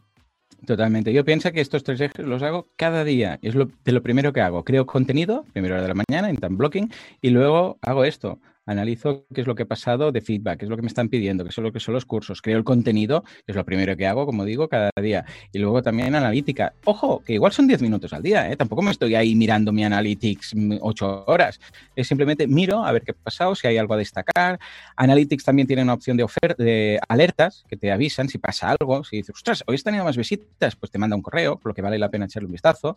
Totalmente. 0.67 1.13
Yo 1.13 1.25
pienso 1.25 1.51
que 1.51 1.61
estos 1.61 1.83
tres 1.83 2.01
ejes 2.01 2.25
los 2.25 2.43
hago 2.43 2.69
cada 2.77 3.03
día. 3.03 3.41
Es 3.43 3.57
lo, 3.57 3.69
de 3.85 3.93
lo 3.93 4.03
primero 4.03 4.33
que 4.33 4.41
hago. 4.41 4.65
Creo 4.65 4.87
contenido, 4.87 5.45
primero 5.53 5.75
hora 5.75 5.83
de 5.83 5.89
la 5.89 6.03
mañana, 6.09 6.31
en 6.31 6.37
time 6.37 6.57
blocking, 6.57 6.93
y 7.21 7.31
luego 7.31 7.79
hago 7.83 8.05
esto 8.05 8.39
analizo 8.67 9.27
qué 9.35 9.41
es 9.41 9.47
lo 9.47 9.55
que 9.55 9.65
ha 9.65 9.67
pasado 9.67 10.13
de 10.13 10.21
feedback, 10.21 10.61
qué 10.61 10.65
es 10.67 10.71
lo 10.71 10.77
que 10.77 10.83
me 10.83 10.89
están 10.89 11.09
pidiendo, 11.09 11.45
qué 11.45 11.51
es 11.51 11.59
lo 11.59 11.73
que 11.73 11.81
son 11.81 11.95
los 11.95 12.05
cursos, 12.05 12.41
creo 12.43 12.59
el 12.59 12.65
contenido, 12.65 13.23
que 13.23 13.53
es 13.53 13.57
lo 13.57 13.65
primero 13.65 13.97
que 13.97 14.07
hago, 14.07 14.27
como 14.27 14.45
digo, 14.45 14.69
cada 14.69 14.91
día. 15.01 15.25
Y 15.53 15.59
luego 15.59 15.83
también 15.83 16.15
analítica. 16.15 16.75
Ojo, 16.85 17.23
que 17.25 17.35
igual 17.35 17.53
son 17.53 17.67
10 17.67 17.83
minutos 17.83 18.13
al 18.13 18.23
día, 18.23 18.51
¿eh? 18.51 18.57
tampoco 18.57 18.83
me 18.83 18.91
estoy 18.91 19.15
ahí 19.15 19.35
mirando 19.35 19.73
mi 19.73 19.85
analytics 19.85 20.55
8 20.81 21.25
horas. 21.27 21.61
Es 21.97 22.07
simplemente 22.07 22.47
miro 22.47 22.85
a 22.85 22.93
ver 22.93 23.03
qué 23.03 23.13
ha 23.13 23.15
pasado, 23.15 23.55
si 23.55 23.67
hay 23.67 23.79
algo 23.79 23.95
a 23.95 23.97
destacar. 23.97 24.59
Analytics 24.97 25.45
también 25.45 25.67
tiene 25.67 25.83
una 25.83 25.95
opción 25.95 26.17
de, 26.17 26.27
de 26.59 27.01
alertas 27.09 27.65
que 27.69 27.77
te 27.77 27.91
avisan 27.91 28.29
si 28.29 28.39
pasa 28.39 28.71
algo. 28.71 29.05
Si 29.05 29.17
dices, 29.17 29.35
ostras, 29.35 29.65
hoy 29.67 29.75
has 29.75 29.83
tenido 29.83 30.05
más 30.05 30.17
visitas, 30.17 30.77
pues 30.77 30.91
te 30.91 30.99
manda 30.99 31.17
un 31.17 31.23
correo, 31.23 31.57
por 31.59 31.71
lo 31.71 31.75
que 31.75 31.83
vale 31.83 31.99
la 31.99 32.11
pena 32.11 32.27
echarle 32.27 32.47
un 32.47 32.53
vistazo. 32.53 32.97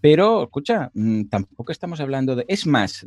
Pero, 0.00 0.44
escucha, 0.44 0.90
mm, 0.94 1.24
tampoco 1.24 1.72
estamos 1.72 2.00
hablando 2.00 2.34
de... 2.36 2.44
Es 2.48 2.66
más, 2.66 3.04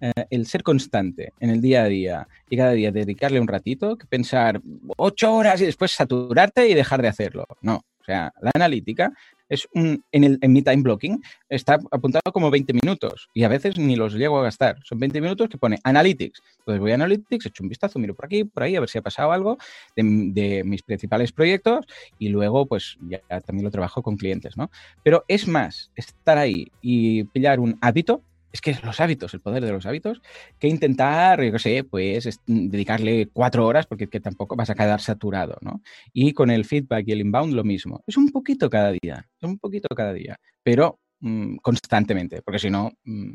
eh, 0.00 0.12
el 0.30 0.46
ser 0.46 0.62
constante 0.62 1.21
en 1.40 1.50
el 1.50 1.60
día 1.60 1.84
a 1.84 1.88
día 1.88 2.28
y 2.48 2.56
cada 2.56 2.72
día 2.72 2.92
dedicarle 2.92 3.40
un 3.40 3.48
ratito 3.48 3.96
que 3.96 4.06
pensar 4.06 4.60
ocho 4.96 5.34
horas 5.34 5.60
y 5.60 5.66
después 5.66 5.92
saturarte 5.92 6.68
y 6.68 6.74
dejar 6.74 7.02
de 7.02 7.08
hacerlo. 7.08 7.46
No, 7.60 7.76
o 7.76 8.04
sea, 8.04 8.32
la 8.40 8.50
analítica 8.54 9.12
es 9.48 9.68
un, 9.74 10.02
en, 10.12 10.24
el, 10.24 10.38
en 10.40 10.52
mi 10.52 10.62
time 10.62 10.82
blocking 10.82 11.22
está 11.48 11.78
apuntado 11.90 12.32
como 12.32 12.50
20 12.50 12.72
minutos 12.72 13.28
y 13.34 13.44
a 13.44 13.48
veces 13.48 13.76
ni 13.76 13.96
los 13.96 14.14
llego 14.14 14.38
a 14.38 14.42
gastar. 14.42 14.78
Son 14.82 14.98
20 14.98 15.20
minutos 15.20 15.48
que 15.50 15.58
pone 15.58 15.78
Analytics. 15.84 16.42
Entonces 16.60 16.80
voy 16.80 16.90
a 16.92 16.94
Analytics, 16.94 17.46
echo 17.46 17.62
un 17.62 17.68
vistazo, 17.68 17.98
miro 17.98 18.14
por 18.14 18.24
aquí, 18.24 18.44
por 18.44 18.62
ahí, 18.62 18.76
a 18.76 18.80
ver 18.80 18.88
si 18.88 18.98
ha 18.98 19.02
pasado 19.02 19.30
algo 19.30 19.58
de, 19.94 20.02
de 20.32 20.64
mis 20.64 20.82
principales 20.82 21.32
proyectos 21.32 21.86
y 22.18 22.30
luego 22.30 22.64
pues 22.66 22.96
ya 23.02 23.20
también 23.42 23.64
lo 23.64 23.70
trabajo 23.70 24.02
con 24.02 24.16
clientes, 24.16 24.56
¿no? 24.56 24.70
Pero 25.02 25.24
es 25.28 25.46
más 25.46 25.90
estar 25.96 26.38
ahí 26.38 26.68
y 26.80 27.24
pillar 27.24 27.60
un 27.60 27.76
hábito 27.82 28.22
es 28.52 28.60
que 28.60 28.76
los 28.84 29.00
hábitos, 29.00 29.34
el 29.34 29.40
poder 29.40 29.64
de 29.64 29.72
los 29.72 29.86
hábitos, 29.86 30.20
que 30.58 30.68
intentar, 30.68 31.42
yo 31.42 31.52
qué 31.52 31.58
sé, 31.58 31.84
pues 31.84 32.40
dedicarle 32.46 33.28
cuatro 33.32 33.66
horas 33.66 33.86
porque 33.86 34.08
que 34.08 34.20
tampoco 34.20 34.56
vas 34.56 34.70
a 34.70 34.74
quedar 34.74 35.00
saturado, 35.00 35.56
¿no? 35.62 35.82
Y 36.12 36.32
con 36.32 36.50
el 36.50 36.64
feedback 36.64 37.08
y 37.08 37.12
el 37.12 37.20
inbound 37.20 37.54
lo 37.54 37.64
mismo. 37.64 38.02
Es 38.06 38.16
un 38.16 38.30
poquito 38.30 38.68
cada 38.68 38.92
día, 38.92 39.26
es 39.40 39.48
un 39.48 39.58
poquito 39.58 39.88
cada 39.96 40.12
día, 40.12 40.38
pero 40.62 41.00
mm, 41.20 41.56
constantemente, 41.56 42.42
porque 42.42 42.58
si 42.58 42.70
no, 42.70 42.92
mm, 43.04 43.32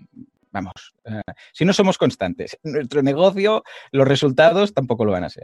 vamos, 0.57 0.93
eh, 1.05 1.21
si 1.53 1.65
no 1.65 1.73
somos 1.73 1.97
constantes, 1.97 2.57
nuestro 2.63 3.03
negocio, 3.03 3.63
los 3.91 4.07
resultados 4.07 4.73
tampoco 4.73 5.05
lo 5.05 5.11
van 5.11 5.23
a 5.23 5.29
ser. 5.29 5.43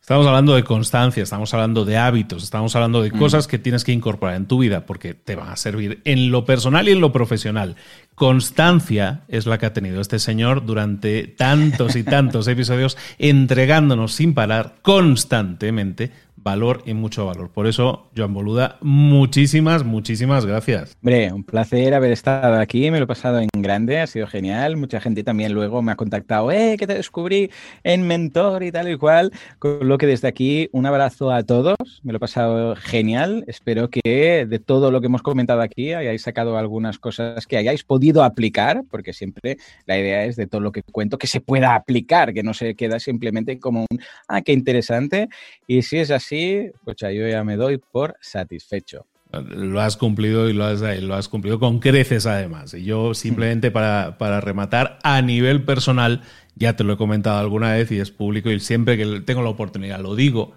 Estamos 0.00 0.26
hablando 0.26 0.56
de 0.56 0.64
constancia, 0.64 1.22
estamos 1.22 1.54
hablando 1.54 1.84
de 1.84 1.96
hábitos, 1.96 2.42
estamos 2.42 2.74
hablando 2.74 3.02
de 3.02 3.12
cosas 3.12 3.46
que 3.46 3.60
tienes 3.60 3.84
que 3.84 3.92
incorporar 3.92 4.34
en 4.34 4.46
tu 4.46 4.58
vida 4.58 4.84
porque 4.84 5.14
te 5.14 5.36
van 5.36 5.48
a 5.48 5.56
servir 5.56 6.02
en 6.04 6.32
lo 6.32 6.44
personal 6.44 6.88
y 6.88 6.92
en 6.92 7.00
lo 7.00 7.12
profesional. 7.12 7.76
Constancia 8.16 9.22
es 9.28 9.46
la 9.46 9.58
que 9.58 9.66
ha 9.66 9.72
tenido 9.72 10.00
este 10.00 10.18
señor 10.18 10.66
durante 10.66 11.28
tantos 11.28 11.94
y 11.94 12.02
tantos 12.02 12.48
episodios 12.48 12.98
entregándonos 13.18 14.12
sin 14.12 14.34
parar 14.34 14.74
constantemente 14.82 16.10
valor 16.42 16.82
y 16.86 16.94
mucho 16.94 17.26
valor. 17.26 17.50
Por 17.50 17.66
eso, 17.66 18.08
Joan 18.16 18.34
Boluda, 18.34 18.78
muchísimas, 18.80 19.84
muchísimas 19.84 20.44
gracias. 20.46 20.96
Hombre, 21.02 21.32
un 21.32 21.44
placer 21.44 21.94
haber 21.94 22.12
estado 22.12 22.58
aquí, 22.58 22.90
me 22.90 22.98
lo 22.98 23.04
he 23.04 23.06
pasado 23.06 23.38
en 23.38 23.48
grande, 23.54 24.00
ha 24.00 24.06
sido 24.06 24.26
genial. 24.26 24.76
Mucha 24.76 25.00
gente 25.00 25.22
también 25.22 25.52
luego 25.52 25.82
me 25.82 25.92
ha 25.92 25.96
contactado, 25.96 26.50
eh, 26.50 26.76
que 26.78 26.86
te 26.86 26.94
descubrí 26.94 27.50
en 27.84 28.06
Mentor 28.06 28.62
y 28.62 28.72
tal 28.72 28.90
y 28.90 28.96
cual. 28.96 29.32
Con 29.58 29.88
lo 29.88 29.98
que 29.98 30.06
desde 30.06 30.28
aquí, 30.28 30.68
un 30.72 30.86
abrazo 30.86 31.30
a 31.30 31.42
todos, 31.42 31.76
me 32.02 32.12
lo 32.12 32.16
he 32.16 32.20
pasado 32.20 32.74
genial. 32.76 33.44
Espero 33.46 33.88
que 33.88 34.46
de 34.48 34.58
todo 34.58 34.90
lo 34.90 35.00
que 35.00 35.06
hemos 35.06 35.22
comentado 35.22 35.60
aquí 35.60 35.92
hayáis 35.92 36.22
sacado 36.22 36.56
algunas 36.56 36.98
cosas 36.98 37.46
que 37.46 37.56
hayáis 37.56 37.84
podido 37.84 38.24
aplicar, 38.24 38.82
porque 38.90 39.12
siempre 39.12 39.58
la 39.86 39.98
idea 39.98 40.24
es 40.24 40.36
de 40.36 40.46
todo 40.46 40.60
lo 40.60 40.72
que 40.72 40.82
cuento 40.82 41.18
que 41.18 41.26
se 41.26 41.40
pueda 41.40 41.74
aplicar, 41.74 42.32
que 42.32 42.42
no 42.42 42.54
se 42.54 42.74
queda 42.74 42.98
simplemente 42.98 43.58
como 43.58 43.86
un, 43.90 44.00
ah, 44.28 44.42
qué 44.42 44.52
interesante. 44.52 45.28
Y 45.66 45.82
si 45.82 45.98
es 45.98 46.10
así, 46.10 46.31
sí, 46.32 46.70
pues 46.84 46.96
yo 46.98 47.28
ya 47.28 47.44
me 47.44 47.56
doy 47.56 47.76
por 47.76 48.16
satisfecho. 48.22 49.06
Lo 49.32 49.80
has 49.80 49.96
cumplido 49.98 50.48
y 50.48 50.54
lo 50.54 50.64
has, 50.64 50.80
lo 50.80 51.14
has 51.14 51.28
cumplido 51.28 51.58
con 51.58 51.78
creces 51.78 52.24
además. 52.24 52.72
Y 52.72 52.84
yo 52.84 53.12
simplemente 53.14 53.70
para, 53.70 54.16
para 54.16 54.40
rematar, 54.40 54.98
a 55.02 55.20
nivel 55.20 55.64
personal, 55.64 56.22
ya 56.54 56.74
te 56.74 56.84
lo 56.84 56.94
he 56.94 56.96
comentado 56.96 57.38
alguna 57.38 57.72
vez 57.72 57.90
y 57.92 58.00
es 58.00 58.10
público 58.10 58.50
y 58.50 58.60
siempre 58.60 58.96
que 58.96 59.20
tengo 59.20 59.42
la 59.42 59.50
oportunidad 59.50 60.00
lo 60.00 60.14
digo. 60.14 60.54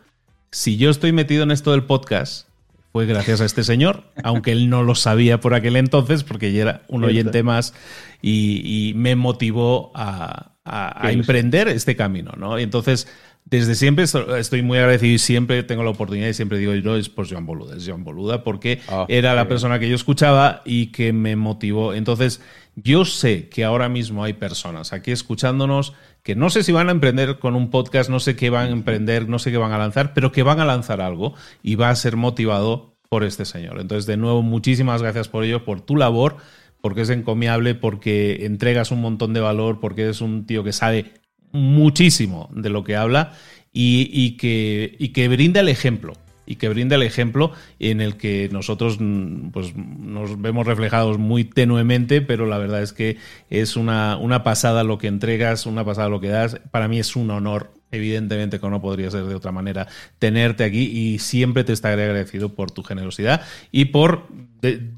Si 0.51 0.77
yo 0.77 0.89
estoy 0.89 1.11
metido 1.11 1.43
en 1.43 1.51
esto 1.51 1.71
del 1.71 1.83
podcast, 1.83 2.47
fue 2.93 3.05
gracias 3.05 3.41
a 3.41 3.45
este 3.45 3.65
señor, 3.65 4.03
aunque 4.23 4.53
él 4.53 4.69
no 4.69 4.83
lo 4.83 4.95
sabía 4.95 5.41
por 5.41 5.53
aquel 5.53 5.75
entonces, 5.75 6.23
porque 6.23 6.53
ya 6.53 6.61
era 6.61 6.81
un 6.87 7.03
oyente 7.03 7.43
más 7.43 7.73
y, 8.21 8.61
y 8.63 8.93
me 8.93 9.17
motivó 9.17 9.91
a, 9.93 10.55
a, 10.65 11.11
emprender 11.11 11.67
este 11.67 11.95
camino, 11.95 12.31
¿no? 12.37 12.59
Y 12.59 12.63
entonces, 12.63 13.07
desde 13.45 13.75
siempre 13.75 14.03
estoy 14.03 14.63
muy 14.63 14.79
agradecido 14.79 15.13
y 15.13 15.19
siempre 15.19 15.61
tengo 15.61 15.83
la 15.83 15.91
oportunidad 15.91 16.27
y 16.27 16.33
siempre 16.33 16.57
digo, 16.57 16.73
yo 16.73 16.97
es 16.97 17.09
por 17.09 17.29
Joan 17.29 17.45
Boluda, 17.45 17.77
es 17.77 17.87
Joan 17.87 18.03
Boluda, 18.03 18.43
porque 18.43 18.81
oh, 18.89 19.05
era 19.07 19.35
la 19.35 19.47
persona 19.47 19.77
que 19.77 19.87
yo 19.87 19.95
escuchaba 19.95 20.63
y 20.65 20.87
que 20.87 21.13
me 21.13 21.35
motivó. 21.35 21.93
Entonces, 21.93 22.41
yo 22.75 23.05
sé 23.05 23.47
que 23.47 23.63
ahora 23.63 23.87
mismo 23.87 24.23
hay 24.23 24.33
personas 24.33 24.93
aquí 24.93 25.11
escuchándonos 25.11 25.93
que 26.23 26.35
no 26.35 26.49
sé 26.49 26.63
si 26.63 26.71
van 26.71 26.89
a 26.89 26.91
emprender 26.91 27.37
con 27.37 27.55
un 27.55 27.69
podcast, 27.69 28.09
no 28.09 28.19
sé 28.19 28.35
qué 28.35 28.49
van 28.49 28.69
a 28.69 28.71
emprender, 28.71 29.29
no 29.29 29.37
sé 29.37 29.51
qué 29.51 29.57
van 29.57 29.73
a 29.73 29.77
lanzar, 29.77 30.15
pero 30.15 30.31
que 30.31 30.41
van 30.41 30.59
a 30.59 30.65
lanzar 30.65 30.99
algo 30.99 31.35
y 31.61 31.75
va 31.75 31.91
a 31.91 31.95
ser 31.95 32.15
motivado 32.15 32.95
por 33.09 33.23
este 33.23 33.45
señor. 33.45 33.79
Entonces, 33.79 34.07
de 34.07 34.17
nuevo, 34.17 34.41
muchísimas 34.41 35.03
gracias 35.03 35.27
por 35.27 35.43
ello, 35.43 35.63
por 35.63 35.81
tu 35.81 35.95
labor, 35.95 36.37
porque 36.81 37.01
es 37.01 37.11
encomiable, 37.11 37.75
porque 37.75 38.45
entregas 38.45 38.89
un 38.89 39.01
montón 39.01 39.33
de 39.33 39.39
valor, 39.39 39.79
porque 39.79 40.01
eres 40.01 40.21
un 40.21 40.47
tío 40.47 40.63
que 40.63 40.73
sabe 40.73 41.13
muchísimo 41.55 42.49
de 42.53 42.69
lo 42.69 42.83
que 42.83 42.95
habla 42.95 43.33
y, 43.73 44.37
que, 44.37 44.95
y 44.99 45.09
que 45.09 45.27
brinda 45.27 45.59
el 45.59 45.69
ejemplo 45.69 46.13
y 46.45 46.57
que 46.57 46.69
brinda 46.69 46.95
el 46.95 47.03
ejemplo 47.03 47.51
en 47.79 48.01
el 48.01 48.17
que 48.17 48.49
nosotros 48.51 48.97
mm, 48.99 49.49
pues, 49.49 49.75
nos 49.75 50.39
vemos 50.41 50.67
reflejados 50.67 51.17
muy 51.17 51.43
tenuemente, 51.43 52.21
pero 52.21 52.45
la 52.45 52.57
verdad 52.57 52.83
es 52.83 52.93
que 52.93 53.17
es 53.49 53.75
una, 53.75 54.17
una 54.17 54.43
pasada 54.43 54.83
lo 54.83 54.97
que 54.97 55.07
entregas, 55.07 55.65
una 55.65 55.83
pasada 55.83 56.09
lo 56.09 56.21
que 56.21 56.27
das. 56.27 56.61
Para 56.71 56.87
mí 56.87 56.99
es 56.99 57.15
un 57.15 57.31
honor 57.31 57.74
evidentemente 57.95 58.59
que 58.59 58.69
no 58.69 58.81
podría 58.81 59.09
ser 59.11 59.25
de 59.25 59.35
otra 59.35 59.51
manera, 59.51 59.87
tenerte 60.19 60.63
aquí 60.63 60.83
y 60.83 61.19
siempre 61.19 61.63
te 61.63 61.73
estaré 61.73 62.03
agradecido 62.03 62.49
por 62.49 62.71
tu 62.71 62.83
generosidad 62.83 63.41
y 63.71 63.85
por... 63.85 64.27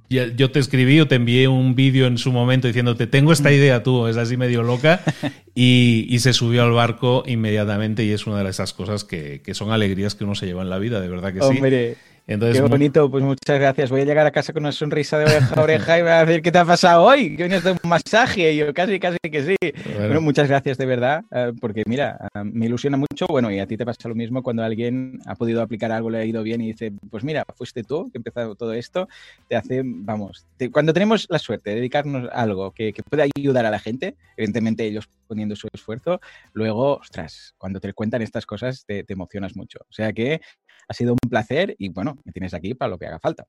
yo 0.09 0.51
te 0.51 0.59
escribí 0.59 0.99
o 0.99 1.07
te 1.07 1.15
envié 1.15 1.47
un 1.47 1.75
vídeo 1.75 2.07
en 2.07 2.17
su 2.17 2.31
momento 2.31 2.67
diciéndote, 2.67 3.07
tengo 3.07 3.31
esta 3.31 3.51
idea 3.51 3.83
tú, 3.83 4.07
es 4.07 4.17
así 4.17 4.37
medio 4.37 4.63
loca, 4.63 5.01
y, 5.55 6.17
se 6.19 6.33
subió 6.33 6.63
al 6.63 6.71
barco 6.71 7.23
inmediatamente 7.27 8.03
y 8.03 8.11
es 8.11 8.27
una 8.27 8.43
de 8.43 8.49
esas 8.49 8.73
cosas 8.73 9.03
que, 9.03 9.41
son 9.53 9.71
alegrías 9.71 10.15
que 10.15 10.23
uno 10.23 10.35
se 10.35 10.45
lleva 10.45 10.61
en 10.61 10.69
la 10.69 10.79
vida, 10.79 10.99
de 11.01 11.07
verdad 11.07 11.33
que 11.33 11.41
sí. 11.41 11.97
Qué 12.27 12.61
bonito, 12.61 13.09
pues 13.09 13.23
muchas 13.23 13.57
gracias. 13.57 13.89
Voy 13.89 14.01
a 14.01 14.03
llegar 14.03 14.27
a 14.27 14.31
casa 14.31 14.51
con 14.51 14.63
una 14.63 14.73
sonrisa 14.73 15.17
de 15.17 15.23
oreja 15.23 15.55
a 15.55 15.63
oreja 15.63 15.97
y 15.97 16.01
voy 16.01 16.11
a 16.11 16.25
decir, 16.25 16.41
¿qué 16.41 16.51
te 16.51 16.57
ha 16.57 16.65
pasado 16.65 17.03
hoy? 17.03 17.37
Que 17.37 17.43
vienes 17.43 17.63
de 17.63 17.71
un 17.71 17.79
masaje. 17.83 18.51
Y 18.51 18.57
yo 18.57 18.73
casi, 18.73 18.99
casi 18.99 19.17
que 19.31 19.43
sí. 19.45 19.55
Bueno, 19.95 20.19
muchas 20.19 20.49
gracias 20.49 20.77
de 20.77 20.85
verdad, 20.85 21.23
eh, 21.31 21.53
porque 21.61 21.83
mira, 21.87 22.17
eh, 22.35 22.43
me 22.43 22.65
ilusiona 22.65 22.97
mucho. 22.97 23.27
Bueno, 23.29 23.49
y 23.49 23.59
a 23.59 23.65
ti 23.65 23.77
te 23.77 23.85
pasa 23.85 24.09
lo 24.09 24.15
mismo 24.15 24.43
cuando 24.43 24.61
alguien 24.61 25.21
ha 25.25 25.35
podido 25.35 25.61
aplicar 25.61 25.89
algo, 25.93 26.09
le 26.09 26.17
ha 26.17 26.25
ido 26.25 26.43
bien 26.43 26.59
y 26.59 26.67
dice, 26.67 26.91
pues 27.09 27.23
mira, 27.23 27.45
fuiste 27.55 27.85
tú 27.85 28.11
que 28.11 28.17
empezó 28.17 28.55
todo 28.55 28.73
esto. 28.73 29.07
Te 29.47 29.55
hace, 29.55 29.81
vamos, 29.85 30.45
cuando 30.73 30.91
tenemos 30.91 31.27
la 31.29 31.39
suerte 31.39 31.69
de 31.69 31.75
dedicarnos 31.77 32.29
a 32.29 32.41
algo 32.41 32.71
que, 32.71 32.91
que 32.91 33.03
pueda 33.03 33.23
ayudar 33.37 33.65
a 33.65 33.71
la 33.71 33.79
gente, 33.79 34.17
evidentemente 34.35 34.83
ellos 34.83 35.07
poniendo 35.27 35.55
su 35.55 35.69
esfuerzo, 35.73 36.19
luego, 36.51 36.97
ostras, 36.97 37.53
cuando 37.57 37.79
te 37.79 37.93
cuentan 37.93 38.21
estas 38.21 38.45
cosas 38.45 38.85
te, 38.85 39.03
te 39.03 39.13
emocionas 39.13 39.55
mucho. 39.55 39.79
O 39.89 39.93
sea 39.93 40.11
que 40.11 40.41
ha 40.87 40.93
sido 40.93 41.13
un 41.13 41.29
placer 41.29 41.75
y 41.77 41.89
bueno, 41.89 42.17
me 42.23 42.31
tienes 42.31 42.53
aquí 42.53 42.73
para 42.73 42.89
lo 42.89 42.97
que 42.97 43.07
haga 43.07 43.19
falta 43.19 43.47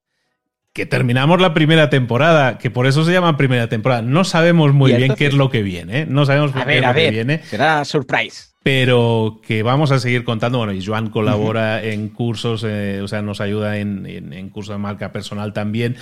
que 0.78 0.86
terminamos 0.86 1.40
la 1.40 1.54
primera 1.54 1.90
temporada, 1.90 2.56
que 2.58 2.70
por 2.70 2.86
eso 2.86 3.04
se 3.04 3.12
llama 3.12 3.36
primera 3.36 3.68
temporada. 3.68 4.00
No 4.00 4.22
sabemos 4.22 4.72
muy 4.72 4.92
bien 4.92 5.16
qué 5.16 5.26
es 5.26 5.34
lo 5.34 5.50
que 5.50 5.62
viene, 5.62 6.02
¿eh? 6.02 6.06
No 6.08 6.24
sabemos 6.24 6.54
muy 6.54 6.64
bien 6.64 6.74
qué 6.74 6.78
es 6.78 6.86
lo 6.86 6.94
que 6.94 7.10
viene. 7.10 7.42
Será 7.42 7.84
surprise. 7.84 8.50
Pero 8.62 9.40
que 9.44 9.64
vamos 9.64 9.90
a 9.90 9.98
seguir 9.98 10.22
contando. 10.22 10.58
Bueno, 10.58 10.72
y 10.72 10.84
Joan 10.84 11.10
colabora 11.10 11.82
en 11.82 12.08
cursos, 12.10 12.64
eh, 12.64 13.00
o 13.02 13.08
sea, 13.08 13.22
nos 13.22 13.40
ayuda 13.40 13.78
en, 13.78 14.50
cursos 14.50 14.74
de 14.74 14.78
marca 14.78 15.10
personal 15.10 15.52
también. 15.52 15.96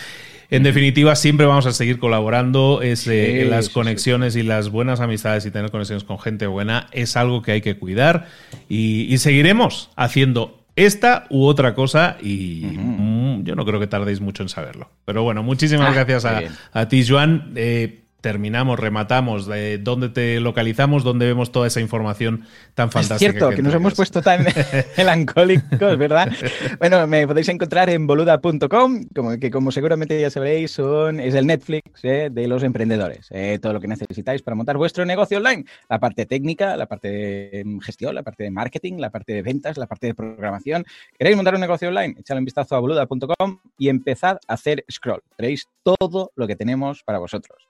En 0.50 0.62
definitiva, 0.62 1.16
siempre 1.16 1.46
vamos 1.46 1.64
a 1.64 1.72
seguir 1.72 1.98
colaborando. 1.98 2.82
Es, 2.82 3.06
eh, 3.06 3.46
las 3.48 3.70
conexiones 3.70 4.36
y 4.36 4.42
las 4.42 4.68
buenas 4.68 5.00
amistades 5.00 5.46
y 5.46 5.50
tener 5.50 5.70
conexiones 5.70 6.04
con 6.04 6.18
gente 6.18 6.46
buena 6.46 6.88
es 6.92 7.16
algo 7.16 7.40
que 7.40 7.52
hay 7.52 7.62
que 7.62 7.78
cuidar. 7.78 8.26
y 8.68 9.16
seguiremos 9.16 9.88
haciendo 9.96 10.65
esta 10.76 11.26
u 11.30 11.44
otra 11.44 11.74
cosa 11.74 12.16
y 12.22 12.64
mm, 12.76 13.44
yo 13.44 13.56
no 13.56 13.64
creo 13.64 13.80
que 13.80 13.86
tardéis 13.86 14.20
mucho 14.20 14.42
en 14.42 14.48
saberlo. 14.48 14.90
Pero 15.04 15.22
bueno, 15.22 15.42
muchísimas 15.42 15.90
ah, 15.90 15.94
gracias 15.94 16.24
a, 16.24 16.42
a, 16.72 16.88
ti, 16.88 17.04
Joan. 17.06 17.52
Eh, 17.56 18.05
terminamos, 18.26 18.80
rematamos, 18.80 19.46
de 19.46 19.78
dónde 19.78 20.08
te 20.08 20.40
localizamos, 20.40 21.04
dónde 21.04 21.26
vemos 21.26 21.52
toda 21.52 21.68
esa 21.68 21.80
información 21.80 22.42
tan 22.74 22.90
fantástica. 22.90 23.14
Es 23.14 23.20
cierto, 23.20 23.50
que, 23.50 23.62
nos 23.62 23.72
hemos 23.72 23.94
puesto 23.94 24.20
tan 24.20 24.44
melancólicos, 24.96 25.96
¿verdad? 25.96 26.32
bueno, 26.80 27.06
me 27.06 27.24
podéis 27.24 27.48
encontrar 27.50 27.88
en 27.88 28.04
boluda.com, 28.08 29.04
como, 29.14 29.38
que 29.38 29.48
como 29.52 29.70
seguramente 29.70 30.20
ya 30.20 30.28
sabréis, 30.28 30.72
son, 30.72 31.20
es 31.20 31.36
el 31.36 31.46
Netflix 31.46 31.84
¿eh? 32.02 32.28
de 32.32 32.48
los 32.48 32.64
emprendedores. 32.64 33.28
¿eh? 33.30 33.60
todo 33.62 33.74
lo 33.74 33.80
que 33.80 33.86
necesitáis 33.86 34.42
para 34.42 34.56
montar 34.56 34.76
vuestro 34.76 35.04
negocio 35.04 35.38
online. 35.38 35.64
La 35.88 36.00
parte 36.00 36.26
técnica, 36.26 36.76
la 36.76 36.86
parte 36.86 37.08
de 37.08 37.78
gestión, 37.82 38.12
la 38.12 38.24
parte 38.24 38.42
de 38.42 38.50
marketing, 38.50 38.94
la 38.98 39.10
parte 39.10 39.34
de 39.34 39.42
ventas, 39.42 39.76
la 39.76 39.86
parte 39.86 40.08
de 40.08 40.14
programación. 40.16 40.84
¿Queréis 41.16 41.36
montar 41.36 41.54
un 41.54 41.60
negocio 41.60 41.86
online? 41.86 42.16
Echadle 42.18 42.40
un 42.40 42.44
vistazo 42.44 42.74
a 42.74 42.80
boluda.com 42.80 43.60
y 43.78 43.88
empezad 43.88 44.40
a 44.48 44.54
hacer 44.54 44.84
scroll. 44.90 45.22
Veréis 45.38 45.68
todo 45.84 46.32
lo 46.34 46.48
que 46.48 46.56
tenemos 46.56 47.04
para 47.04 47.20
vosotros 47.20 47.68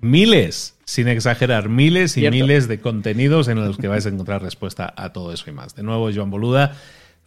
miles, 0.00 0.76
sin 0.84 1.08
exagerar, 1.08 1.68
miles 1.68 2.16
y 2.16 2.28
miles 2.30 2.68
de 2.68 2.80
contenidos 2.80 3.48
en 3.48 3.64
los 3.64 3.78
que 3.78 3.88
vais 3.88 4.06
a 4.06 4.08
encontrar 4.08 4.42
respuesta 4.42 4.92
a 4.96 5.12
todo 5.12 5.32
eso 5.32 5.48
y 5.48 5.52
más. 5.52 5.74
De 5.74 5.82
nuevo, 5.82 6.10
Joan 6.14 6.30
Boluda, 6.30 6.76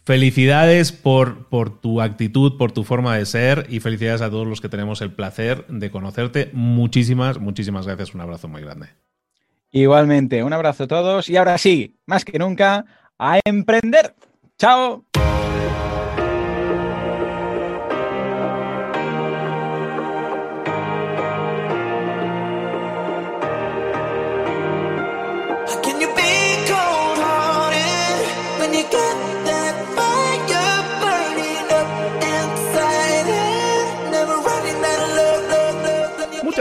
felicidades 0.04 0.92
por, 0.92 1.46
por 1.48 1.80
tu 1.80 2.00
actitud, 2.00 2.56
por 2.56 2.72
tu 2.72 2.84
forma 2.84 3.16
de 3.16 3.26
ser 3.26 3.66
y 3.68 3.80
felicidades 3.80 4.22
a 4.22 4.30
todos 4.30 4.46
los 4.46 4.60
que 4.60 4.68
tenemos 4.68 5.00
el 5.00 5.12
placer 5.12 5.66
de 5.68 5.90
conocerte. 5.90 6.50
Muchísimas, 6.52 7.38
muchísimas 7.38 7.86
gracias. 7.86 8.14
Un 8.14 8.20
abrazo 8.20 8.48
muy 8.48 8.62
grande. 8.62 8.88
Igualmente, 9.70 10.44
un 10.44 10.52
abrazo 10.52 10.84
a 10.84 10.88
todos 10.88 11.30
y 11.30 11.36
ahora 11.36 11.56
sí, 11.56 11.96
más 12.06 12.24
que 12.24 12.38
nunca, 12.38 12.84
a 13.18 13.40
emprender. 13.44 14.14
Chao. 14.58 15.06